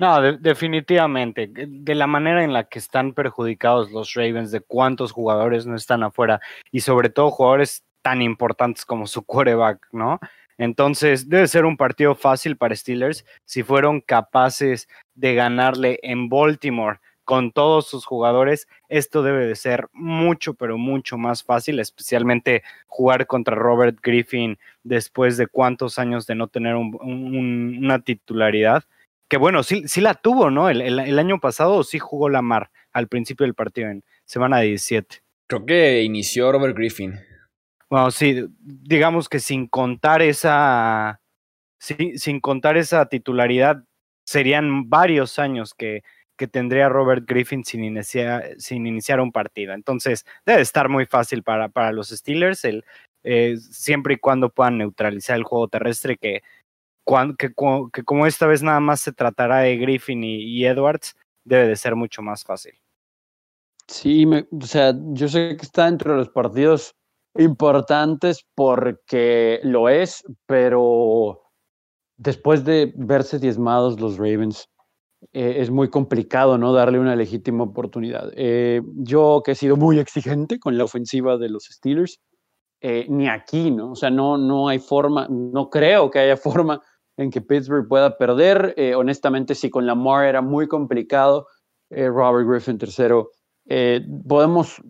No, 0.00 0.22
definitivamente. 0.22 1.48
De 1.52 1.94
la 1.96 2.06
manera 2.06 2.44
en 2.44 2.52
la 2.52 2.64
que 2.68 2.78
están 2.78 3.12
perjudicados 3.14 3.90
los 3.90 4.14
Ravens, 4.14 4.52
de 4.52 4.60
cuántos 4.60 5.10
jugadores 5.10 5.66
no 5.66 5.74
están 5.74 6.04
afuera 6.04 6.40
y 6.70 6.80
sobre 6.80 7.10
todo 7.10 7.32
jugadores 7.32 7.82
tan 8.02 8.22
importantes 8.22 8.84
como 8.84 9.08
su 9.08 9.24
quarterback, 9.24 9.88
¿no? 9.90 10.20
Entonces, 10.56 11.28
debe 11.28 11.48
ser 11.48 11.64
un 11.64 11.76
partido 11.76 12.14
fácil 12.14 12.56
para 12.56 12.76
Steelers 12.76 13.24
si 13.44 13.64
fueron 13.64 14.00
capaces 14.00 14.88
de 15.16 15.34
ganarle 15.34 15.98
en 16.04 16.28
Baltimore 16.28 17.00
con 17.24 17.50
todos 17.50 17.88
sus 17.88 18.04
jugadores. 18.06 18.68
Esto 18.88 19.24
debe 19.24 19.46
de 19.46 19.56
ser 19.56 19.88
mucho, 19.92 20.54
pero 20.54 20.78
mucho 20.78 21.18
más 21.18 21.42
fácil, 21.42 21.80
especialmente 21.80 22.62
jugar 22.86 23.26
contra 23.26 23.56
Robert 23.56 23.98
Griffin 24.00 24.58
después 24.84 25.36
de 25.36 25.48
cuántos 25.48 25.98
años 25.98 26.24
de 26.28 26.36
no 26.36 26.46
tener 26.46 26.76
una 26.76 27.98
titularidad 27.98 28.84
que 29.28 29.36
bueno, 29.36 29.62
sí, 29.62 29.84
sí 29.86 30.00
la 30.00 30.14
tuvo, 30.14 30.50
¿no? 30.50 30.70
El, 30.70 31.18
año 31.18 31.38
pasado 31.38 31.82
sí 31.84 31.98
jugó 31.98 32.28
la 32.28 32.42
Mar 32.42 32.70
al 32.92 33.08
principio 33.08 33.44
del 33.44 33.54
partido, 33.54 33.90
en 33.90 34.04
semana 34.24 34.60
17. 34.60 35.22
Creo 35.46 35.66
que 35.66 36.02
inició 36.02 36.50
Robert 36.50 36.76
Griffin. 36.76 37.14
Bueno, 37.90 38.10
sí, 38.10 38.44
digamos 38.58 39.28
que 39.28 39.40
sin 39.40 39.66
contar 39.66 40.22
esa, 40.22 41.20
sin 41.78 42.40
contar 42.40 42.76
esa 42.76 43.06
titularidad, 43.06 43.84
serían 44.24 44.90
varios 44.90 45.38
años 45.38 45.72
que, 45.74 46.02
que 46.38 46.46
tendría 46.46 46.88
Robert 46.88 47.24
Griffin 47.26 47.64
sin 47.64 47.84
iniciar, 47.84 48.54
sin 48.58 48.86
iniciar 48.86 49.20
un 49.20 49.32
partido. 49.32 49.74
Entonces, 49.74 50.24
debe 50.46 50.62
estar 50.62 50.88
muy 50.88 51.04
fácil 51.04 51.42
para, 51.42 51.68
para 51.68 51.92
los 51.92 52.08
Steelers, 52.10 52.64
el, 52.64 52.84
eh, 53.24 53.56
siempre 53.58 54.14
y 54.14 54.18
cuando 54.18 54.48
puedan 54.48 54.78
neutralizar 54.78 55.36
el 55.36 55.42
juego 55.42 55.68
terrestre, 55.68 56.16
que 56.16 56.42
que, 57.38 57.54
como 58.04 58.26
esta 58.26 58.46
vez 58.46 58.62
nada 58.62 58.80
más 58.80 59.00
se 59.00 59.12
tratará 59.12 59.60
de 59.60 59.76
Griffin 59.76 60.22
y, 60.24 60.64
Edwards, 60.64 61.16
debe 61.44 61.66
de 61.68 61.76
ser 61.76 61.96
mucho 61.96 62.22
más 62.22 62.44
fácil. 62.44 62.74
Sí, 63.86 64.26
o 64.26 64.66
sea, 64.66 64.94
yo 65.12 65.28
sé 65.28 65.56
que 65.56 65.64
está 65.64 65.88
entre 65.88 66.14
los 66.14 66.28
partidos 66.28 66.94
importantes 67.36 68.44
porque 68.54 69.60
lo 69.62 69.88
es, 69.88 70.22
pero 70.46 71.42
después 72.16 72.64
de 72.64 72.92
verse 72.96 73.38
diezmados 73.38 73.98
los 73.98 74.18
Ravens 74.18 74.68
eh, 75.32 75.56
es 75.58 75.70
muy 75.70 75.88
complicado 75.88 76.58
no 76.58 76.72
darle 76.72 76.98
una 76.98 77.16
legítima 77.16 77.64
oportunidad. 77.64 78.30
Eh, 78.34 78.82
yo 78.96 79.42
que 79.42 79.52
he 79.52 79.54
sido 79.54 79.76
muy 79.76 79.98
exigente 79.98 80.58
con 80.58 80.76
la 80.76 80.84
ofensiva 80.84 81.38
de 81.38 81.48
los 81.48 81.64
Steelers, 81.64 82.20
eh, 82.80 83.06
ni 83.08 83.28
aquí, 83.28 83.70
¿no? 83.70 83.92
O 83.92 83.96
sea, 83.96 84.10
no, 84.10 84.36
no 84.36 84.68
hay 84.68 84.78
forma, 84.78 85.26
no 85.30 85.70
creo 85.70 86.10
que 86.10 86.18
haya 86.18 86.36
forma 86.36 86.82
en 87.18 87.30
que 87.30 87.42
Pittsburgh 87.42 87.86
pueda 87.86 88.16
perder. 88.16 88.74
honestamente, 88.96 89.54
sí, 89.54 89.68
con 89.68 89.86
Lamar 89.86 90.24
era 90.24 90.40
muy 90.40 90.66
complicado. 90.66 91.46
Robert 91.90 92.48
Griffin 92.48 92.78
tercero. 92.78 93.30
podemos 94.26 94.80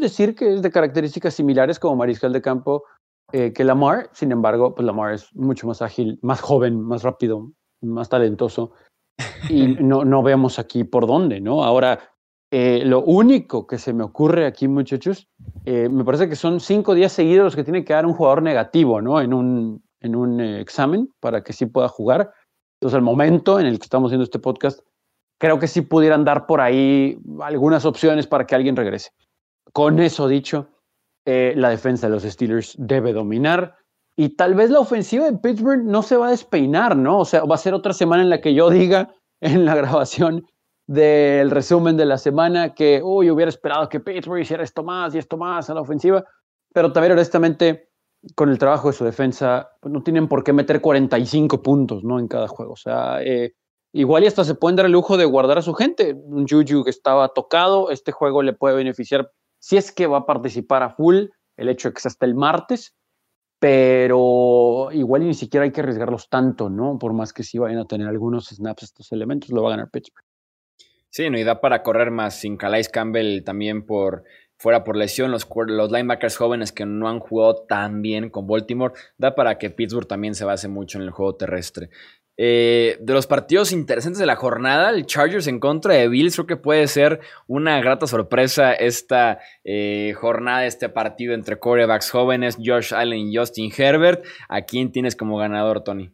decir 0.00 0.34
que 0.34 0.54
es 0.54 0.62
de 0.62 0.70
características 0.70 1.34
similares 1.34 1.78
como 1.78 1.96
mariscal 1.96 2.32
de 2.32 2.40
campo 2.40 2.84
que 3.30 3.64
Lamar. 3.64 4.08
Sin 4.12 4.32
embargo, 4.32 4.74
pues 4.74 4.86
Lamar 4.86 5.14
es 5.14 5.34
mucho 5.34 5.66
más 5.66 5.82
ágil, 5.82 6.18
más 6.22 6.40
joven, 6.40 6.80
más 6.80 7.02
rápido, 7.02 7.50
más 7.82 8.08
talentoso 8.08 8.72
y 9.48 9.66
no, 9.80 10.04
no 10.04 10.22
vemos 10.22 10.58
aquí 10.58 10.84
por 10.84 11.06
dónde, 11.06 11.40
¿no? 11.40 11.64
Ahora, 11.64 11.98
eh, 12.50 12.82
lo 12.84 13.02
único 13.02 13.66
que 13.66 13.78
se 13.78 13.92
me 13.92 14.04
ocurre 14.04 14.46
aquí, 14.46 14.68
muchachos, 14.68 15.28
eh, 15.64 15.88
me 15.88 16.04
parece 16.04 16.28
que 16.28 16.36
son 16.36 16.60
cinco 16.60 16.94
días 16.94 17.12
seguidos 17.12 17.44
los 17.44 17.56
que 17.56 17.64
tiene 17.64 17.84
que 17.84 17.92
dar 17.92 18.06
un 18.06 18.14
jugador 18.14 18.42
negativo, 18.42 19.00
¿no? 19.00 19.20
En 19.20 19.34
un, 19.34 19.82
en 20.00 20.16
un 20.16 20.40
eh, 20.40 20.60
examen 20.60 21.12
para 21.20 21.42
que 21.42 21.52
sí 21.52 21.66
pueda 21.66 21.88
jugar. 21.88 22.32
Entonces, 22.80 22.96
el 22.96 23.02
momento 23.02 23.58
en 23.58 23.66
el 23.66 23.78
que 23.78 23.84
estamos 23.84 24.10
haciendo 24.10 24.24
este 24.24 24.38
podcast, 24.38 24.80
creo 25.40 25.58
que 25.58 25.66
sí 25.66 25.82
pudieran 25.82 26.24
dar 26.24 26.46
por 26.46 26.60
ahí 26.60 27.18
algunas 27.40 27.84
opciones 27.84 28.26
para 28.26 28.46
que 28.46 28.54
alguien 28.54 28.76
regrese. 28.76 29.10
Con 29.72 29.98
eso 29.98 30.28
dicho, 30.28 30.68
la 31.26 31.68
defensa 31.68 32.06
de 32.06 32.14
los 32.14 32.22
Steelers 32.22 32.74
debe 32.78 33.12
dominar 33.12 33.76
y 34.20 34.30
tal 34.30 34.56
vez 34.56 34.68
la 34.68 34.80
ofensiva 34.80 35.30
de 35.30 35.38
Pittsburgh 35.38 35.84
no 35.84 36.02
se 36.02 36.16
va 36.16 36.26
a 36.26 36.30
despeinar, 36.30 36.96
¿no? 36.96 37.20
O 37.20 37.24
sea, 37.24 37.44
va 37.44 37.54
a 37.54 37.58
ser 37.58 37.72
otra 37.72 37.92
semana 37.92 38.24
en 38.24 38.30
la 38.30 38.40
que 38.40 38.52
yo 38.52 38.68
diga 38.68 39.14
en 39.40 39.64
la 39.64 39.74
grabación 39.76 40.44
del 40.88 41.52
resumen 41.52 41.96
de 41.96 42.04
la 42.04 42.18
semana 42.18 42.74
que, 42.74 43.00
uy, 43.00 43.30
hubiera 43.30 43.48
esperado 43.48 43.88
que 43.88 44.00
Pittsburgh 44.00 44.40
hiciera 44.40 44.64
esto 44.64 44.82
más 44.82 45.14
y 45.14 45.18
esto 45.18 45.36
más 45.36 45.70
a 45.70 45.74
la 45.74 45.82
ofensiva, 45.82 46.24
pero 46.74 46.92
también 46.92 47.12
honestamente, 47.12 47.87
con 48.34 48.50
el 48.50 48.58
trabajo 48.58 48.88
de 48.88 48.94
su 48.94 49.04
defensa, 49.04 49.70
pues 49.80 49.92
no 49.92 50.02
tienen 50.02 50.28
por 50.28 50.44
qué 50.44 50.52
meter 50.52 50.80
45 50.80 51.62
puntos, 51.62 52.04
¿no? 52.04 52.18
En 52.18 52.28
cada 52.28 52.48
juego. 52.48 52.72
O 52.72 52.76
sea, 52.76 53.22
eh, 53.22 53.54
igual 53.92 54.24
y 54.24 54.26
hasta 54.26 54.44
se 54.44 54.54
pueden 54.54 54.76
dar 54.76 54.86
el 54.86 54.92
lujo 54.92 55.16
de 55.16 55.24
guardar 55.24 55.58
a 55.58 55.62
su 55.62 55.74
gente. 55.74 56.14
Un 56.14 56.46
Juju 56.46 56.84
que 56.84 56.90
estaba 56.90 57.28
tocado, 57.28 57.90
este 57.90 58.12
juego 58.12 58.42
le 58.42 58.52
puede 58.52 58.76
beneficiar 58.76 59.30
si 59.60 59.76
es 59.76 59.92
que 59.92 60.06
va 60.06 60.18
a 60.18 60.26
participar 60.26 60.82
a 60.82 60.90
full, 60.90 61.26
el 61.56 61.68
hecho 61.68 61.88
de 61.88 61.94
que 61.94 62.00
sea 62.00 62.10
hasta 62.10 62.26
el 62.26 62.34
martes 62.34 62.94
pero 63.58 64.90
igual 64.92 65.26
ni 65.26 65.34
siquiera 65.34 65.64
hay 65.64 65.72
que 65.72 65.80
arriesgarlos 65.80 66.28
tanto, 66.28 66.70
¿no? 66.70 66.98
Por 66.98 67.12
más 67.12 67.32
que 67.32 67.42
sí 67.42 67.58
vayan 67.58 67.78
a 67.78 67.86
tener 67.86 68.06
algunos 68.06 68.48
snaps 68.48 68.84
estos 68.84 69.10
elementos, 69.12 69.50
lo 69.50 69.62
va 69.62 69.68
a 69.68 69.70
ganar 69.72 69.90
Pittsburgh. 69.90 70.24
Sí, 71.10 71.28
no, 71.30 71.38
y 71.38 71.44
da 71.44 71.60
para 71.60 71.82
correr 71.82 72.10
más 72.10 72.38
sin 72.38 72.56
Calais 72.56 72.88
Campbell 72.88 73.42
también 73.42 73.84
por 73.84 74.24
fuera 74.58 74.84
por 74.84 74.96
lesión, 74.96 75.30
los, 75.30 75.48
los 75.68 75.90
linebackers 75.90 76.36
jóvenes 76.36 76.72
que 76.72 76.84
no 76.84 77.08
han 77.08 77.20
jugado 77.20 77.64
tan 77.68 78.02
bien 78.02 78.28
con 78.28 78.46
Baltimore, 78.46 78.94
da 79.16 79.34
para 79.34 79.56
que 79.56 79.70
Pittsburgh 79.70 80.06
también 80.06 80.34
se 80.34 80.44
base 80.44 80.68
mucho 80.68 80.98
en 80.98 81.04
el 81.04 81.10
juego 81.10 81.36
terrestre. 81.36 81.90
Eh, 82.40 82.98
de 83.00 83.12
los 83.12 83.26
partidos 83.26 83.72
interesantes 83.72 84.20
de 84.20 84.26
la 84.26 84.36
jornada, 84.36 84.90
el 84.90 85.06
Chargers 85.06 85.48
en 85.48 85.58
contra 85.58 85.94
de 85.94 86.08
Bills, 86.08 86.36
creo 86.36 86.46
que 86.46 86.56
puede 86.56 86.86
ser 86.86 87.18
una 87.48 87.80
grata 87.80 88.06
sorpresa 88.06 88.72
esta 88.74 89.40
eh, 89.64 90.14
jornada, 90.16 90.64
este 90.64 90.88
partido 90.88 91.34
entre 91.34 91.58
corebacks 91.58 92.12
jóvenes, 92.12 92.56
Josh 92.64 92.94
Allen 92.94 93.28
y 93.28 93.36
Justin 93.36 93.72
Herbert. 93.76 94.24
¿A 94.48 94.62
quién 94.62 94.92
tienes 94.92 95.16
como 95.16 95.36
ganador, 95.36 95.82
Tony? 95.82 96.12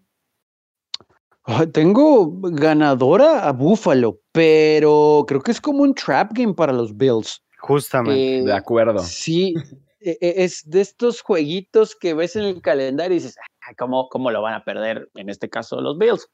tengo 1.73 2.41
ganadora 2.41 3.47
a 3.47 3.53
Buffalo, 3.53 4.19
pero 4.33 5.27
creo 5.29 5.43
que 5.43 5.51
es 5.51 5.61
como 5.61 5.83
un 5.83 5.95
trap 5.95 6.31
game 6.33 6.55
para 6.55 6.73
los 6.73 6.97
Bills. 6.97 7.44
Justamente. 7.67 8.39
Eh, 8.39 8.43
de 8.45 8.53
acuerdo. 8.53 8.99
Sí, 8.99 9.55
e, 9.99 10.19
e, 10.21 10.45
es 10.45 10.69
de 10.69 10.83
estos 10.83 11.23
jueguitos 11.23 11.97
que 11.97 12.13
ves 12.13 12.37
en 12.37 12.45
el 12.45 12.61
calendario 12.61 13.17
y 13.17 13.21
dices, 13.21 13.37
¿cómo, 13.79 14.11
¿cómo 14.11 14.31
lo 14.31 14.43
van 14.43 14.53
a 14.53 14.65
perder? 14.65 15.11
En 15.15 15.31
este 15.31 15.49
caso, 15.49 15.81
los 15.81 15.97
Bills. 15.97 16.29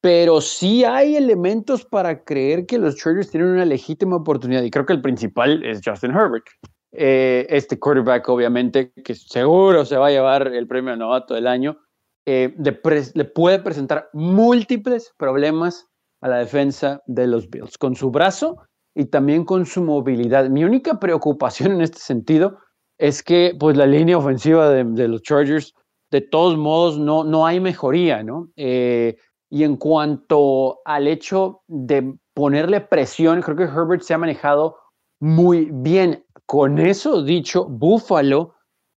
Pero 0.00 0.40
sí 0.40 0.84
hay 0.84 1.16
elementos 1.16 1.84
para 1.84 2.24
creer 2.24 2.66
que 2.66 2.78
los 2.78 2.96
Chargers 2.96 3.30
tienen 3.30 3.50
una 3.50 3.64
legítima 3.64 4.16
oportunidad 4.16 4.62
y 4.62 4.70
creo 4.70 4.84
que 4.84 4.92
el 4.92 5.00
principal 5.02 5.64
es 5.64 5.80
Justin 5.84 6.10
Herbert. 6.10 6.46
Eh, 6.90 7.46
este 7.50 7.78
quarterback, 7.78 8.28
obviamente, 8.28 8.92
que 9.04 9.14
seguro 9.14 9.84
se 9.84 9.96
va 9.96 10.08
a 10.08 10.10
llevar 10.10 10.48
el 10.48 10.66
premio 10.66 10.96
novato 10.96 11.34
del 11.34 11.46
año, 11.46 11.78
eh, 12.26 12.54
le 12.58 13.24
puede 13.24 13.58
presentar 13.60 14.08
múltiples 14.12 15.14
problemas 15.16 15.86
a 16.20 16.28
la 16.28 16.38
defensa 16.38 17.00
de 17.06 17.26
los 17.28 17.48
Bills, 17.48 17.78
con 17.78 17.94
su 17.94 18.10
brazo 18.10 18.67
y 18.98 19.04
también 19.04 19.44
con 19.44 19.64
su 19.64 19.80
movilidad. 19.84 20.50
Mi 20.50 20.64
única 20.64 20.98
preocupación 20.98 21.70
en 21.70 21.82
este 21.82 22.00
sentido 22.00 22.58
es 22.98 23.22
que 23.22 23.56
pues, 23.56 23.76
la 23.76 23.86
línea 23.86 24.18
ofensiva 24.18 24.70
de 24.70 25.06
los 25.06 25.22
Chargers 25.22 25.72
de 26.10 26.20
todos 26.20 26.58
modos 26.58 26.98
no, 26.98 27.22
no 27.22 27.46
hay 27.46 27.60
mejoría, 27.60 28.24
¿no? 28.24 28.48
Eh, 28.56 29.16
y 29.50 29.62
en 29.62 29.76
cuanto 29.76 30.80
al 30.84 31.06
hecho 31.06 31.60
de 31.68 32.12
ponerle 32.34 32.80
presión, 32.80 33.40
creo 33.40 33.56
que 33.56 33.62
Herbert 33.64 34.02
se 34.02 34.14
ha 34.14 34.18
manejado 34.18 34.76
muy 35.20 35.68
bien. 35.70 36.24
Con 36.44 36.80
eso 36.80 37.22
dicho, 37.22 37.66
Buffalo, 37.66 38.56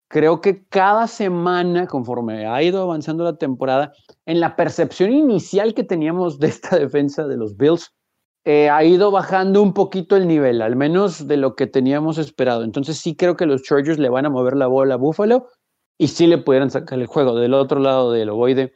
creo 0.08 0.40
que 0.40 0.64
cada 0.68 1.08
semana, 1.08 1.88
conforme 1.88 2.46
ha 2.46 2.62
ido 2.62 2.82
avanzando 2.82 3.24
la 3.24 3.36
temporada, 3.36 3.92
en 4.26 4.38
la 4.38 4.54
percepción 4.54 5.10
inicial 5.10 5.74
que 5.74 5.82
teníamos 5.82 6.38
de 6.38 6.46
esta 6.46 6.78
defensa 6.78 7.26
de 7.26 7.36
los 7.36 7.56
Bills, 7.56 7.97
eh, 8.50 8.70
ha 8.70 8.82
ido 8.82 9.10
bajando 9.10 9.62
un 9.62 9.74
poquito 9.74 10.16
el 10.16 10.26
nivel, 10.26 10.62
al 10.62 10.74
menos 10.74 11.28
de 11.28 11.36
lo 11.36 11.54
que 11.54 11.66
teníamos 11.66 12.16
esperado. 12.16 12.64
Entonces 12.64 12.96
sí 12.96 13.14
creo 13.14 13.36
que 13.36 13.44
los 13.44 13.62
Chargers 13.62 13.98
le 13.98 14.08
van 14.08 14.24
a 14.24 14.30
mover 14.30 14.56
la 14.56 14.66
bola 14.66 14.94
a 14.94 14.96
Buffalo 14.96 15.48
y 15.98 16.08
si 16.08 16.26
le 16.26 16.38
pudieran 16.38 16.70
sacar 16.70 16.98
el 16.98 17.04
juego. 17.04 17.38
Del 17.38 17.52
otro 17.52 17.78
lado 17.78 18.10
del 18.10 18.30
ovoide, 18.30 18.72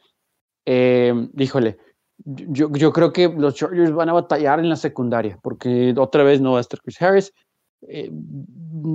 eh, 0.67 1.27
híjole, 1.35 1.79
yo, 2.19 2.69
yo, 2.71 2.93
creo 2.93 3.11
que 3.11 3.29
los 3.29 3.55
Chargers 3.55 3.91
van 3.91 4.09
a 4.09 4.13
batallar 4.13 4.59
en 4.59 4.69
la 4.69 4.75
secundaria, 4.75 5.39
porque 5.41 5.95
otra 5.97 6.21
vez 6.21 6.39
no 6.39 6.51
va 6.51 6.59
a 6.59 6.61
estar 6.61 6.79
Chris 6.79 7.01
Harris. 7.01 7.33
Eh, 7.87 8.11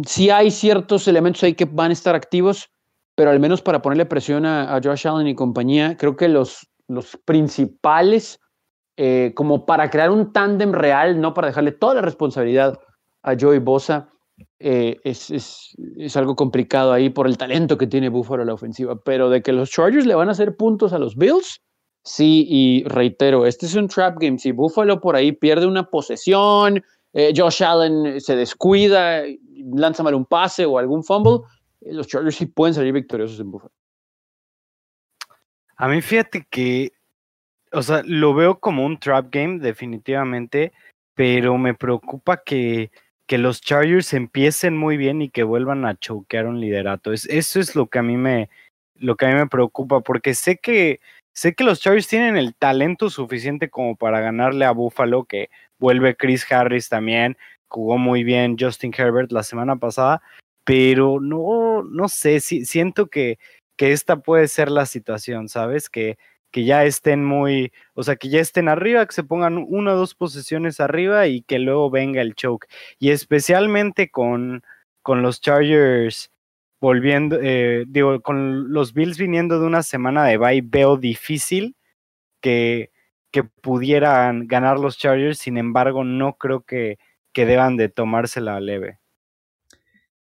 sí 0.06 0.30
hay 0.30 0.52
ciertos 0.52 1.08
elementos 1.08 1.42
ahí 1.42 1.54
que 1.54 1.64
van 1.64 1.90
a 1.90 1.94
estar 1.94 2.14
activos, 2.14 2.70
pero 3.16 3.30
al 3.30 3.40
menos 3.40 3.62
para 3.62 3.82
ponerle 3.82 4.06
presión 4.06 4.46
a, 4.46 4.80
Josh 4.80 5.08
Allen 5.08 5.26
y 5.26 5.34
compañía, 5.34 5.96
creo 5.96 6.14
que 6.14 6.28
los, 6.28 6.70
los 6.86 7.18
principales, 7.24 8.38
eh, 9.00 9.30
como 9.36 9.64
para 9.64 9.90
crear 9.90 10.10
un 10.10 10.32
tándem 10.32 10.72
real, 10.72 11.20
no 11.20 11.32
para 11.32 11.46
dejarle 11.46 11.70
toda 11.70 11.94
la 11.94 12.02
responsabilidad 12.02 12.80
a 13.22 13.36
Joey 13.38 13.60
Bosa, 13.60 14.08
eh, 14.58 14.96
es, 15.04 15.30
es, 15.30 15.76
es, 15.96 16.16
algo 16.16 16.34
complicado 16.34 16.92
ahí 16.92 17.08
por 17.08 17.28
el 17.28 17.38
talento 17.38 17.78
que 17.78 17.86
tiene 17.86 18.08
Buffalo 18.08 18.44
la 18.44 18.54
ofensiva, 18.54 19.00
pero 19.04 19.30
de 19.30 19.40
que 19.40 19.52
los 19.52 19.70
Chargers 19.70 20.04
le 20.04 20.16
van 20.16 20.28
a 20.28 20.32
hacer 20.32 20.56
puntos 20.56 20.92
a 20.92 20.98
los 20.98 21.14
Bills, 21.14 21.62
sí, 22.02 22.44
y 22.48 22.82
reitero, 22.86 23.46
este 23.46 23.66
es 23.66 23.76
un 23.76 23.86
trap 23.86 24.16
game, 24.18 24.36
si 24.36 24.50
Buffalo 24.50 25.00
por 25.00 25.14
ahí 25.14 25.30
pierde 25.30 25.66
una 25.66 25.88
posesión, 25.88 26.82
eh, 27.12 27.32
Josh 27.36 27.62
Allen 27.62 28.20
se 28.20 28.34
descuida, 28.34 29.22
lanza 29.74 30.02
mal 30.02 30.16
un 30.16 30.26
pase 30.26 30.66
o 30.66 30.76
algún 30.76 31.04
fumble, 31.04 31.46
eh, 31.82 31.92
los 31.92 32.08
Chargers 32.08 32.34
sí 32.34 32.46
pueden 32.46 32.74
salir 32.74 32.92
victoriosos 32.92 33.38
en 33.38 33.52
Buffalo. 33.52 33.72
A 35.76 35.86
mí 35.86 36.02
fíjate 36.02 36.48
que, 36.50 36.90
o 37.72 37.82
sea, 37.82 38.02
lo 38.04 38.34
veo 38.34 38.58
como 38.60 38.84
un 38.84 38.98
trap 38.98 39.28
game 39.30 39.58
definitivamente, 39.58 40.72
pero 41.14 41.58
me 41.58 41.74
preocupa 41.74 42.42
que 42.44 42.90
que 43.28 43.38
los 43.38 43.60
Chargers 43.60 44.14
empiecen 44.14 44.76
muy 44.76 44.96
bien 44.96 45.20
y 45.20 45.28
que 45.28 45.42
vuelvan 45.42 45.84
a 45.84 45.96
choquear 45.96 46.46
un 46.46 46.60
liderato. 46.60 47.12
Es, 47.12 47.26
eso 47.26 47.60
es 47.60 47.76
lo 47.76 47.86
que 47.86 47.98
a 47.98 48.02
mí 48.02 48.16
me, 48.16 48.48
lo 48.96 49.16
que 49.16 49.26
a 49.26 49.28
mí 49.28 49.34
me 49.34 49.46
preocupa, 49.46 50.00
porque 50.00 50.34
sé 50.34 50.56
que, 50.56 51.00
sé 51.34 51.54
que 51.54 51.62
los 51.62 51.80
Chargers 51.80 52.08
tienen 52.08 52.38
el 52.38 52.54
talento 52.54 53.10
suficiente 53.10 53.68
como 53.68 53.96
para 53.96 54.20
ganarle 54.20 54.64
a 54.64 54.72
Buffalo, 54.72 55.24
que 55.24 55.50
vuelve 55.78 56.16
Chris 56.16 56.50
Harris 56.50 56.88
también, 56.88 57.36
jugó 57.68 57.98
muy 57.98 58.24
bien 58.24 58.56
Justin 58.58 58.94
Herbert 58.96 59.30
la 59.30 59.42
semana 59.42 59.76
pasada, 59.76 60.22
pero 60.64 61.20
no, 61.20 61.82
no 61.82 62.08
sé, 62.08 62.40
si, 62.40 62.64
siento 62.64 63.08
que, 63.08 63.38
que 63.76 63.92
esta 63.92 64.16
puede 64.16 64.48
ser 64.48 64.70
la 64.70 64.86
situación, 64.86 65.50
¿sabes? 65.50 65.90
Que, 65.90 66.16
que 66.50 66.64
ya 66.64 66.84
estén 66.84 67.24
muy, 67.24 67.72
o 67.94 68.02
sea, 68.02 68.16
que 68.16 68.28
ya 68.28 68.40
estén 68.40 68.68
arriba, 68.68 69.06
que 69.06 69.14
se 69.14 69.24
pongan 69.24 69.64
una 69.68 69.94
o 69.94 69.96
dos 69.96 70.14
posiciones 70.14 70.80
arriba 70.80 71.26
y 71.26 71.42
que 71.42 71.58
luego 71.58 71.90
venga 71.90 72.22
el 72.22 72.34
choke. 72.34 72.66
Y 72.98 73.10
especialmente 73.10 74.10
con, 74.10 74.62
con 75.02 75.22
los 75.22 75.40
Chargers 75.40 76.30
volviendo, 76.80 77.38
eh, 77.42 77.84
digo, 77.88 78.20
con 78.22 78.72
los 78.72 78.94
Bills 78.94 79.18
viniendo 79.18 79.60
de 79.60 79.66
una 79.66 79.82
semana 79.82 80.24
de 80.24 80.38
bye, 80.38 80.62
veo 80.64 80.96
difícil 80.96 81.76
que, 82.40 82.90
que 83.32 83.44
pudieran 83.44 84.46
ganar 84.46 84.78
los 84.80 84.98
Chargers, 84.98 85.38
sin 85.38 85.58
embargo, 85.58 86.04
no 86.04 86.34
creo 86.38 86.62
que, 86.62 86.98
que 87.32 87.46
deban 87.46 87.76
de 87.76 87.88
tomársela 87.88 88.60
leve. 88.60 88.98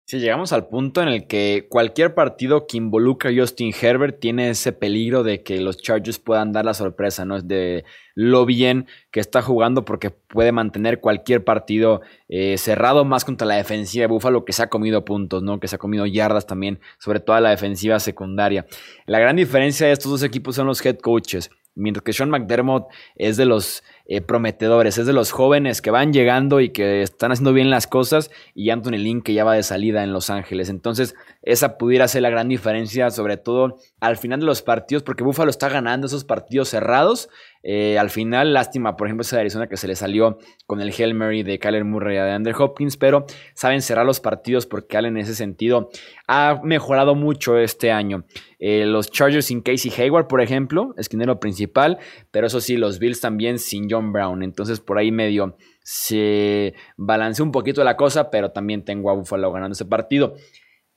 Sí, 0.08 0.20
llegamos 0.20 0.52
al 0.52 0.68
punto 0.68 1.02
en 1.02 1.08
el 1.08 1.26
que 1.26 1.66
cualquier 1.68 2.14
partido 2.14 2.68
que 2.68 2.76
involucra 2.76 3.30
a 3.30 3.34
Justin 3.36 3.74
Herbert 3.74 4.20
tiene 4.20 4.50
ese 4.50 4.70
peligro 4.70 5.24
de 5.24 5.42
que 5.42 5.60
los 5.60 5.78
Chargers 5.78 6.20
puedan 6.20 6.52
dar 6.52 6.64
la 6.64 6.74
sorpresa, 6.74 7.24
¿no? 7.24 7.34
Es 7.34 7.48
de 7.48 7.84
lo 8.14 8.46
bien 8.46 8.86
que 9.10 9.18
está 9.18 9.42
jugando 9.42 9.84
porque 9.84 10.10
puede 10.10 10.52
mantener 10.52 11.00
cualquier 11.00 11.42
partido 11.42 12.02
eh, 12.28 12.56
cerrado, 12.56 13.04
más 13.04 13.24
contra 13.24 13.48
la 13.48 13.56
defensiva 13.56 14.02
de 14.02 14.06
Buffalo 14.06 14.44
que 14.44 14.52
se 14.52 14.62
ha 14.62 14.68
comido 14.68 15.04
puntos, 15.04 15.42
¿no? 15.42 15.58
Que 15.58 15.66
se 15.66 15.74
ha 15.74 15.78
comido 15.80 16.06
yardas 16.06 16.46
también, 16.46 16.78
sobre 17.00 17.18
todo 17.18 17.40
la 17.40 17.50
defensiva 17.50 17.98
secundaria. 17.98 18.64
La 19.06 19.18
gran 19.18 19.34
diferencia 19.34 19.88
de 19.88 19.92
estos 19.92 20.12
dos 20.12 20.22
equipos 20.22 20.54
son 20.54 20.68
los 20.68 20.86
head 20.86 20.98
coaches. 20.98 21.50
Mientras 21.76 22.02
que 22.02 22.12
Sean 22.12 22.30
McDermott 22.30 22.88
es 23.14 23.36
de 23.36 23.44
los 23.44 23.84
eh, 24.06 24.20
prometedores, 24.20 24.98
es 24.98 25.06
de 25.06 25.12
los 25.12 25.30
jóvenes 25.30 25.82
que 25.82 25.90
van 25.90 26.12
llegando 26.12 26.60
y 26.60 26.70
que 26.70 27.02
están 27.02 27.32
haciendo 27.32 27.52
bien 27.52 27.70
las 27.70 27.86
cosas, 27.86 28.30
y 28.54 28.70
Anthony 28.70 28.98
Lynn 28.98 29.22
que 29.22 29.34
ya 29.34 29.44
va 29.44 29.54
de 29.54 29.62
salida 29.62 30.02
en 30.02 30.12
Los 30.12 30.30
Ángeles. 30.30 30.68
Entonces, 30.68 31.14
esa 31.42 31.76
pudiera 31.76 32.08
ser 32.08 32.22
la 32.22 32.30
gran 32.30 32.48
diferencia, 32.48 33.10
sobre 33.10 33.36
todo 33.36 33.76
al 34.00 34.16
final 34.16 34.40
de 34.40 34.46
los 34.46 34.62
partidos, 34.62 35.02
porque 35.02 35.22
Buffalo 35.22 35.50
está 35.50 35.68
ganando 35.68 36.06
esos 36.06 36.24
partidos 36.24 36.70
cerrados. 36.70 37.28
Eh, 37.68 37.98
al 37.98 38.10
final, 38.10 38.54
lástima, 38.54 38.96
por 38.96 39.08
ejemplo, 39.08 39.22
esa 39.22 39.34
de 39.34 39.40
Arizona 39.40 39.66
que 39.66 39.76
se 39.76 39.88
le 39.88 39.96
salió 39.96 40.38
con 40.66 40.80
el 40.80 40.92
Hail 40.96 41.14
Mary 41.14 41.42
de 41.42 41.58
Kyler 41.58 41.84
Murray 41.84 42.14
de 42.14 42.30
Andrew 42.30 42.54
Hopkins, 42.56 42.96
pero 42.96 43.26
saben 43.54 43.82
cerrar 43.82 44.06
los 44.06 44.20
partidos 44.20 44.66
porque 44.66 44.96
Allen 44.96 45.16
en 45.16 45.24
ese 45.24 45.34
sentido 45.34 45.90
ha 46.28 46.60
mejorado 46.62 47.16
mucho 47.16 47.58
este 47.58 47.90
año. 47.90 48.24
Eh, 48.60 48.86
los 48.86 49.10
Chargers 49.10 49.46
sin 49.46 49.62
Casey 49.62 49.90
Hayward, 49.98 50.28
por 50.28 50.40
ejemplo, 50.40 50.94
esquinero 50.96 51.40
principal, 51.40 51.98
pero 52.30 52.46
eso 52.46 52.60
sí, 52.60 52.76
los 52.76 53.00
Bills 53.00 53.20
también 53.20 53.58
sin 53.58 53.90
John 53.90 54.12
Brown. 54.12 54.44
Entonces, 54.44 54.78
por 54.78 54.98
ahí 54.98 55.10
medio 55.10 55.56
se 55.82 56.74
balanceó 56.96 57.44
un 57.44 57.50
poquito 57.50 57.82
la 57.82 57.96
cosa, 57.96 58.30
pero 58.30 58.52
también 58.52 58.84
tengo 58.84 59.10
a 59.10 59.14
Buffalo 59.14 59.50
ganando 59.50 59.72
ese 59.72 59.86
partido. 59.86 60.36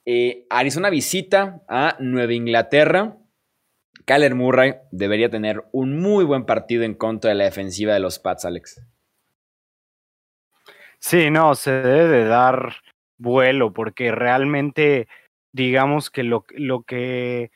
Eh, 0.05 0.45
Arizona 0.51 0.91
visita 0.91 1.63
a 1.67 1.97
Nueva 1.99 2.34
Inglaterra. 2.34 3.17
Kyler 4.05 4.35
Murray 4.35 4.75
debería 4.91 5.29
tener 5.29 5.63
un 5.71 5.99
muy 5.99 6.25
buen 6.25 6.45
partido 6.45 6.83
en 6.83 6.93
contra 6.95 7.29
de 7.29 7.35
la 7.35 7.43
defensiva 7.45 7.93
de 7.93 7.99
los 7.99 8.19
Pats, 8.19 8.45
Alex. 8.45 8.81
Sí, 10.99 11.29
no, 11.29 11.55
se 11.55 11.71
debe 11.71 12.07
de 12.07 12.25
dar 12.25 12.75
vuelo 13.17 13.73
porque 13.73 14.11
realmente 14.11 15.07
digamos 15.51 16.09
que 16.09 16.23
lo, 16.23 16.45
lo 16.49 16.83
que 16.83 17.51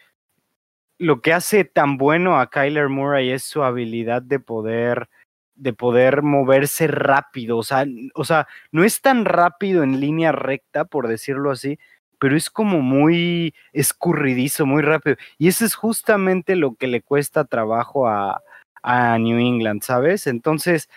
lo 0.97 1.21
que 1.21 1.33
hace 1.33 1.65
tan 1.65 1.97
bueno 1.97 2.39
a 2.39 2.49
Kyler 2.49 2.89
Murray 2.89 3.31
es 3.31 3.43
su 3.43 3.63
habilidad 3.63 4.21
de 4.21 4.39
poder 4.39 5.09
de 5.55 5.73
poder 5.73 6.23
moverse 6.23 6.87
rápido, 6.87 7.57
o 7.57 7.63
sea, 7.63 7.85
o 8.15 8.25
sea, 8.25 8.47
no 8.71 8.83
es 8.83 9.01
tan 9.01 9.23
rápido 9.23 9.83
en 9.83 9.99
línea 9.99 10.31
recta, 10.31 10.85
por 10.85 11.07
decirlo 11.07 11.51
así, 11.51 11.77
pero 12.23 12.37
es 12.37 12.49
como 12.49 12.79
muy 12.79 13.53
escurridizo, 13.73 14.65
muy 14.65 14.81
rápido. 14.81 15.17
Y 15.37 15.49
eso 15.49 15.65
es 15.65 15.75
justamente 15.75 16.55
lo 16.55 16.75
que 16.75 16.87
le 16.87 17.01
cuesta 17.01 17.43
trabajo 17.43 18.07
a, 18.07 18.41
a 18.81 19.17
New 19.17 19.37
England, 19.37 19.83
¿sabes? 19.83 20.25
Entonces, 20.25 20.87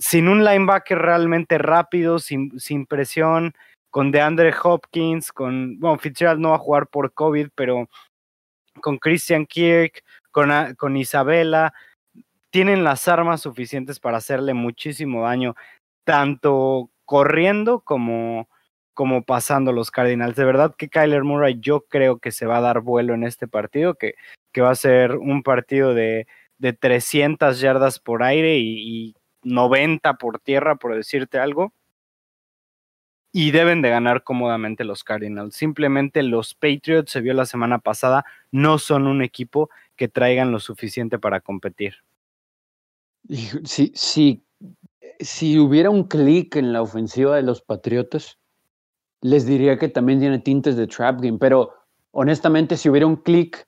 sin 0.00 0.26
un 0.26 0.44
linebacker 0.44 0.98
realmente 0.98 1.58
rápido, 1.58 2.18
sin, 2.18 2.58
sin 2.58 2.86
presión, 2.86 3.54
con 3.88 4.10
DeAndre 4.10 4.52
Hopkins, 4.60 5.30
con, 5.30 5.78
bueno, 5.78 5.96
Fitzgerald 6.00 6.40
no 6.40 6.48
va 6.50 6.56
a 6.56 6.58
jugar 6.58 6.88
por 6.88 7.12
COVID, 7.12 7.50
pero 7.54 7.88
con 8.80 8.98
Christian 8.98 9.46
Kirk, 9.46 10.02
con, 10.32 10.50
con 10.74 10.96
Isabela, 10.96 11.72
tienen 12.50 12.82
las 12.82 13.06
armas 13.06 13.42
suficientes 13.42 14.00
para 14.00 14.16
hacerle 14.16 14.54
muchísimo 14.54 15.22
daño, 15.22 15.54
tanto 16.02 16.90
corriendo 17.04 17.78
como, 17.78 18.48
como 18.94 19.22
pasando 19.22 19.72
los 19.72 19.90
Cardinals. 19.90 20.36
De 20.36 20.44
verdad 20.44 20.74
que 20.76 20.88
Kyler 20.88 21.24
Murray 21.24 21.58
yo 21.60 21.82
creo 21.82 22.18
que 22.18 22.32
se 22.32 22.46
va 22.46 22.58
a 22.58 22.60
dar 22.60 22.80
vuelo 22.80 23.14
en 23.14 23.24
este 23.24 23.48
partido, 23.48 23.94
que, 23.94 24.14
que 24.52 24.60
va 24.60 24.70
a 24.70 24.74
ser 24.74 25.16
un 25.16 25.42
partido 25.42 25.94
de, 25.94 26.26
de 26.58 26.72
300 26.72 27.60
yardas 27.60 27.98
por 27.98 28.22
aire 28.22 28.58
y, 28.58 29.08
y 29.08 29.14
90 29.42 30.14
por 30.14 30.38
tierra, 30.40 30.76
por 30.76 30.94
decirte 30.94 31.38
algo. 31.38 31.72
Y 33.32 33.52
deben 33.52 33.80
de 33.80 33.90
ganar 33.90 34.24
cómodamente 34.24 34.82
los 34.82 35.04
Cardinals. 35.04 35.54
Simplemente 35.54 36.22
los 36.22 36.54
Patriots, 36.54 37.12
se 37.12 37.20
vio 37.20 37.32
la 37.32 37.46
semana 37.46 37.78
pasada, 37.78 38.24
no 38.50 38.78
son 38.78 39.06
un 39.06 39.22
equipo 39.22 39.70
que 39.94 40.08
traigan 40.08 40.50
lo 40.50 40.58
suficiente 40.58 41.18
para 41.18 41.40
competir. 41.40 41.96
Si, 43.64 43.92
si, 43.94 44.42
si 45.20 45.58
hubiera 45.58 45.90
un 45.90 46.04
clic 46.04 46.56
en 46.56 46.72
la 46.72 46.82
ofensiva 46.82 47.36
de 47.36 47.42
los 47.42 47.62
Patriotas, 47.62 48.39
les 49.22 49.46
diría 49.46 49.78
que 49.78 49.88
también 49.88 50.20
tiene 50.20 50.38
tintes 50.38 50.76
de 50.76 50.86
trap 50.86 51.20
game, 51.20 51.38
pero 51.38 51.70
honestamente 52.12 52.76
si 52.76 52.88
hubiera 52.88 53.06
un 53.06 53.16
clic 53.16 53.66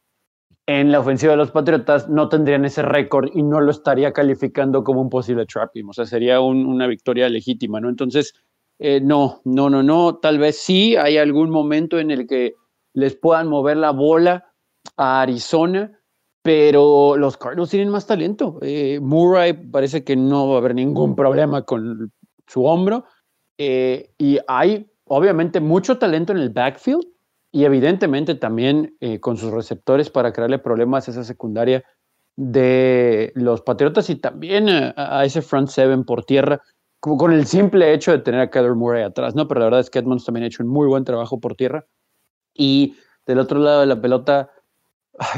en 0.66 0.92
la 0.92 1.00
ofensiva 1.00 1.32
de 1.32 1.38
los 1.38 1.50
Patriotas 1.50 2.08
no 2.08 2.28
tendrían 2.28 2.64
ese 2.64 2.82
récord 2.82 3.30
y 3.34 3.42
no 3.42 3.60
lo 3.60 3.70
estaría 3.70 4.12
calificando 4.12 4.84
como 4.84 5.00
un 5.00 5.10
posible 5.10 5.46
trap 5.46 5.70
game, 5.74 5.90
o 5.90 5.92
sea, 5.92 6.06
sería 6.06 6.40
un, 6.40 6.66
una 6.66 6.86
victoria 6.86 7.28
legítima, 7.28 7.80
¿no? 7.80 7.88
Entonces, 7.88 8.32
eh, 8.78 9.00
no, 9.00 9.40
no, 9.44 9.68
no, 9.70 9.82
no, 9.82 10.16
tal 10.16 10.38
vez 10.38 10.58
sí 10.58 10.96
hay 10.96 11.18
algún 11.18 11.50
momento 11.50 11.98
en 11.98 12.10
el 12.10 12.26
que 12.26 12.54
les 12.94 13.16
puedan 13.16 13.48
mover 13.48 13.76
la 13.76 13.90
bola 13.90 14.52
a 14.96 15.22
Arizona, 15.22 15.98
pero 16.42 17.16
los 17.16 17.36
Cardinals 17.36 17.70
tienen 17.70 17.90
más 17.90 18.06
talento. 18.06 18.58
Eh, 18.62 18.98
Murray 19.00 19.52
parece 19.52 20.04
que 20.04 20.16
no 20.16 20.48
va 20.48 20.56
a 20.56 20.58
haber 20.58 20.74
ningún 20.74 21.14
problema 21.14 21.62
con 21.62 22.12
su 22.46 22.64
hombro 22.64 23.04
eh, 23.58 24.12
y 24.18 24.38
hay 24.48 24.91
obviamente 25.14 25.60
mucho 25.60 25.98
talento 25.98 26.32
en 26.32 26.38
el 26.38 26.48
backfield 26.48 27.04
y 27.50 27.64
evidentemente 27.64 28.34
también 28.34 28.96
eh, 29.00 29.20
con 29.20 29.36
sus 29.36 29.50
receptores 29.50 30.08
para 30.08 30.32
crearle 30.32 30.58
problemas 30.58 31.06
a 31.06 31.10
esa 31.10 31.22
secundaria 31.22 31.84
de 32.34 33.30
los 33.34 33.60
Patriotas 33.60 34.08
y 34.08 34.16
también 34.16 34.70
a, 34.70 34.94
a 34.96 35.24
ese 35.26 35.42
front 35.42 35.68
seven 35.68 36.04
por 36.04 36.24
tierra, 36.24 36.62
con 36.98 37.30
el 37.30 37.46
simple 37.46 37.92
hecho 37.92 38.10
de 38.10 38.20
tener 38.20 38.40
a 38.40 38.48
Kyler 38.48 38.74
Murray 38.74 39.02
atrás, 39.02 39.34
¿no? 39.34 39.46
Pero 39.48 39.60
la 39.60 39.66
verdad 39.66 39.80
es 39.80 39.90
que 39.90 39.98
Edmonds 39.98 40.24
también 40.24 40.44
ha 40.44 40.46
hecho 40.46 40.62
un 40.62 40.70
muy 40.70 40.86
buen 40.86 41.04
trabajo 41.04 41.40
por 41.40 41.56
tierra. 41.56 41.84
Y 42.54 42.96
del 43.26 43.38
otro 43.38 43.58
lado 43.58 43.80
de 43.80 43.86
la 43.86 44.00
pelota, 44.00 44.50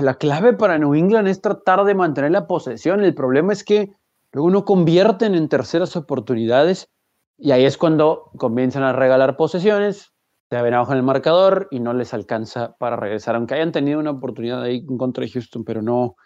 la 0.01 0.15
clave 0.15 0.53
para 0.53 0.79
New 0.79 0.95
England 0.95 1.27
es 1.27 1.41
tratar 1.41 1.85
de 1.85 1.97
mantener 1.97 2.31
la 2.31 2.47
posesión. 2.47 3.03
El 3.03 3.15
problema 3.15 3.53
es 3.53 3.65
que 3.65 3.93
luego 4.31 4.51
no 4.51 4.65
convierten 4.65 5.35
en 5.35 5.49
terceras 5.49 5.97
oportunidades 5.97 6.94
y 7.39 7.51
ahí 7.53 7.65
es 7.65 7.77
cuando 7.77 8.31
comienzan 8.37 8.83
a 8.83 8.93
regalar 8.93 9.37
posesiones, 9.37 10.13
se 10.51 10.63
ven 10.63 10.75
abajo 10.75 10.93
en 10.93 10.99
el 10.99 11.05
marcador 11.05 11.69
y 11.71 11.81
no 11.81 11.93
les 11.95 12.15
alcanza 12.15 12.77
para 12.79 12.97
regresar, 12.97 13.35
aunque 13.35 13.55
hayan 13.55 13.73
tenido 13.73 13.99
una 13.99 14.11
oportunidad 14.11 14.63
ahí 14.63 14.85
contra 14.85 15.27
Houston, 15.27 15.65
pero 15.65 15.83
no. 15.83 16.17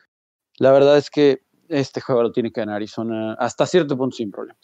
La 0.58 0.72
verdad 0.72 0.98
es 0.98 1.08
que 1.10 1.42
este 1.68 2.00
juego 2.00 2.22
lo 2.22 2.32
tiene 2.32 2.52
que 2.52 2.60
ganar 2.60 2.76
Arizona 2.76 3.34
hasta 3.34 3.66
cierto 3.66 3.96
punto 3.96 4.16
sin 4.16 4.30
problema. 4.30 4.58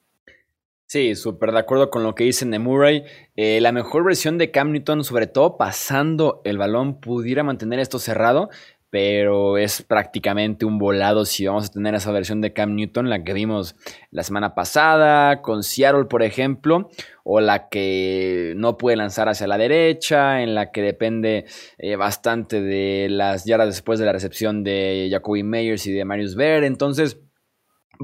Sí, 0.87 1.15
súper 1.15 1.53
de 1.53 1.59
acuerdo 1.59 1.91
con 1.91 2.03
lo 2.03 2.15
que 2.15 2.25
dicen 2.25 2.51
de 2.51 2.59
Murray. 2.59 3.05
Eh, 3.37 3.61
la 3.61 3.73
mejor 3.73 4.05
versión 4.05 4.37
de 4.37 4.51
Cam 4.51 4.71
Newton, 4.71 5.03
sobre 5.03 5.27
todo 5.27 5.57
pasando 5.57 6.43
el 6.45 6.59
balón, 6.59 7.01
pudiera 7.01 7.43
mantener 7.43 7.81
esto 7.81 7.99
cerrado 7.99 8.51
pero 8.95 9.59
es 9.59 9.83
prácticamente 9.83 10.65
un 10.65 10.79
volado 10.79 11.25
si 11.25 11.45
vamos 11.45 11.67
a 11.67 11.73
tener 11.73 11.97
esa 11.97 12.13
versión 12.13 12.41
de 12.41 12.53
Cam 12.53 12.77
Newton, 12.77 13.11
la 13.11 13.25
que 13.25 13.33
vimos 13.33 13.75
la 14.13 14.23
semana 14.23 14.55
pasada 14.55 15.43
con 15.43 15.65
Seattle, 15.65 16.05
por 16.05 16.23
ejemplo, 16.23 16.91
o 17.25 17.41
la 17.41 17.69
que 17.69 18.55
no 18.57 18.79
puede 18.79 18.97
lanzar 18.97 19.29
hacia 19.29 19.49
la 19.49 19.59
derecha, 19.59 20.43
en 20.43 20.55
la 20.55 20.71
que 20.71 20.81
depende 20.81 21.45
eh, 21.77 21.97
bastante 21.97 22.63
de 22.63 23.09
las 23.11 23.45
yardas 23.45 23.67
después 23.67 23.99
de 23.99 24.07
la 24.07 24.13
recepción 24.13 24.63
de 24.63 25.09
Jacoby 25.11 25.43
Meyers 25.43 25.89
y 25.89 25.93
de 25.93 26.05
Marius 26.05 26.37
Ver. 26.37 26.63
Entonces, 26.63 27.19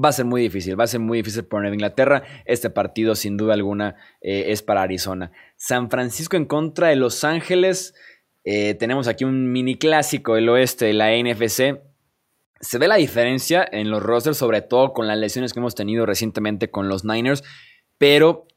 va 0.03 0.09
a 0.09 0.13
ser 0.13 0.25
muy 0.25 0.41
difícil, 0.41 0.77
va 0.77 0.83
a 0.83 0.87
ser 0.87 0.99
muy 0.99 1.19
difícil 1.19 1.45
para 1.45 1.61
Nueva 1.61 1.75
Inglaterra. 1.75 2.23
Este 2.43 2.69
partido, 2.69 3.15
sin 3.15 3.37
duda 3.37 3.53
alguna, 3.53 3.95
eh, 4.21 4.47
es 4.47 4.61
para 4.61 4.81
Arizona. 4.81 5.31
San 5.55 5.89
Francisco 5.89 6.35
en 6.35 6.45
contra 6.45 6.89
de 6.89 6.97
Los 6.97 7.23
Ángeles. 7.23 7.93
Eh, 8.43 8.75
tenemos 8.75 9.07
aquí 9.07 9.23
un 9.23 9.51
mini 9.51 9.77
clásico 9.77 10.35
del 10.35 10.49
oeste 10.49 10.85
de 10.85 10.93
la 10.93 11.11
NFC. 11.11 11.81
Se 12.59 12.77
ve 12.77 12.87
la 12.87 12.95
diferencia 12.95 13.67
en 13.71 13.89
los 13.89 14.01
rosters, 14.01 14.37
sobre 14.37 14.61
todo 14.61 14.93
con 14.93 15.07
las 15.07 15.17
lesiones 15.17 15.53
que 15.53 15.59
hemos 15.59 15.75
tenido 15.75 16.05
recientemente 16.05 16.69
con 16.69 16.89
los 16.89 17.03
Niners, 17.05 17.43
pero 17.97 18.47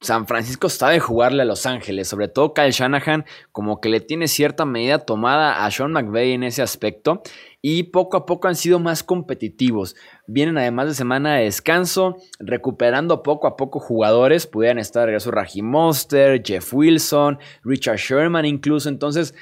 San 0.00 0.28
Francisco 0.28 0.68
sabe 0.68 1.00
jugarle 1.00 1.42
a 1.42 1.46
Los 1.46 1.66
Ángeles, 1.66 2.06
sobre 2.06 2.28
todo 2.28 2.54
Kyle 2.54 2.70
Shanahan, 2.70 3.24
como 3.50 3.80
que 3.80 3.88
le 3.88 4.00
tiene 4.00 4.28
cierta 4.28 4.64
medida 4.64 5.00
tomada 5.00 5.64
a 5.64 5.70
Sean 5.72 5.92
McVay 5.92 6.32
en 6.32 6.44
ese 6.44 6.62
aspecto 6.62 7.22
y 7.60 7.84
poco 7.84 8.16
a 8.16 8.24
poco 8.24 8.46
han 8.46 8.54
sido 8.54 8.78
más 8.78 9.02
competitivos. 9.02 9.96
Vienen 10.30 10.58
además 10.58 10.88
de 10.88 10.94
semana 10.94 11.36
de 11.36 11.44
descanso, 11.44 12.18
recuperando 12.38 13.22
poco 13.22 13.46
a 13.46 13.56
poco 13.56 13.80
jugadores. 13.80 14.46
Pudieran 14.46 14.78
estar 14.78 15.06
regreso 15.06 15.30
Raji 15.30 15.62
Monster, 15.62 16.42
Jeff 16.44 16.74
Wilson, 16.74 17.38
Richard 17.64 17.96
Sherman 17.96 18.44
incluso. 18.44 18.90
Entonces 18.90 19.34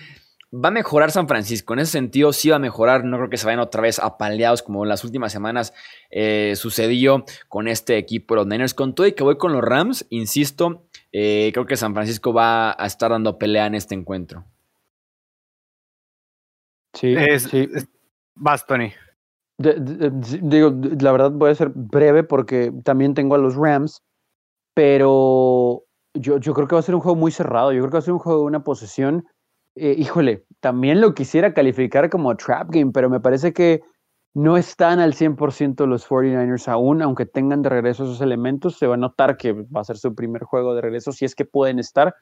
va 0.55 0.69
a 0.69 0.71
mejorar 0.71 1.11
San 1.11 1.27
Francisco. 1.27 1.75
En 1.75 1.81
ese 1.81 1.91
sentido 1.91 2.33
sí 2.33 2.51
va 2.51 2.57
a 2.57 2.61
mejorar. 2.61 3.05
No 3.05 3.17
creo 3.17 3.29
que 3.29 3.37
se 3.37 3.47
vayan 3.47 3.59
otra 3.59 3.83
vez 3.83 3.99
apaleados 3.99 4.63
como 4.63 4.85
en 4.85 4.89
las 4.89 5.03
últimas 5.03 5.33
semanas 5.33 5.75
eh, 6.11 6.55
sucedió 6.55 7.25
con 7.49 7.67
este 7.67 7.99
equipo, 7.99 8.37
los 8.37 8.47
Niners. 8.47 8.73
Con 8.73 8.95
todo 8.95 9.09
y 9.09 9.13
que 9.13 9.25
voy 9.25 9.39
con 9.39 9.53
los 9.53 9.63
Rams, 9.63 10.07
insisto, 10.11 10.87
Eh, 11.19 11.51
creo 11.55 11.65
que 11.67 11.77
San 11.77 11.95
Francisco 11.95 12.33
va 12.33 12.73
a 12.79 12.87
estar 12.87 13.11
dando 13.11 13.39
pelea 13.39 13.67
en 13.67 13.75
este 13.75 13.95
encuentro. 13.95 14.45
Sí, 16.93 17.17
sí. 17.39 17.69
vas, 18.35 18.67
Tony. 18.67 18.93
Digo, 19.59 20.75
la 21.01 21.13
verdad 21.13 21.31
voy 21.31 21.51
a 21.51 21.55
ser 21.55 21.71
breve 21.75 22.25
porque 22.25 22.73
también 22.85 23.15
tengo 23.15 23.35
a 23.35 23.39
los 23.39 23.57
Rams, 23.57 24.03
pero 24.75 25.85
yo, 26.15 26.39
yo 26.39 26.55
creo 26.55 26.69
que 26.69 26.75
va 26.75 26.81
a 26.81 26.83
ser 26.83 26.95
un 26.95 27.01
juego 27.01 27.17
muy 27.17 27.33
cerrado. 27.33 27.73
Yo 27.73 27.81
creo 27.81 27.91
que 27.91 27.97
va 27.97 28.01
a 28.01 28.03
ser 28.03 28.13
un 28.13 28.19
juego 28.19 28.41
de 28.41 28.47
una 28.47 28.65
posesión. 28.65 29.27
Eh, 29.75 29.95
híjole, 29.99 30.45
también 30.61 31.01
lo 31.01 31.15
quisiera 31.15 31.55
calificar 31.55 32.11
como 32.11 32.37
trap 32.37 32.71
game, 32.71 32.93
pero 32.93 33.11
me 33.11 33.21
parece 33.21 33.53
que 33.53 33.83
no 34.35 34.59
están 34.59 35.01
al 35.01 35.15
100% 35.15 35.87
los 35.87 36.07
49ers 36.07 36.69
aún, 36.69 37.01
aunque 37.01 37.25
tengan 37.25 37.63
de 37.63 37.71
regreso 37.71 38.05
esos 38.05 38.21
elementos, 38.21 38.77
se 38.77 38.87
va 38.87 38.95
a 38.95 38.99
notar 38.99 39.39
que 39.39 39.53
va 39.53 39.81
a 39.81 39.85
ser 39.85 39.97
su 39.97 40.15
primer 40.15 40.45
juego 40.45 40.75
de 40.75 40.83
regreso, 40.83 41.11
si 41.11 41.25
es 41.25 41.35
que 41.35 41.47
pueden 41.47 41.79
estar, 41.79 42.15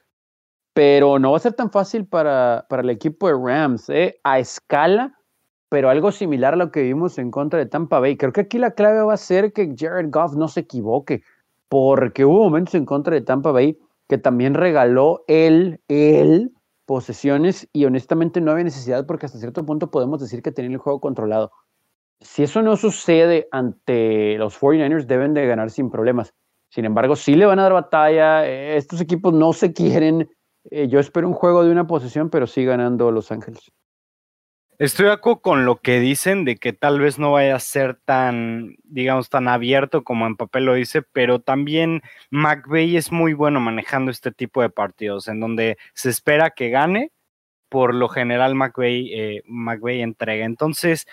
pero 0.73 1.19
no 1.19 1.31
va 1.31 1.37
a 1.37 1.41
ser 1.41 1.53
tan 1.53 1.71
fácil 1.71 2.07
para, 2.07 2.65
para 2.69 2.83
el 2.83 2.89
equipo 2.89 3.27
de 3.27 3.33
Rams, 3.33 3.89
¿eh? 3.89 4.17
a 4.23 4.39
escala, 4.39 5.13
pero 5.69 5.89
algo 5.89 6.11
similar 6.11 6.53
a 6.53 6.57
lo 6.57 6.71
que 6.71 6.83
vimos 6.83 7.17
en 7.17 7.31
contra 7.31 7.59
de 7.59 7.65
Tampa 7.65 7.99
Bay. 7.99 8.17
Creo 8.17 8.33
que 8.33 8.41
aquí 8.41 8.57
la 8.57 8.71
clave 8.71 9.01
va 9.01 9.13
a 9.13 9.17
ser 9.17 9.53
que 9.53 9.73
Jared 9.77 10.09
Goff 10.09 10.35
no 10.35 10.47
se 10.47 10.61
equivoque, 10.61 11.23
porque 11.69 12.25
hubo 12.25 12.43
momentos 12.43 12.75
en 12.75 12.85
contra 12.85 13.13
de 13.13 13.21
Tampa 13.21 13.51
Bay 13.51 13.77
que 14.07 14.17
también 14.17 14.53
regaló 14.53 15.23
él, 15.27 15.81
él, 15.87 16.53
posesiones 16.85 17.67
y 17.73 17.85
honestamente 17.85 18.39
no 18.39 18.51
había 18.51 18.65
necesidad 18.65 19.07
porque 19.07 19.25
hasta 19.25 19.39
cierto 19.39 19.65
punto 19.65 19.89
podemos 19.89 20.21
decir 20.21 20.43
que 20.43 20.51
tenía 20.51 20.71
el 20.71 20.77
juego 20.77 21.01
controlado 21.01 21.51
si 22.21 22.43
eso 22.43 22.61
no 22.61 22.77
sucede 22.77 23.47
ante 23.51 24.37
los 24.37 24.59
49ers, 24.59 25.05
deben 25.05 25.33
de 25.33 25.45
ganar 25.45 25.69
sin 25.69 25.89
problemas. 25.89 26.33
Sin 26.69 26.85
embargo, 26.85 27.15
sí 27.15 27.35
le 27.35 27.45
van 27.45 27.59
a 27.59 27.63
dar 27.63 27.73
batalla. 27.73 28.47
Estos 28.47 29.01
equipos 29.01 29.33
no 29.33 29.53
se 29.53 29.73
quieren. 29.73 30.29
Eh, 30.71 30.87
yo 30.87 30.99
espero 30.99 31.27
un 31.27 31.33
juego 31.33 31.63
de 31.63 31.71
una 31.71 31.87
posesión, 31.87 32.29
pero 32.29 32.47
sí 32.47 32.65
ganando 32.65 33.11
Los 33.11 33.31
Ángeles. 33.31 33.71
Estoy 34.77 35.05
de 35.05 35.13
acuerdo 35.13 35.39
con 35.41 35.63
lo 35.63 35.77
que 35.79 36.01
dicen 36.01 36.43
de 36.43 36.57
que 36.57 36.73
tal 36.73 36.99
vez 36.99 37.17
no 37.17 37.31
vaya 37.31 37.55
a 37.55 37.59
ser 37.59 37.95
tan, 37.95 38.75
digamos, 38.83 39.29
tan 39.29 39.47
abierto 39.47 40.03
como 40.03 40.27
en 40.27 40.35
papel 40.35 40.65
lo 40.65 40.73
dice, 40.73 41.01
pero 41.01 41.39
también 41.39 42.01
McVeigh 42.29 42.97
es 42.97 43.09
muy 43.11 43.33
bueno 43.33 43.61
manejando 43.61 44.11
este 44.11 44.33
tipo 44.33 44.61
de 44.61 44.69
partidos 44.69 45.29
en 45.29 45.39
donde 45.39 45.77
se 45.93 46.09
espera 46.09 46.49
que 46.51 46.69
gane. 46.71 47.13
Por 47.69 47.95
lo 47.95 48.09
general, 48.09 48.55
McVeigh, 48.55 49.13
eh, 49.13 49.43
McVeigh 49.47 50.01
entrega. 50.01 50.45
Entonces, 50.45 51.07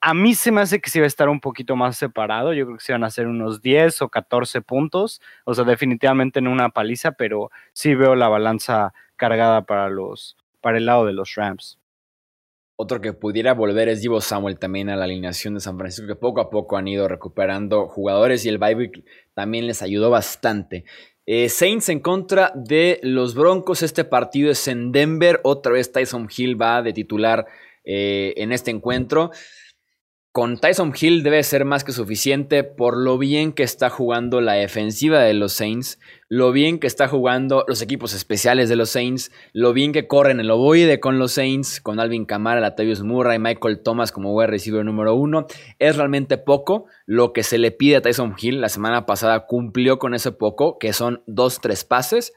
a 0.00 0.14
mí 0.14 0.34
se 0.34 0.52
me 0.52 0.60
hace 0.62 0.80
que 0.80 0.90
sí 0.90 0.98
va 1.00 1.04
a 1.04 1.08
estar 1.08 1.28
un 1.28 1.40
poquito 1.40 1.76
más 1.76 1.96
separado. 1.96 2.52
Yo 2.54 2.64
creo 2.66 2.78
que 2.78 2.84
se 2.84 2.92
van 2.92 3.04
a 3.04 3.08
hacer 3.08 3.26
unos 3.26 3.60
10 3.62 4.02
o 4.02 4.08
14 4.08 4.62
puntos. 4.62 5.20
O 5.44 5.54
sea, 5.54 5.64
definitivamente 5.64 6.38
en 6.38 6.48
una 6.48 6.70
paliza, 6.70 7.12
pero 7.12 7.50
sí 7.72 7.94
veo 7.94 8.14
la 8.14 8.28
balanza 8.28 8.94
cargada 9.16 9.62
para 9.66 9.88
los 9.90 10.36
para 10.60 10.78
el 10.78 10.86
lado 10.86 11.06
de 11.06 11.12
los 11.12 11.34
Rams. 11.36 11.78
Otro 12.76 13.00
que 13.00 13.14
pudiera 13.14 13.54
volver 13.54 13.88
es 13.88 14.02
Divo 14.02 14.20
Samuel 14.20 14.58
también 14.58 14.90
a 14.90 14.96
la 14.96 15.04
alineación 15.04 15.54
de 15.54 15.60
San 15.60 15.78
Francisco, 15.78 16.06
que 16.06 16.14
poco 16.14 16.42
a 16.42 16.50
poco 16.50 16.76
han 16.76 16.86
ido 16.86 17.08
recuperando 17.08 17.88
jugadores 17.88 18.44
y 18.44 18.50
el 18.50 18.58
bye 18.58 18.92
también 19.32 19.66
les 19.66 19.80
ayudó 19.80 20.10
bastante. 20.10 20.84
Eh, 21.24 21.48
Saints 21.48 21.88
en 21.88 22.00
contra 22.00 22.52
de 22.54 23.00
los 23.02 23.34
Broncos. 23.34 23.82
Este 23.82 24.04
partido 24.04 24.50
es 24.50 24.68
en 24.68 24.92
Denver. 24.92 25.40
Otra 25.42 25.72
vez 25.72 25.90
Tyson 25.90 26.28
Hill 26.34 26.60
va 26.60 26.82
de 26.82 26.92
titular 26.92 27.46
eh, 27.84 28.34
en 28.36 28.52
este 28.52 28.70
encuentro 28.70 29.30
con 30.36 30.58
Tyson 30.58 30.92
Hill 30.94 31.22
debe 31.22 31.42
ser 31.42 31.64
más 31.64 31.82
que 31.82 31.92
suficiente 31.92 32.62
por 32.62 32.94
lo 32.94 33.16
bien 33.16 33.54
que 33.54 33.62
está 33.62 33.88
jugando 33.88 34.42
la 34.42 34.52
defensiva 34.52 35.20
de 35.22 35.32
los 35.32 35.54
Saints, 35.54 35.98
lo 36.28 36.52
bien 36.52 36.78
que 36.78 36.86
está 36.86 37.08
jugando 37.08 37.64
los 37.66 37.80
equipos 37.80 38.12
especiales 38.12 38.68
de 38.68 38.76
los 38.76 38.90
Saints, 38.90 39.32
lo 39.54 39.72
bien 39.72 39.92
que 39.92 40.06
corren 40.06 40.38
el 40.38 40.50
ovoide 40.50 41.00
con 41.00 41.18
los 41.18 41.32
Saints, 41.32 41.80
con 41.80 42.00
Alvin 42.00 42.26
Kamara, 42.26 42.60
Latavius 42.60 43.02
Murray, 43.02 43.38
Michael 43.38 43.80
Thomas 43.82 44.12
como 44.12 44.34
wide 44.34 44.48
receiver 44.48 44.84
número 44.84 45.14
uno. 45.14 45.46
Es 45.78 45.96
realmente 45.96 46.36
poco 46.36 46.84
lo 47.06 47.32
que 47.32 47.42
se 47.42 47.56
le 47.56 47.70
pide 47.70 47.96
a 47.96 48.02
Tyson 48.02 48.34
Hill. 48.38 48.60
La 48.60 48.68
semana 48.68 49.06
pasada 49.06 49.46
cumplió 49.46 49.98
con 49.98 50.12
ese 50.12 50.32
poco, 50.32 50.76
que 50.76 50.92
son 50.92 51.22
dos, 51.26 51.62
tres 51.62 51.84
pases, 51.86 52.34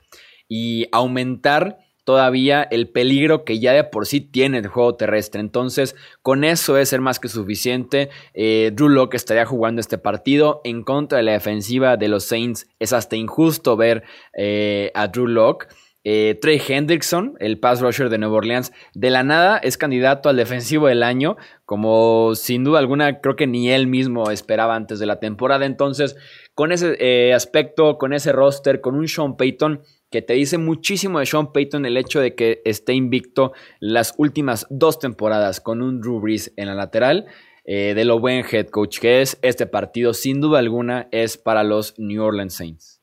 y 0.48 0.88
aumentar 0.94 1.80
todavía 2.10 2.64
el 2.64 2.90
peligro 2.90 3.46
que 3.46 3.60
ya 3.60 3.72
de 3.72 3.84
por 3.84 4.08
sí 4.08 4.20
tiene 4.20 4.58
el 4.58 4.66
juego 4.66 4.96
terrestre. 4.96 5.42
Entonces, 5.42 5.96
con 6.24 6.44
eso 6.44 6.76
es 6.76 6.90
ser 6.90 7.02
más 7.02 7.20
que 7.20 7.28
suficiente. 7.28 8.10
Eh, 8.34 8.72
Drew 8.74 8.90
Locke 8.90 9.14
estaría 9.14 9.46
jugando 9.46 9.80
este 9.80 10.00
partido 10.00 10.60
en 10.64 10.82
contra 10.82 11.20
de 11.20 11.24
la 11.24 11.34
defensiva 11.34 11.98
de 11.98 12.08
los 12.08 12.24
Saints. 12.24 12.68
Es 12.80 12.94
hasta 12.94 13.16
injusto 13.16 13.78
ver 13.78 14.02
eh, 14.34 14.92
a 14.96 15.08
Drew 15.10 15.28
Locke. 15.28 15.68
Eh, 16.04 16.40
Trey 16.42 16.60
Hendrickson, 16.68 17.36
el 17.40 17.60
pass 17.60 17.80
rusher 17.80 18.10
de 18.10 18.18
Nueva 18.18 18.38
Orleans, 18.38 18.72
de 18.96 19.12
la 19.12 19.22
nada 19.22 19.60
es 19.60 19.78
candidato 19.78 20.30
al 20.30 20.38
defensivo 20.38 20.88
del 20.88 21.04
año, 21.04 21.38
como 21.66 22.34
sin 22.34 22.64
duda 22.64 22.80
alguna 22.80 23.22
creo 23.22 23.36
que 23.36 23.46
ni 23.46 23.70
él 23.70 23.86
mismo 23.86 24.32
esperaba 24.32 24.76
antes 24.76 24.98
de 24.98 25.06
la 25.06 25.20
temporada. 25.20 25.68
Entonces, 25.68 26.16
con 26.56 26.72
ese 26.72 27.32
aspecto, 27.36 28.00
con 28.00 28.14
ese 28.14 28.32
roster, 28.32 28.82
con 28.82 28.96
un 28.96 29.08
Sean 29.08 29.38
Payton 29.38 29.84
que 30.10 30.22
te 30.22 30.34
dice 30.34 30.58
muchísimo 30.58 31.20
de 31.20 31.26
Sean 31.26 31.52
Payton 31.52 31.86
el 31.86 31.98
hecho 31.98 32.20
de 32.20 32.36
que 32.36 32.62
esté 32.66 32.94
invicto 32.94 33.54
las 33.80 34.14
últimas 34.18 34.66
dos 34.70 35.00
temporadas 35.00 35.62
con 35.62 35.82
un 35.82 36.02
Drew 36.02 36.22
en 36.56 36.68
la 36.68 36.76
lateral. 36.76 37.28
Eh, 37.66 37.94
de 37.94 38.04
lo 38.04 38.20
buen 38.20 38.44
head 38.52 38.68
coach 38.70 39.00
que 39.00 39.22
es, 39.22 39.38
este 39.44 39.68
partido 39.68 40.16
sin 40.16 40.42
duda 40.42 40.58
alguna 40.58 41.08
es 41.12 41.38
para 41.38 41.64
los 41.64 41.94
New 42.00 42.24
Orleans 42.24 42.56
Saints. 42.56 43.00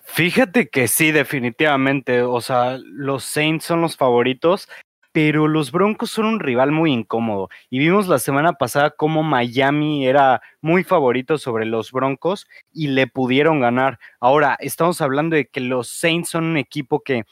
Fíjate 0.00 0.68
que 0.68 0.86
sí, 0.86 1.12
definitivamente. 1.12 2.22
O 2.22 2.40
sea, 2.40 2.78
los 2.82 3.24
Saints 3.24 3.64
son 3.64 3.80
los 3.80 3.96
favoritos 3.96 4.68
pero 5.14 5.46
los 5.46 5.70
Broncos 5.70 6.10
son 6.10 6.26
un 6.26 6.40
rival 6.40 6.72
muy 6.72 6.92
incómodo. 6.92 7.48
Y 7.70 7.78
vimos 7.78 8.08
la 8.08 8.18
semana 8.18 8.54
pasada 8.54 8.90
cómo 8.90 9.22
Miami 9.22 10.08
era 10.08 10.42
muy 10.60 10.82
favorito 10.82 11.38
sobre 11.38 11.66
los 11.66 11.92
Broncos 11.92 12.48
y 12.72 12.88
le 12.88 13.06
pudieron 13.06 13.60
ganar. 13.60 14.00
Ahora, 14.18 14.56
estamos 14.58 15.00
hablando 15.00 15.36
de 15.36 15.46
que 15.46 15.60
los 15.60 15.88
Saints 15.88 16.30
son 16.30 16.46
un 16.46 16.56
equipo 16.56 16.98
que 16.98 17.22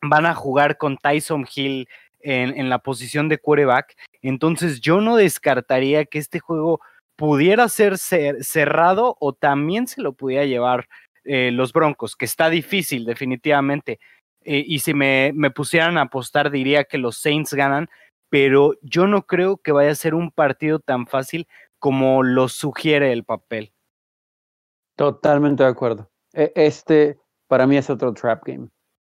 van 0.00 0.24
a 0.24 0.34
jugar 0.34 0.78
con 0.78 0.96
Tyson 0.96 1.46
Hill 1.54 1.86
en, 2.20 2.70
la 2.70 2.78
posición 2.78 3.28
de 3.28 3.36
quarterback. 3.36 3.94
Entonces 4.22 4.80
yo 4.80 5.02
no 5.02 5.16
descartaría 5.16 6.06
que 6.06 6.18
este 6.18 6.40
juego 6.40 6.80
pudiera 7.16 7.68
ser 7.68 7.98
cerrado 7.98 9.18
o 9.20 9.34
también 9.34 9.86
se 9.86 10.00
lo 10.00 10.14
pudiera 10.14 10.46
llevar 10.46 10.88
eh, 11.24 11.50
los 11.52 11.74
Broncos, 11.74 12.16
que 12.16 12.24
está 12.24 12.48
difícil 12.48 13.04
definitivamente. 13.04 14.00
Eh, 14.44 14.64
y 14.66 14.80
si 14.80 14.94
me, 14.94 15.32
me 15.34 15.50
pusieran 15.50 15.98
a 15.98 16.02
apostar, 16.02 16.50
diría 16.50 16.84
que 16.84 16.98
los 16.98 17.16
Saints 17.16 17.54
ganan, 17.54 17.88
pero 18.28 18.74
yo 18.82 19.06
no 19.06 19.26
creo 19.26 19.58
que 19.58 19.72
vaya 19.72 19.90
a 19.90 19.94
ser 19.94 20.14
un 20.14 20.30
partido 20.30 20.78
tan 20.78 21.06
fácil 21.06 21.46
como 21.78 22.22
lo 22.22 22.48
sugiere 22.48 23.12
el 23.12 23.24
papel. 23.24 23.72
Totalmente 24.96 25.62
de 25.62 25.68
acuerdo. 25.68 26.10
E, 26.32 26.52
este, 26.54 27.18
para 27.48 27.66
mí, 27.66 27.76
es 27.76 27.90
otro 27.90 28.12
trap 28.14 28.44
game. 28.46 28.68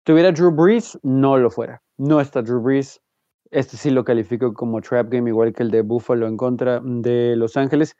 Tuviera 0.04 0.32
Drew 0.32 0.52
Brees, 0.52 0.98
no 1.04 1.38
lo 1.38 1.50
fuera. 1.50 1.82
No 1.98 2.20
está 2.20 2.42
Drew 2.42 2.62
Brees. 2.62 3.02
Este 3.52 3.78
sí 3.78 3.90
lo 3.90 4.04
califico 4.04 4.54
como 4.54 4.82
trap 4.82 5.10
game, 5.10 5.30
igual 5.30 5.54
que 5.54 5.64
el 5.64 5.72
de 5.72 5.82
Buffalo 5.82 6.28
en 6.28 6.38
contra 6.38 6.82
de 6.84 7.36
Los 7.36 7.56
Ángeles, 7.56 7.96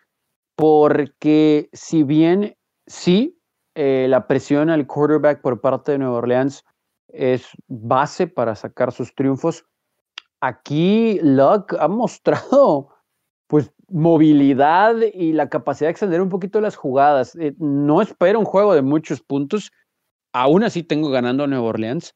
porque 0.56 1.70
si 1.72 2.04
bien 2.04 2.58
sí, 2.88 3.40
eh, 3.76 4.08
la 4.10 4.28
presión 4.28 4.70
al 4.70 4.88
quarterback 4.88 5.42
por 5.42 5.62
parte 5.62 5.94
de 5.94 6.00
Nueva 6.00 6.18
Orleans 6.18 6.66
es 7.16 7.48
base 7.68 8.28
para 8.28 8.56
sacar 8.56 8.92
sus 8.92 9.14
triunfos. 9.16 9.66
Aquí 10.42 11.20
Luck 11.22 11.74
ha 11.80 11.88
mostrado 11.88 12.90
pues 13.48 13.72
movilidad 13.88 14.96
y 15.14 15.34
la 15.34 15.50
capacidad 15.50 15.88
de 15.88 15.92
extender 15.92 16.22
un 16.22 16.30
poquito 16.30 16.62
las 16.62 16.76
jugadas. 16.76 17.36
Eh, 17.36 17.56
no 17.60 18.02
espero 18.02 18.40
un 18.40 18.46
juego 18.46 18.74
de 18.74 18.82
muchos 18.82 19.22
puntos. 19.22 19.72
Aún 20.34 20.64
así 20.64 20.84
tengo 20.84 21.10
ganando 21.10 21.44
a 21.44 21.48
Nueva 21.48 21.68
Orleans. 21.68 22.14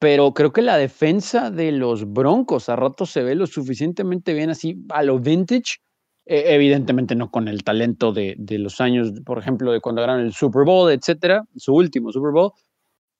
Pero 0.00 0.32
creo 0.32 0.52
que 0.52 0.62
la 0.62 0.76
defensa 0.76 1.50
de 1.50 1.72
los 1.72 2.10
Broncos 2.12 2.68
a 2.68 2.76
rato 2.76 3.04
se 3.04 3.22
ve 3.22 3.34
lo 3.34 3.46
suficientemente 3.46 4.32
bien 4.32 4.50
así 4.50 4.84
a 4.90 5.02
lo 5.02 5.18
vintage. 5.18 5.78
E, 6.24 6.54
evidentemente 6.54 7.14
no 7.14 7.30
con 7.30 7.48
el 7.48 7.64
talento 7.64 8.12
de, 8.12 8.36
de, 8.38 8.58
los 8.58 8.80
años, 8.80 9.12
por 9.24 9.38
ejemplo, 9.38 9.72
de 9.72 9.80
cuando 9.80 10.02
ganaron 10.02 10.24
el 10.24 10.34
Super 10.34 10.64
Bowl, 10.64 10.92
etcétera, 10.92 11.42
su 11.56 11.74
último 11.74 12.12
Super 12.12 12.32
Bowl, 12.32 12.52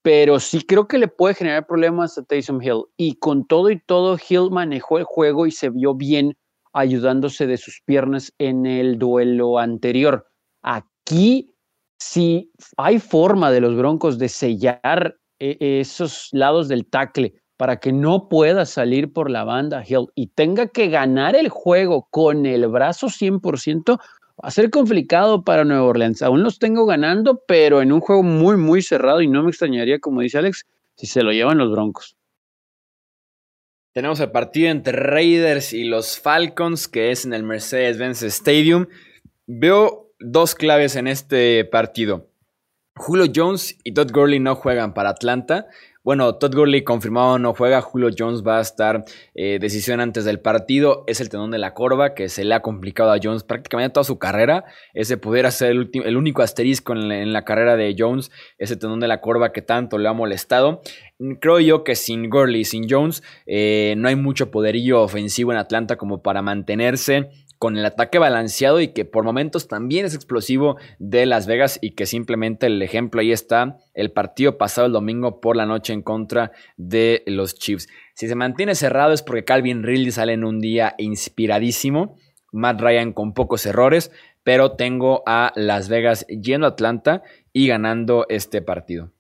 pero 0.03 0.41
sí 0.41 0.63
creo 0.63 0.89
que 0.89 0.99
le 0.99 1.09
puede 1.09 1.35
generar 1.35 1.67
problemas 1.67 2.17
a 2.19 2.25
Taysom 2.25 2.63
Hill. 2.63 2.85
Y 2.97 3.17
con 3.17 3.47
todo 3.47 3.71
y 3.71 3.81
todo, 3.81 4.17
Hill 4.17 4.51
manejó 4.51 4.99
el 4.99 5.05
juego 5.05 5.47
y 5.47 5.51
se 5.51 5.71
vio 5.71 5.95
bien 5.95 6.37
ayudándose 6.73 7.47
de 7.47 7.57
sus 7.57 7.81
piernas 7.85 8.33
en 8.39 8.67
el 8.67 8.99
duelo 8.99 9.59
anterior. 9.59 10.27
Aquí 10.63 11.51
si 11.99 12.53
hay 12.77 12.99
forma 12.99 13.51
de 13.51 13.61
los 13.61 13.77
Broncos 13.77 14.19
de 14.19 14.29
sellar 14.29 15.17
eh, 15.41 15.57
esos 15.81 16.29
lados 16.33 16.69
del 16.69 16.87
tackle 16.87 17.35
para 17.57 17.79
que 17.79 17.93
no 17.93 18.29
pueda 18.29 18.65
salir 18.65 19.13
por 19.13 19.31
la 19.31 19.43
banda 19.43 19.83
Hill 19.87 20.07
y 20.15 20.29
tenga 20.29 20.69
que 20.69 20.89
ganar 20.89 21.35
el 21.35 21.49
juego 21.49 22.07
con 22.11 22.47
el 22.47 22.69
brazo 22.69 23.09
100%, 23.09 23.99
Va 24.43 24.49
a 24.49 24.53
ser 24.53 24.71
complicado 24.71 25.43
para 25.43 25.65
Nueva 25.65 25.85
Orleans. 25.85 26.23
Aún 26.23 26.45
los 26.45 26.61
tengo 26.61 26.87
ganando, 26.87 27.43
pero 27.47 27.83
en 27.83 27.91
un 27.91 28.01
juego 28.01 28.23
muy, 28.23 28.57
muy 28.57 28.83
cerrado 28.83 29.21
y 29.21 29.27
no 29.27 29.43
me 29.43 29.51
extrañaría, 29.51 29.99
como 29.99 30.21
dice 30.21 30.39
Alex, 30.39 30.65
si 30.95 31.07
se 31.07 31.23
lo 31.23 31.33
llevan 31.33 31.59
los 31.59 31.73
Broncos. 31.73 32.17
Tenemos 33.93 34.21
el 34.21 34.31
partido 34.31 34.71
entre 34.71 34.93
Raiders 34.93 35.73
y 35.73 35.83
los 35.83 36.21
Falcons, 36.21 36.87
que 36.87 37.11
es 37.11 37.25
en 37.25 37.35
el 37.35 37.43
Mercedes-Benz 37.43 38.23
Stadium. 38.23 38.87
Veo 39.47 40.13
dos 40.21 40.55
claves 40.55 40.95
en 40.95 41.09
este 41.09 41.65
partido. 41.65 42.29
Julio 42.95 43.27
Jones 43.35 43.77
y 43.83 43.93
Todd 43.95 44.13
Gurley 44.13 44.39
no 44.39 44.55
juegan 44.55 44.95
para 44.95 45.11
Atlanta. 45.11 45.67
Bueno, 46.09 46.37
Todd 46.37 46.55
Gurley 46.55 46.85
confirmado 46.85 47.39
no 47.39 47.53
juega. 47.53 47.83
Julio 47.83 48.09
Jones 48.19 48.43
va 48.43 48.57
a 48.57 48.61
estar 48.63 49.05
eh, 49.35 49.59
decisión 49.61 50.01
antes 50.01 50.25
del 50.25 50.41
partido. 50.41 51.05
Es 51.07 51.21
el 51.21 51.29
tenón 51.29 51.51
de 51.51 51.59
la 51.59 51.75
corva 51.75 52.15
que 52.15 52.31
se 52.31 52.47
le 52.47 52.55
ha 52.55 52.63
complicado 52.63 53.13
a 53.13 53.19
Jones 53.23 53.45
prácticamente 53.45 53.93
toda 53.93 54.05
su 54.05 54.19
carrera. 54.19 54.65
Ese 54.95 55.19
pudiera 55.19 55.51
ser 55.51 55.73
el, 55.73 56.17
único 56.17 56.41
asterisco 56.41 56.95
en 56.95 57.31
la, 57.35 57.45
carrera 57.45 57.77
de 57.77 57.95
Jones. 57.99 58.31
Ese 58.57 58.77
tenón 58.77 59.01
de 59.01 59.07
la 59.07 59.21
corva 59.21 59.53
que 59.53 59.61
tanto 59.61 59.99
le 59.99 60.09
ha 60.09 60.15
molestado. 60.15 60.81
Creo 61.41 61.61
yo 61.61 61.85
que 61.85 61.95
sin 61.95 62.31
Gurley, 62.31 62.65
sin 62.65 62.89
Jones, 62.89 63.23
eh, 63.45 63.93
no 63.99 64.09
hay 64.09 64.17
mucho 64.17 64.51
poderío 64.51 65.03
ofensivo 65.03 65.53
en 65.53 65.59
Atlanta 65.59 65.97
como 65.97 66.23
para 66.23 66.41
mantenerse 66.41 67.29
con 67.59 67.77
el 67.77 67.85
ataque 67.85 68.19
balanceado 68.19 68.81
y 68.81 68.89
que 68.89 69.05
por 69.05 69.25
momentos 69.25 69.69
también 69.69 70.07
es 70.07 70.15
explosivo 70.15 70.77
de 70.99 71.27
Las 71.27 71.47
Vegas 71.47 71.79
y 71.83 71.93
que 71.93 72.07
simplemente 72.07 72.67
el 72.67 72.81
ejemplo 72.81 73.21
ahí 73.21 73.33
está, 73.33 73.79
el 73.95 74.13
partido 74.13 74.59
pasado 74.59 74.87
el 74.87 74.93
domingo 74.93 75.41
por 75.41 75.57
la 75.57 75.67
noche 75.67 75.93
en 75.93 76.03
contra 76.03 76.53
de 76.77 77.25
los 77.27 77.55
Chiefs. 77.55 77.89
Si 78.15 78.29
se 78.29 78.35
mantiene 78.35 78.75
cerrado 78.75 79.13
es 79.13 79.23
porque 79.23 79.45
Calvin 79.45 79.83
Ridley 79.83 80.13
sale 80.13 80.33
en 80.33 80.45
un 80.45 80.61
día 80.61 80.95
inspiradísimo, 80.99 82.17
Matt 82.53 82.81
Ryan 82.81 83.13
con 83.13 83.35
pocos 83.35 83.67
errores, 83.67 84.13
pero 84.45 84.73
tengo 84.73 85.23
a 85.27 85.53
Las 85.57 85.89
Vegas 85.89 86.27
yendo 86.29 86.67
a 86.67 86.71
Atlanta 86.71 87.23
y 87.53 87.67
ganando 87.67 88.25
este 88.29 88.63
partido. 88.63 89.13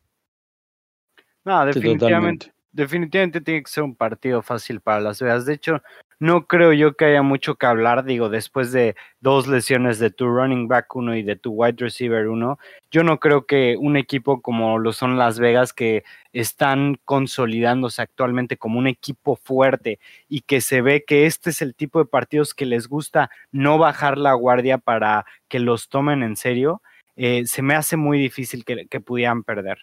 No, 1.44 1.66
definitivamente. 1.66 2.52
definitivamente 2.72 3.40
tiene 3.40 3.62
que 3.62 3.70
ser 3.70 3.82
un 3.82 3.96
partido 3.96 4.42
fácil 4.42 4.80
para 4.80 5.00
Las 5.00 5.20
Vegas. 5.20 5.44
De 5.44 5.54
hecho, 5.54 5.82
no 6.20 6.46
creo 6.46 6.72
yo 6.72 6.94
que 6.94 7.04
haya 7.04 7.22
mucho 7.22 7.54
que 7.54 7.66
hablar, 7.66 8.04
digo, 8.04 8.28
después 8.28 8.72
de 8.72 8.96
dos 9.20 9.46
lesiones 9.46 9.98
de 9.98 10.10
tu 10.10 10.26
running 10.26 10.66
back 10.66 10.94
uno 10.96 11.14
y 11.16 11.22
de 11.22 11.36
tu 11.36 11.52
wide 11.52 11.76
receiver 11.78 12.28
uno, 12.28 12.58
yo 12.90 13.04
no 13.04 13.20
creo 13.20 13.46
que 13.46 13.76
un 13.78 13.96
equipo 13.96 14.42
como 14.42 14.78
lo 14.78 14.92
son 14.92 15.16
Las 15.16 15.38
Vegas, 15.38 15.72
que 15.72 16.04
están 16.32 16.98
consolidándose 17.04 18.02
actualmente 18.02 18.56
como 18.56 18.78
un 18.78 18.88
equipo 18.88 19.36
fuerte 19.36 20.00
y 20.28 20.40
que 20.40 20.60
se 20.60 20.82
ve 20.82 21.04
que 21.06 21.26
este 21.26 21.50
es 21.50 21.62
el 21.62 21.74
tipo 21.74 22.00
de 22.00 22.06
partidos 22.06 22.54
que 22.54 22.66
les 22.66 22.88
gusta 22.88 23.30
no 23.52 23.78
bajar 23.78 24.18
la 24.18 24.32
guardia 24.34 24.78
para 24.78 25.24
que 25.48 25.60
los 25.60 25.88
tomen 25.88 26.22
en 26.22 26.36
serio, 26.36 26.82
eh, 27.16 27.44
se 27.46 27.62
me 27.62 27.74
hace 27.74 27.96
muy 27.96 28.18
difícil 28.18 28.64
que, 28.64 28.86
que 28.86 29.00
pudieran 29.00 29.44
perder. 29.44 29.78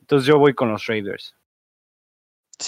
Entonces 0.00 0.26
yo 0.26 0.38
voy 0.38 0.54
con 0.54 0.70
los 0.70 0.86
Raiders. 0.86 1.34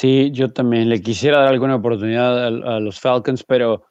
Sí, 0.03 0.33
yo 0.33 0.49
también 0.49 0.89
le 0.89 1.01
quisiera 1.01 1.39
dar 1.39 1.53
alguna 1.53 1.77
oportunidad 1.77 2.47
a, 2.47 2.81
los 2.81 2.99
Falcons, 2.99 3.45
pero 3.45 3.85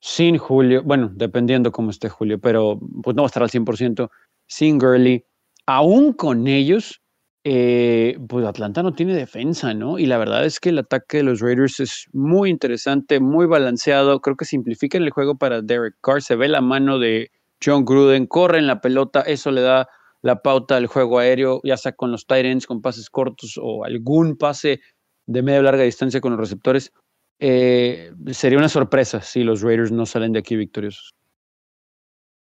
sin 0.00 0.38
Julio, 0.38 0.82
bueno, 0.82 1.10
dependiendo 1.14 1.72
cómo 1.72 1.90
esté 1.90 2.08
Julio, 2.08 2.38
pero 2.40 2.80
pues 3.02 3.14
no 3.14 3.20
va 3.20 3.26
a 3.26 3.28
estar 3.28 3.42
al 3.42 3.50
100%, 3.50 4.08
sin 4.46 4.78
Gurley, 4.78 5.26
aún 5.66 6.14
con 6.14 6.46
ellos, 6.48 7.02
eh, 7.44 8.16
pues 8.30 8.46
Atlanta 8.46 8.82
no 8.82 8.94
tiene 8.94 9.14
defensa, 9.14 9.74
¿no? 9.74 9.98
Y 9.98 10.06
la 10.06 10.16
verdad 10.16 10.46
es 10.46 10.58
que 10.58 10.70
el 10.70 10.78
ataque 10.78 11.18
de 11.18 11.24
los 11.24 11.40
Raiders 11.40 11.80
es 11.80 12.06
muy 12.14 12.48
interesante, 12.48 13.20
muy 13.20 13.44
balanceado, 13.44 14.22
creo 14.22 14.36
que 14.36 14.46
simplifica 14.46 14.96
el 14.96 15.10
juego 15.10 15.36
para 15.36 15.60
Derek 15.60 15.96
Carr, 16.00 16.22
se 16.22 16.34
ve 16.34 16.48
la 16.48 16.62
mano 16.62 16.98
de 16.98 17.30
John 17.62 17.84
Gruden, 17.84 18.26
corre 18.26 18.56
en 18.56 18.68
la 18.68 18.80
pelota, 18.80 19.20
eso 19.20 19.50
le 19.50 19.60
da 19.60 19.86
la 20.22 20.40
pauta 20.40 20.76
al 20.76 20.86
juego 20.86 21.18
aéreo, 21.18 21.60
ya 21.62 21.76
sea 21.76 21.92
con 21.92 22.10
los 22.10 22.26
tight 22.26 22.46
ends, 22.46 22.66
con 22.66 22.80
pases 22.80 23.10
cortos 23.10 23.60
o 23.60 23.84
algún 23.84 24.38
pase 24.38 24.80
de 25.28 25.42
media 25.42 25.60
o 25.60 25.62
larga 25.62 25.84
distancia 25.84 26.20
con 26.20 26.32
los 26.32 26.40
receptores. 26.40 26.92
Eh, 27.38 28.12
sería 28.32 28.58
una 28.58 28.68
sorpresa 28.68 29.20
si 29.20 29.44
los 29.44 29.62
Raiders 29.62 29.92
no 29.92 30.06
salen 30.06 30.32
de 30.32 30.40
aquí 30.40 30.56
victoriosos. 30.56 31.14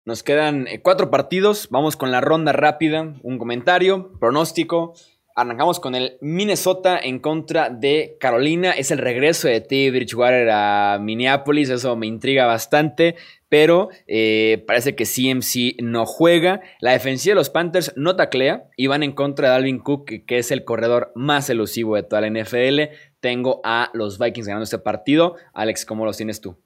Nos 0.03 0.23
quedan 0.23 0.67
eh, 0.67 0.81
cuatro 0.81 1.11
partidos. 1.11 1.69
Vamos 1.69 1.95
con 1.95 2.11
la 2.11 2.21
ronda 2.21 2.51
rápida. 2.53 3.13
Un 3.21 3.37
comentario, 3.37 4.11
pronóstico. 4.19 4.93
Arrancamos 5.35 5.79
con 5.79 5.95
el 5.95 6.17
Minnesota 6.21 6.99
en 7.01 7.19
contra 7.19 7.69
de 7.69 8.17
Carolina. 8.19 8.71
Es 8.71 8.91
el 8.91 8.97
regreso 8.97 9.47
de 9.47 9.61
T. 9.61 9.89
Bridgewater 9.91 10.49
a 10.51 10.99
Minneapolis. 11.01 11.69
Eso 11.69 11.95
me 11.95 12.07
intriga 12.07 12.45
bastante. 12.45 13.15
Pero 13.47 13.89
eh, 14.07 14.63
parece 14.67 14.95
que 14.95 15.05
CMC 15.05 15.81
no 15.81 16.05
juega. 16.05 16.61
La 16.79 16.91
defensiva 16.91 17.31
de 17.31 17.35
los 17.35 17.49
Panthers 17.49 17.93
no 17.95 18.15
taclea 18.15 18.65
y 18.77 18.87
van 18.87 19.03
en 19.03 19.11
contra 19.11 19.49
de 19.49 19.55
Alvin 19.55 19.79
Cook, 19.79 20.05
que 20.25 20.37
es 20.37 20.51
el 20.51 20.63
corredor 20.63 21.11
más 21.15 21.49
elusivo 21.49 21.95
de 21.95 22.03
toda 22.03 22.21
la 22.21 22.29
NFL. 22.29 22.93
Tengo 23.19 23.61
a 23.63 23.89
los 23.93 24.19
Vikings 24.19 24.47
ganando 24.47 24.63
este 24.63 24.79
partido. 24.79 25.35
Alex, 25.53 25.85
¿cómo 25.85 26.05
los 26.05 26.17
tienes 26.17 26.41
tú? 26.41 26.57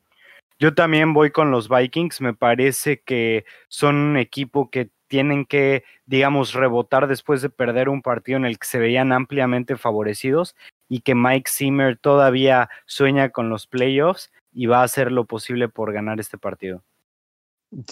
Yo 0.58 0.74
también 0.74 1.14
voy 1.14 1.32
con 1.32 1.52
los 1.52 1.68
Vikings. 1.70 2.22
Me 2.22 2.34
parece 2.34 3.02
que 3.02 3.46
son 3.68 3.96
un 3.96 4.18
equipo 4.18 4.70
que 4.70 4.90
tienen 5.08 5.46
que, 5.46 5.84
digamos, 6.06 6.54
rebotar 6.54 7.08
después 7.08 7.42
de 7.42 7.50
perder 7.50 7.90
un 7.90 8.02
partido 8.02 8.38
en 8.38 8.46
el 8.46 8.58
que 8.58 8.68
se 8.68 8.80
veían 8.80 9.12
ampliamente 9.12 9.78
favorecidos 9.78 10.56
y 10.90 11.02
que 11.02 11.16
Mike 11.16 11.50
Zimmer 11.52 11.98
todavía 11.98 12.70
sueña 12.86 13.30
con 13.30 13.50
los 13.50 13.68
playoffs 13.68 14.32
y 14.52 14.68
va 14.68 14.82
a 14.82 14.84
hacer 14.84 15.12
lo 15.12 15.26
posible 15.26 15.70
por 15.70 15.94
ganar 15.94 16.20
este 16.20 16.38
partido. 16.38 16.84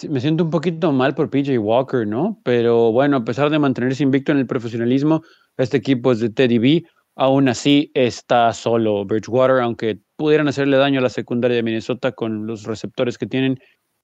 me 0.08 0.20
siento 0.20 0.44
un 0.44 0.50
poquito 0.50 0.92
mal 0.92 1.14
por 1.14 1.30
PJ 1.30 1.58
Walker, 1.58 2.06
¿no? 2.06 2.40
Pero 2.44 2.92
bueno, 2.92 3.18
a 3.18 3.24
pesar 3.24 3.50
de 3.50 3.58
mantenerse 3.58 4.02
invicto 4.02 4.32
en 4.32 4.38
el 4.38 4.46
profesionalismo, 4.46 5.22
este 5.56 5.76
equipo 5.76 6.12
es 6.12 6.20
de 6.20 6.30
Teddy 6.30 6.58
B. 6.58 6.84
Aún 7.16 7.48
así 7.48 7.92
está 7.94 8.52
solo 8.52 9.04
Bridgewater, 9.04 9.60
aunque 9.60 10.00
pudieran 10.16 10.48
hacerle 10.48 10.78
daño 10.78 10.98
a 11.00 11.02
la 11.02 11.10
secundaria 11.10 11.56
de 11.56 11.62
Minnesota 11.62 12.12
con 12.12 12.46
los 12.46 12.64
receptores 12.64 13.18
que 13.18 13.26
tienen 13.26 13.60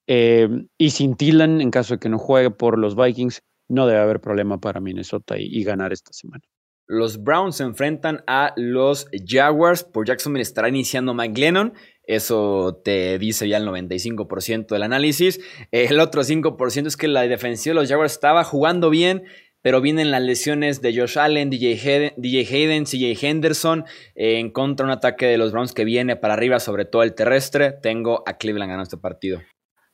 eh, 0.06 0.48
y 0.78 0.90
sin 0.90 1.16
Tillan, 1.16 1.60
en 1.60 1.70
caso 1.70 1.94
de 1.94 2.00
que 2.00 2.08
no 2.08 2.18
juegue 2.18 2.50
por 2.50 2.78
los 2.78 2.96
Vikings, 2.96 3.42
no 3.70 3.86
debe 3.86 4.00
haber 4.00 4.20
problema 4.20 4.60
para 4.60 4.80
Minnesota 4.80 5.36
y, 5.38 5.62
ganar 5.62 5.92
esta 5.92 6.12
semana. 6.12 6.42
Los 6.86 7.22
Browns 7.22 7.56
se 7.56 7.62
enfrentan 7.62 8.24
a 8.26 8.52
los 8.56 9.06
Jaguars. 9.24 9.84
Por 9.84 10.06
Jacksonville 10.06 10.42
estará 10.42 10.68
iniciando 10.68 11.14
Mike 11.14 11.40
Lennon. 11.40 11.72
Eso 12.02 12.80
te 12.84 13.16
dice 13.18 13.48
ya 13.48 13.58
el 13.58 13.68
95% 13.68 14.66
del 14.66 14.82
análisis. 14.82 15.40
El 15.70 16.00
otro 16.00 16.22
5% 16.22 16.86
es 16.88 16.96
que 16.96 17.06
la 17.06 17.22
defensiva 17.22 17.74
de 17.74 17.80
los 17.80 17.88
Jaguars 17.88 18.12
estaba 18.12 18.42
jugando 18.42 18.90
bien, 18.90 19.22
pero 19.62 19.80
vienen 19.80 20.10
las 20.10 20.22
lesiones 20.22 20.82
de 20.82 20.98
Josh 20.98 21.16
Allen, 21.16 21.50
DJ 21.50 21.74
Hayden, 21.74 22.12
DJ 22.16 22.84
CJ 22.84 23.24
Henderson, 23.24 23.84
en 24.16 24.50
contra 24.50 24.84
de 24.84 24.92
un 24.92 24.98
ataque 24.98 25.26
de 25.26 25.38
los 25.38 25.52
Browns 25.52 25.72
que 25.72 25.84
viene 25.84 26.16
para 26.16 26.34
arriba, 26.34 26.58
sobre 26.58 26.86
todo 26.86 27.04
el 27.04 27.14
terrestre. 27.14 27.72
Tengo 27.80 28.24
a 28.26 28.36
Cleveland 28.36 28.70
ganando 28.70 28.82
este 28.82 28.96
partido. 28.96 29.40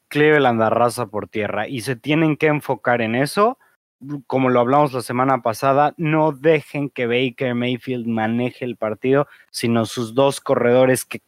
Cleveland 0.09 0.63
arrasa 0.63 1.07
por 1.07 1.29
tierra 1.29 1.69
y 1.69 1.81
se 1.81 1.97
tienen 1.97 2.37
que 2.37 2.47
enfocar 2.47 3.03
en 3.03 3.15
eso. 3.15 3.59
Como 4.27 4.51
lo 4.51 4.61
hablamos 4.61 4.93
la 4.93 5.01
semana 5.01 5.43
pasada, 5.43 5.95
no 5.97 6.33
dejen 6.33 6.91
que 6.91 7.07
Baker 7.07 7.55
Mayfield 7.55 8.07
maneje 8.07 8.65
el 8.65 8.77
partido, 8.77 9.27
sino 9.51 9.87
sus 9.87 10.15
dos 10.15 10.41
corredores 10.41 11.05
que 11.05 11.23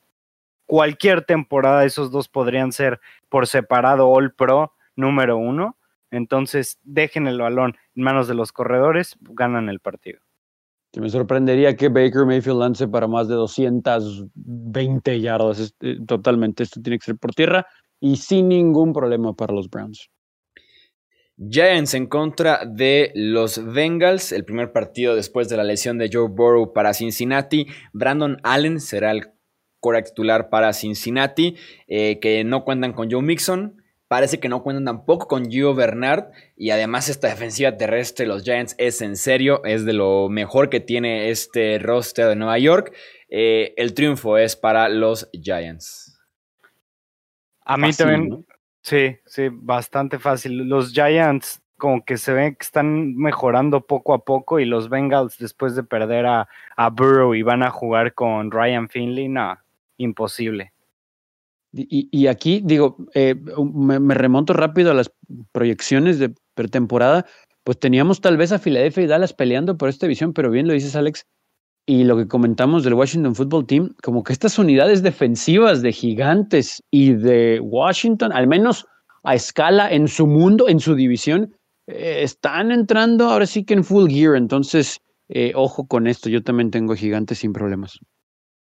cualquier 0.67 1.25
temporada 1.25 1.85
esos 1.85 2.11
dos 2.11 2.29
podrían 2.29 2.73
ser 2.73 3.01
por 3.29 3.47
separado 3.47 4.09
All 4.09 4.33
Pro 4.33 4.75
número 4.97 5.39
uno. 5.39 5.77
Entonces 6.11 6.79
dejen 6.85 7.27
el 7.27 7.41
balón 7.41 7.77
en 7.95 8.03
manos 8.03 8.29
de 8.29 8.35
los 8.35 8.53
corredores, 8.53 9.17
ganan 9.21 9.69
el 9.69 9.81
partido. 9.81 10.21
me 10.97 11.09
sorprendería 11.09 11.75
que 11.75 11.89
Baker 11.89 12.27
Mayfield 12.27 12.59
lance 12.59 12.87
para 12.87 13.09
más 13.09 13.29
de 13.29 13.35
220 13.35 15.21
yardas. 15.21 15.75
Eh, 15.81 15.99
totalmente, 16.07 16.63
esto 16.63 16.81
tiene 16.83 16.99
que 16.99 17.07
ser 17.07 17.17
por 17.17 17.35
tierra 17.35 17.67
y 18.01 18.17
sin 18.17 18.49
ningún 18.49 18.93
problema 18.93 19.35
para 19.35 19.55
los 19.55 19.69
Browns. 19.69 20.11
Giants 21.39 21.95
en 21.95 22.07
contra 22.07 22.65
de 22.67 23.13
los 23.15 23.65
Bengals, 23.73 24.33
el 24.33 24.45
primer 24.45 24.73
partido 24.73 25.15
después 25.15 25.49
de 25.49 25.57
la 25.57 25.63
lesión 25.63 25.97
de 25.97 26.11
Joe 26.13 26.29
Burrow 26.29 26.73
para 26.73 26.95
Cincinnati. 26.95 27.69
Brandon 27.93 28.39
Allen 28.43 28.81
será 28.81 29.13
el 29.13 29.29
core 29.79 30.03
titular 30.03 30.49
para 30.51 30.73
Cincinnati, 30.73 31.55
eh, 31.87 32.19
que 32.19 32.43
no 32.43 32.65
cuentan 32.65 32.93
con 32.93 33.09
Joe 33.09 33.23
Mixon. 33.23 33.83
Parece 34.09 34.41
que 34.41 34.49
no 34.49 34.63
cuentan 34.63 34.87
tampoco 34.87 35.29
con 35.29 35.49
Gio 35.49 35.75
Bernard. 35.75 36.31
Y 36.57 36.71
además 36.71 37.09
esta 37.09 37.29
defensiva 37.29 37.77
terrestre 37.77 38.25
de 38.25 38.33
los 38.33 38.43
Giants 38.43 38.75
es 38.79 39.01
en 39.01 39.17
serio, 39.17 39.63
es 39.65 39.85
de 39.85 39.93
lo 39.93 40.29
mejor 40.29 40.71
que 40.71 40.81
tiene 40.81 41.31
este 41.31 41.79
roster 41.79 42.27
de 42.27 42.35
Nueva 42.37 42.59
York. 42.59 42.93
Eh, 43.29 43.75
el 43.77 43.95
triunfo 43.95 44.39
es 44.39 44.57
para 44.57 44.89
los 44.89 45.29
Giants. 45.33 46.08
A 47.69 47.77
mí 47.77 47.93
también, 47.93 48.47
sí, 48.81 49.19
sí, 49.27 49.49
bastante 49.53 50.19
fácil. 50.19 50.69
Los 50.69 50.93
Giants 50.93 51.61
como 51.77 52.05
que 52.05 52.17
se 52.17 52.33
ven 52.33 52.57
que 52.57 52.65
están 52.65 53.15
mejorando 53.15 53.87
poco 53.87 54.15
a 54.15 54.25
poco 54.25 54.59
y 54.59 54.65
los 54.65 54.89
Bengals 54.89 55.39
después 55.39 55.77
de 55.77 55.85
perder 55.85 56.27
a, 56.27 56.49
a 56.77 56.91
Burrow 56.91 57.35
y 57.35 57.43
van 57.43 57.63
a 57.63 57.71
jugar 57.71 58.15
con 58.15 58.51
Ryan 58.51 58.89
Finley, 58.89 59.29
no, 59.29 59.57
imposible. 59.99 60.73
Y, 61.73 62.27
aquí, 62.29 62.63
digo, 62.65 62.97
eh, 63.15 63.35
me, 63.75 64.15
remonto 64.15 64.55
rápido 64.55 64.91
a 64.91 64.95
las 64.95 65.13
proyecciones 65.53 66.19
de 66.19 66.35
pretemporada. 66.55 67.27
Pues 67.63 67.79
teníamos 67.79 68.23
tal 68.23 68.39
vez 68.39 68.53
a 68.53 68.59
Filadelfia 68.59 69.05
y 69.05 69.07
Dallas 69.07 69.35
peleando 69.35 69.77
por 69.77 69.91
esta 69.91 70.07
división, 70.07 70.33
pero 70.33 70.51
bien 70.51 70.67
lo 70.67 70.73
dices, 70.73 70.97
Alex. 70.97 71.27
Y 71.89 72.05
lo 72.05 72.19
que 72.19 72.29
comentamos 72.29 72.85
del 72.85 72.93
Washington 72.93 73.35
Football 73.35 73.67
Team, 73.67 73.95
como 74.03 74.23
que 74.23 74.35
estas 74.35 74.59
unidades 74.59 75.03
defensivas 75.03 75.81
de 75.81 75.91
Gigantes 75.91 76.83
y 76.91 77.15
de 77.15 77.61
Washington, 77.61 78.31
al 78.31 78.47
menos 78.47 78.85
a 79.25 79.35
escala 79.35 79.91
en 79.91 80.07
su 80.07 80.27
mundo, 80.27 80.69
en 80.69 80.81
su 80.81 80.95
división, 80.95 81.57
eh, 81.87 82.21
están 82.25 82.73
entrando 82.73 83.31
ahora 83.31 83.47
sí 83.47 83.65
que 83.65 83.73
en 83.73 83.85
full 83.85 84.11
gear. 84.11 84.37
Entonces, 84.37 85.01
eh, 85.31 85.53
ojo 85.55 85.87
con 85.87 86.07
esto. 86.07 86.29
Yo 86.29 86.43
también 86.43 86.71
tengo 86.71 86.95
Gigantes 86.95 87.39
sin 87.39 87.55
problemas. 87.55 87.99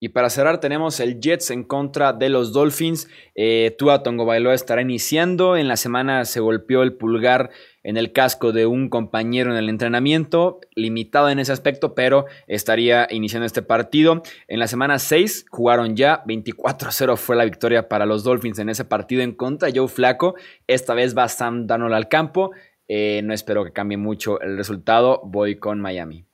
Y 0.04 0.08
para 0.08 0.30
cerrar 0.30 0.58
tenemos 0.58 0.98
el 0.98 1.20
Jets 1.20 1.52
en 1.52 1.62
contra 1.62 2.12
de 2.12 2.28
los 2.28 2.52
Dolphins. 2.52 3.08
Eh, 3.36 3.72
Tua 3.78 4.02
Tongo 4.02 4.24
Bailoa 4.24 4.52
estará 4.52 4.82
iniciando. 4.82 5.56
En 5.56 5.68
la 5.68 5.76
semana 5.76 6.24
se 6.24 6.40
golpeó 6.40 6.82
el 6.82 6.94
pulgar 6.94 7.50
en 7.84 7.96
el 7.96 8.10
casco 8.10 8.50
de 8.50 8.66
un 8.66 8.88
compañero 8.88 9.52
en 9.52 9.58
el 9.58 9.68
entrenamiento, 9.68 10.58
limitado 10.74 11.30
en 11.30 11.38
ese 11.38 11.52
aspecto, 11.52 11.94
pero 11.94 12.26
estaría 12.48 13.06
iniciando 13.10 13.46
este 13.46 13.62
partido. 13.62 14.24
En 14.48 14.58
la 14.58 14.66
semana 14.66 14.98
6 14.98 15.46
jugaron 15.48 15.94
ya, 15.94 16.24
24-0 16.24 17.16
fue 17.16 17.36
la 17.36 17.44
victoria 17.44 17.88
para 17.88 18.04
los 18.04 18.24
Dolphins 18.24 18.58
en 18.58 18.70
ese 18.70 18.84
partido 18.84 19.22
en 19.22 19.30
contra 19.30 19.70
Joe 19.72 19.86
Flaco. 19.86 20.34
Esta 20.66 20.94
vez 20.94 21.16
va 21.16 21.28
Sam 21.28 21.68
Darnold 21.68 21.94
al 21.94 22.08
campo. 22.08 22.50
Eh, 22.88 23.20
no 23.22 23.32
espero 23.32 23.64
que 23.64 23.72
cambie 23.72 23.98
mucho 23.98 24.40
el 24.40 24.56
resultado. 24.56 25.20
Voy 25.22 25.60
con 25.60 25.80
Miami. 25.80 26.26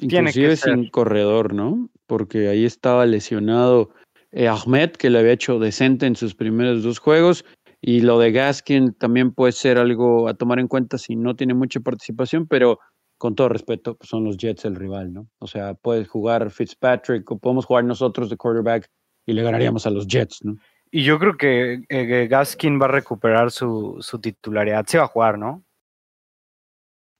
Inclusive 0.00 0.56
sin 0.56 0.90
corredor, 0.90 1.54
¿no? 1.54 1.88
Porque 2.06 2.48
ahí 2.48 2.64
estaba 2.64 3.06
lesionado 3.06 3.90
eh, 4.32 4.48
Ahmed, 4.48 4.90
que 4.92 5.10
le 5.10 5.18
había 5.18 5.32
hecho 5.32 5.58
decente 5.58 6.06
en 6.06 6.16
sus 6.16 6.34
primeros 6.34 6.82
dos 6.82 6.98
juegos. 6.98 7.44
Y 7.80 8.00
lo 8.00 8.18
de 8.18 8.32
Gaskin 8.32 8.94
también 8.94 9.32
puede 9.32 9.52
ser 9.52 9.78
algo 9.78 10.28
a 10.28 10.34
tomar 10.34 10.58
en 10.58 10.68
cuenta 10.68 10.98
si 10.98 11.14
no 11.16 11.36
tiene 11.36 11.54
mucha 11.54 11.80
participación, 11.80 12.46
pero 12.46 12.78
con 13.18 13.34
todo 13.34 13.48
respeto, 13.48 13.96
pues 13.96 14.10
son 14.10 14.24
los 14.24 14.36
Jets 14.36 14.64
el 14.64 14.76
rival, 14.76 15.12
¿no? 15.12 15.28
O 15.38 15.46
sea, 15.46 15.74
puede 15.74 16.04
jugar 16.04 16.50
Fitzpatrick 16.50 17.30
o 17.30 17.38
podemos 17.38 17.64
jugar 17.64 17.84
nosotros 17.84 18.28
de 18.28 18.36
quarterback 18.36 18.90
y 19.24 19.32
le 19.32 19.42
ganaríamos 19.42 19.86
a 19.86 19.90
los 19.90 20.06
Jets, 20.06 20.44
¿no? 20.44 20.56
Y 20.90 21.02
yo 21.02 21.18
creo 21.18 21.36
que 21.36 21.82
eh, 21.88 22.26
Gaskin 22.28 22.80
va 22.80 22.86
a 22.86 22.90
recuperar 22.90 23.50
su, 23.50 23.96
su 24.00 24.20
titularidad. 24.20 24.86
Se 24.86 24.98
va 24.98 25.04
a 25.04 25.08
jugar, 25.08 25.38
¿no? 25.38 25.64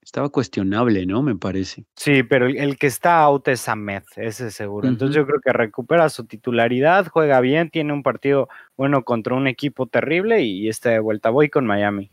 Estaba 0.07 0.29
cuestionable, 0.29 1.05
¿no? 1.05 1.21
Me 1.21 1.35
parece. 1.35 1.85
Sí, 1.97 2.23
pero 2.23 2.47
el, 2.47 2.79
que 2.79 2.87
está 2.87 3.23
out 3.23 3.49
es 3.49 3.69
Ahmed, 3.69 4.05
ese 4.15 4.53
seguro. 4.53 4.87
Entonces 4.87 5.17
yo 5.17 5.27
creo 5.27 5.41
que 5.41 5.53
recupera 5.53 6.09
su 6.11 6.27
titularidad, 6.27 7.09
juega 7.09 7.41
bien, 7.41 7.71
tiene 7.71 7.93
un 7.93 8.05
partido 8.05 8.49
bueno 8.77 9.03
contra 9.03 9.35
un 9.35 9.49
equipo 9.49 9.89
terrible 9.89 10.43
y 10.43 10.69
está 10.69 10.91
de 10.91 11.01
vuelta. 11.01 11.31
Voy 11.31 11.51
con 11.51 11.67
Miami. 11.67 12.13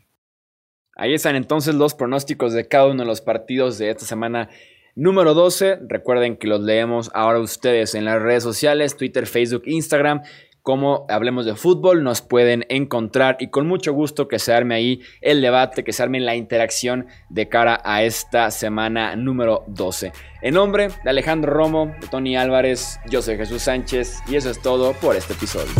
Ahí 0.96 1.14
están 1.14 1.36
entonces 1.36 1.76
los 1.76 1.94
pronósticos 1.94 2.52
de 2.52 2.66
cada 2.66 2.88
uno 2.88 3.04
de 3.04 3.06
los 3.06 3.20
partidos 3.20 3.78
de 3.78 3.90
esta 3.90 4.04
semana 4.04 4.48
número 4.96 5.32
12. 5.32 5.78
Recuerden 5.88 6.36
que 6.36 6.48
los 6.48 6.62
leemos 6.62 7.12
ahora 7.14 7.38
ustedes 7.38 7.94
en 7.94 8.06
las 8.06 8.20
redes 8.20 8.42
sociales, 8.42 8.96
Twitter, 8.96 9.28
Facebook, 9.28 9.62
Instagram 9.66 10.22
como 10.64 11.04
Hablemos 11.10 11.44
de 11.44 11.54
Fútbol, 11.56 12.02
nos 12.02 12.22
pueden 12.22 12.64
encontrar 12.70 13.36
y 13.38 13.48
con 13.48 13.66
mucho 13.66 13.92
gusto 13.92 14.28
que 14.28 14.38
se 14.38 14.54
arme 14.54 14.74
ahí 14.74 15.02
el 15.20 15.42
debate, 15.42 15.84
que 15.84 15.92
se 15.92 16.02
arme 16.02 16.20
la 16.20 16.36
interacción 16.36 17.06
de 17.28 17.50
cara 17.50 17.82
a 17.84 18.02
esta 18.02 18.50
semana 18.50 19.14
número 19.14 19.64
12. 19.66 20.12
En 20.40 20.54
nombre 20.54 20.88
de 21.04 21.10
Alejandro 21.10 21.52
Romo, 21.52 21.94
de 22.00 22.08
Tony 22.08 22.34
Álvarez, 22.38 22.98
yo 23.10 23.20
soy 23.20 23.36
Jesús 23.36 23.60
Sánchez 23.60 24.22
y 24.26 24.36
eso 24.36 24.48
es 24.48 24.62
todo 24.62 24.94
por 24.94 25.16
este 25.16 25.34
episodio. 25.34 25.70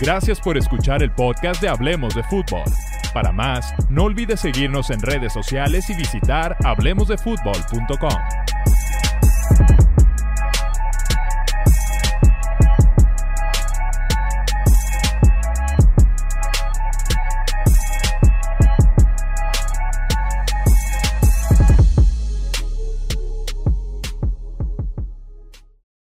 Gracias 0.00 0.40
por 0.40 0.58
escuchar 0.58 1.04
el 1.04 1.12
podcast 1.12 1.62
de 1.62 1.68
Hablemos 1.68 2.16
de 2.16 2.24
Fútbol. 2.24 2.64
Para 3.14 3.30
más, 3.30 3.72
no 3.88 4.02
olvides 4.02 4.40
seguirnos 4.40 4.90
en 4.90 5.00
redes 5.00 5.32
sociales 5.32 5.88
y 5.88 5.94
visitar 5.94 6.56
hablemosdefutbol.com. 6.64 8.10